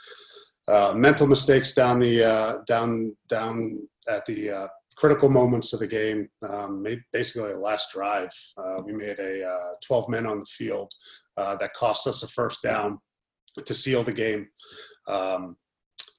uh, 0.69 0.93
mental 0.97 1.27
mistakes 1.27 1.75
down 1.75 2.01
the 2.01 2.25
uh, 2.25 2.59
down 2.67 3.15
down 3.29 3.79
at 4.09 4.25
the 4.27 4.51
uh, 4.51 4.69
critical 4.97 5.29
moments 5.29 5.73
of 5.73 5.81
the 5.81 5.87
game. 5.87 6.29
Um, 6.49 6.85
basically, 7.13 7.53
the 7.53 7.59
last 7.59 7.93
drive, 7.93 8.31
uh, 8.57 8.81
we 8.85 8.93
made 8.93 9.19
a 9.19 9.47
uh, 9.47 9.75
12 9.87 10.09
men 10.09 10.27
on 10.27 10.39
the 10.39 10.47
field 10.47 10.93
uh, 11.37 11.57
that 11.57 11.75
cost 11.75 12.07
us 12.07 12.23
a 12.23 12.29
first 12.29 12.63
down 12.63 12.99
to 13.65 13.75
seal 13.75 14.03
the 14.03 14.13
game. 14.13 14.49
Um, 15.07 15.57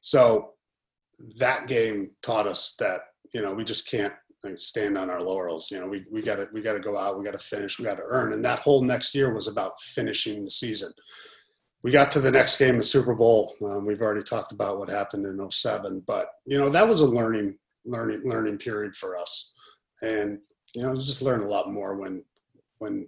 so 0.01 0.51
that 1.37 1.67
game 1.67 2.11
taught 2.21 2.45
us 2.45 2.75
that 2.79 3.01
you 3.33 3.41
know 3.41 3.53
we 3.53 3.63
just 3.63 3.89
can't 3.89 4.13
stand 4.57 4.97
on 4.97 5.09
our 5.09 5.21
laurels. 5.21 5.71
You 5.71 5.79
know, 5.79 5.87
we 5.87 6.05
we 6.11 6.21
got 6.21 6.35
to 6.35 6.47
we 6.53 6.61
got 6.61 6.73
to 6.73 6.79
go 6.79 6.97
out, 6.97 7.17
we 7.17 7.25
got 7.25 7.31
to 7.31 7.37
finish, 7.37 7.79
we 7.79 7.85
got 7.85 7.97
to 7.97 8.03
earn, 8.05 8.33
and 8.33 8.43
that 8.45 8.59
whole 8.59 8.81
next 8.81 9.15
year 9.15 9.33
was 9.33 9.47
about 9.47 9.79
finishing 9.81 10.43
the 10.43 10.51
season 10.51 10.91
we 11.85 11.91
got 11.91 12.09
to 12.09 12.19
the 12.19 12.31
next 12.31 12.57
game, 12.57 12.77
the 12.77 12.83
Super 12.83 13.13
Bowl. 13.13 13.53
Um, 13.63 13.85
we've 13.85 14.01
already 14.01 14.23
talked 14.23 14.51
about 14.51 14.79
what 14.79 14.89
happened 14.89 15.23
in 15.23 15.51
07, 15.51 16.03
but 16.07 16.29
you 16.47 16.57
know 16.57 16.67
that 16.67 16.87
was 16.87 17.01
a 17.01 17.05
learning, 17.05 17.59
learning, 17.85 18.23
learning 18.25 18.57
period 18.57 18.95
for 18.95 19.15
us, 19.19 19.51
and 20.01 20.39
you 20.73 20.81
know 20.81 20.95
just 20.95 21.21
learn 21.21 21.41
a 21.41 21.47
lot 21.47 21.71
more 21.71 21.95
when, 21.95 22.25
when, 22.79 23.07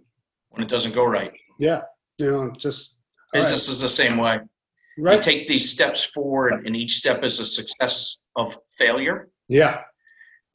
when 0.49 0.61
it 0.61 0.67
doesn't 0.67 0.93
go 0.93 1.05
right. 1.05 1.33
Yeah, 1.59 1.81
you 2.19 2.29
know, 2.29 2.51
just 2.51 2.93
business 3.33 3.67
right. 3.67 3.73
is 3.73 3.81
the 3.81 3.89
same 3.89 4.15
way. 4.15 4.41
Right. 4.99 5.15
You 5.15 5.23
take 5.23 5.47
these 5.47 5.71
steps 5.71 6.03
forward, 6.03 6.63
and 6.67 6.75
each 6.75 6.97
step 6.97 7.23
is 7.23 7.39
a 7.39 7.45
success 7.45 8.19
of 8.35 8.55
failure. 8.77 9.29
Yeah. 9.47 9.81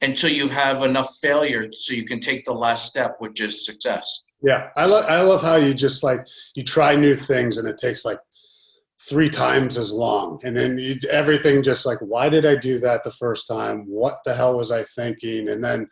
Until 0.01 0.31
you 0.31 0.49
have 0.49 0.83
enough 0.83 1.15
failure, 1.21 1.71
so 1.71 1.93
you 1.93 2.05
can 2.05 2.19
take 2.19 2.43
the 2.43 2.53
last 2.53 2.87
step, 2.87 3.15
which 3.19 3.39
is 3.39 3.65
success. 3.65 4.25
Yeah, 4.41 4.69
I 4.75 4.85
love 4.85 5.05
I 5.05 5.21
love 5.21 5.41
how 5.41 5.55
you 5.55 5.73
just 5.73 6.03
like 6.03 6.25
you 6.55 6.63
try 6.63 6.95
new 6.95 7.15
things 7.15 7.57
and 7.57 7.67
it 7.67 7.77
takes 7.77 8.03
like 8.03 8.19
three 9.07 9.29
times 9.29 9.77
as 9.77 9.91
long. 9.91 10.39
And 10.43 10.55
then 10.55 10.77
you, 10.77 10.95
everything 11.09 11.61
just 11.61 11.85
like, 11.85 11.99
why 11.99 12.29
did 12.29 12.45
I 12.45 12.55
do 12.55 12.79
that 12.79 13.03
the 13.03 13.11
first 13.11 13.47
time? 13.47 13.85
What 13.87 14.17
the 14.23 14.33
hell 14.33 14.57
was 14.57 14.71
I 14.71 14.83
thinking? 14.83 15.49
And 15.49 15.63
then, 15.63 15.89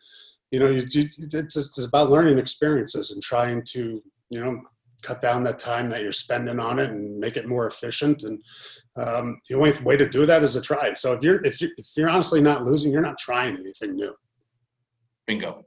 you 0.50 0.60
know, 0.60 0.68
you, 0.68 0.84
you, 0.90 1.10
it's, 1.18 1.58
it's 1.58 1.86
about 1.86 2.10
learning 2.10 2.40
experiences 2.40 3.12
and 3.12 3.22
trying 3.22 3.64
to, 3.70 4.02
you 4.30 4.40
know, 4.40 4.62
cut 5.02 5.22
down 5.22 5.44
that 5.44 5.60
time 5.60 5.90
that 5.90 6.02
you're 6.02 6.12
spending 6.12 6.60
on 6.60 6.80
it 6.80 6.90
and 6.90 7.18
make 7.20 7.38
it 7.38 7.48
more 7.48 7.68
efficient. 7.68 8.24
And 8.24 8.42
um, 8.96 9.40
the 9.50 9.56
only 9.56 9.72
way 9.84 9.98
to 9.98 10.08
do 10.08 10.26
that 10.26 10.44
is 10.44 10.54
to 10.54 10.62
try. 10.62 10.94
So 10.94 11.14
if 11.14 11.22
you're 11.22 11.44
if 11.44 11.62
you're, 11.62 11.72
if 11.78 11.88
you're 11.96 12.10
honestly 12.10 12.42
not 12.42 12.64
losing, 12.64 12.92
you're 12.92 13.02
not 13.02 13.18
trying 13.18 13.56
anything 13.56 13.96
new. 13.96 14.14
Bingo. 15.28 15.66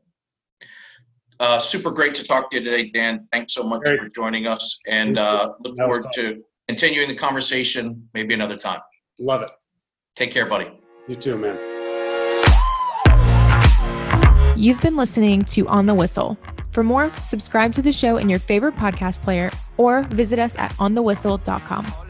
Uh, 1.41 1.59
super 1.59 1.91
great 1.91 2.15
to 2.15 2.25
talk 2.25 2.51
to 2.51 2.59
you 2.59 2.65
today, 2.65 2.91
Dan. 2.91 3.27
Thanks 3.33 3.55
so 3.55 3.65
much 3.65 3.83
great. 3.83 3.99
for 3.99 4.09
joining 4.09 4.47
us, 4.47 4.79
and 4.87 5.19
uh, 5.19 5.53
look 5.65 5.77
forward 5.77 6.07
to 6.15 6.43
continuing 6.69 7.09
the 7.09 7.17
conversation 7.17 8.09
maybe 8.15 8.35
another 8.35 8.57
time. 8.57 8.81
Love 9.19 9.43
it. 9.43 9.51
Take 10.15 10.31
care, 10.31 10.47
buddy. 10.47 10.71
You 11.09 11.17
too, 11.17 11.37
man. 11.37 11.59
You've 14.57 14.81
been 14.81 14.97
listening 14.97 15.43
to 15.43 15.67
On 15.67 15.87
the 15.87 15.95
Whistle. 15.95 16.39
For 16.75 16.83
more, 16.83 17.11
subscribe 17.23 17.73
to 17.75 17.83
the 17.83 17.93
show 17.93 18.17
in 18.17 18.29
your 18.29 18.41
favorite 18.41 18.75
podcast 18.75 19.23
player 19.23 19.49
or 19.77 20.03
visit 20.03 20.41
us 20.41 20.57
at 20.59 20.73
onthewhistle.com. 20.81 22.04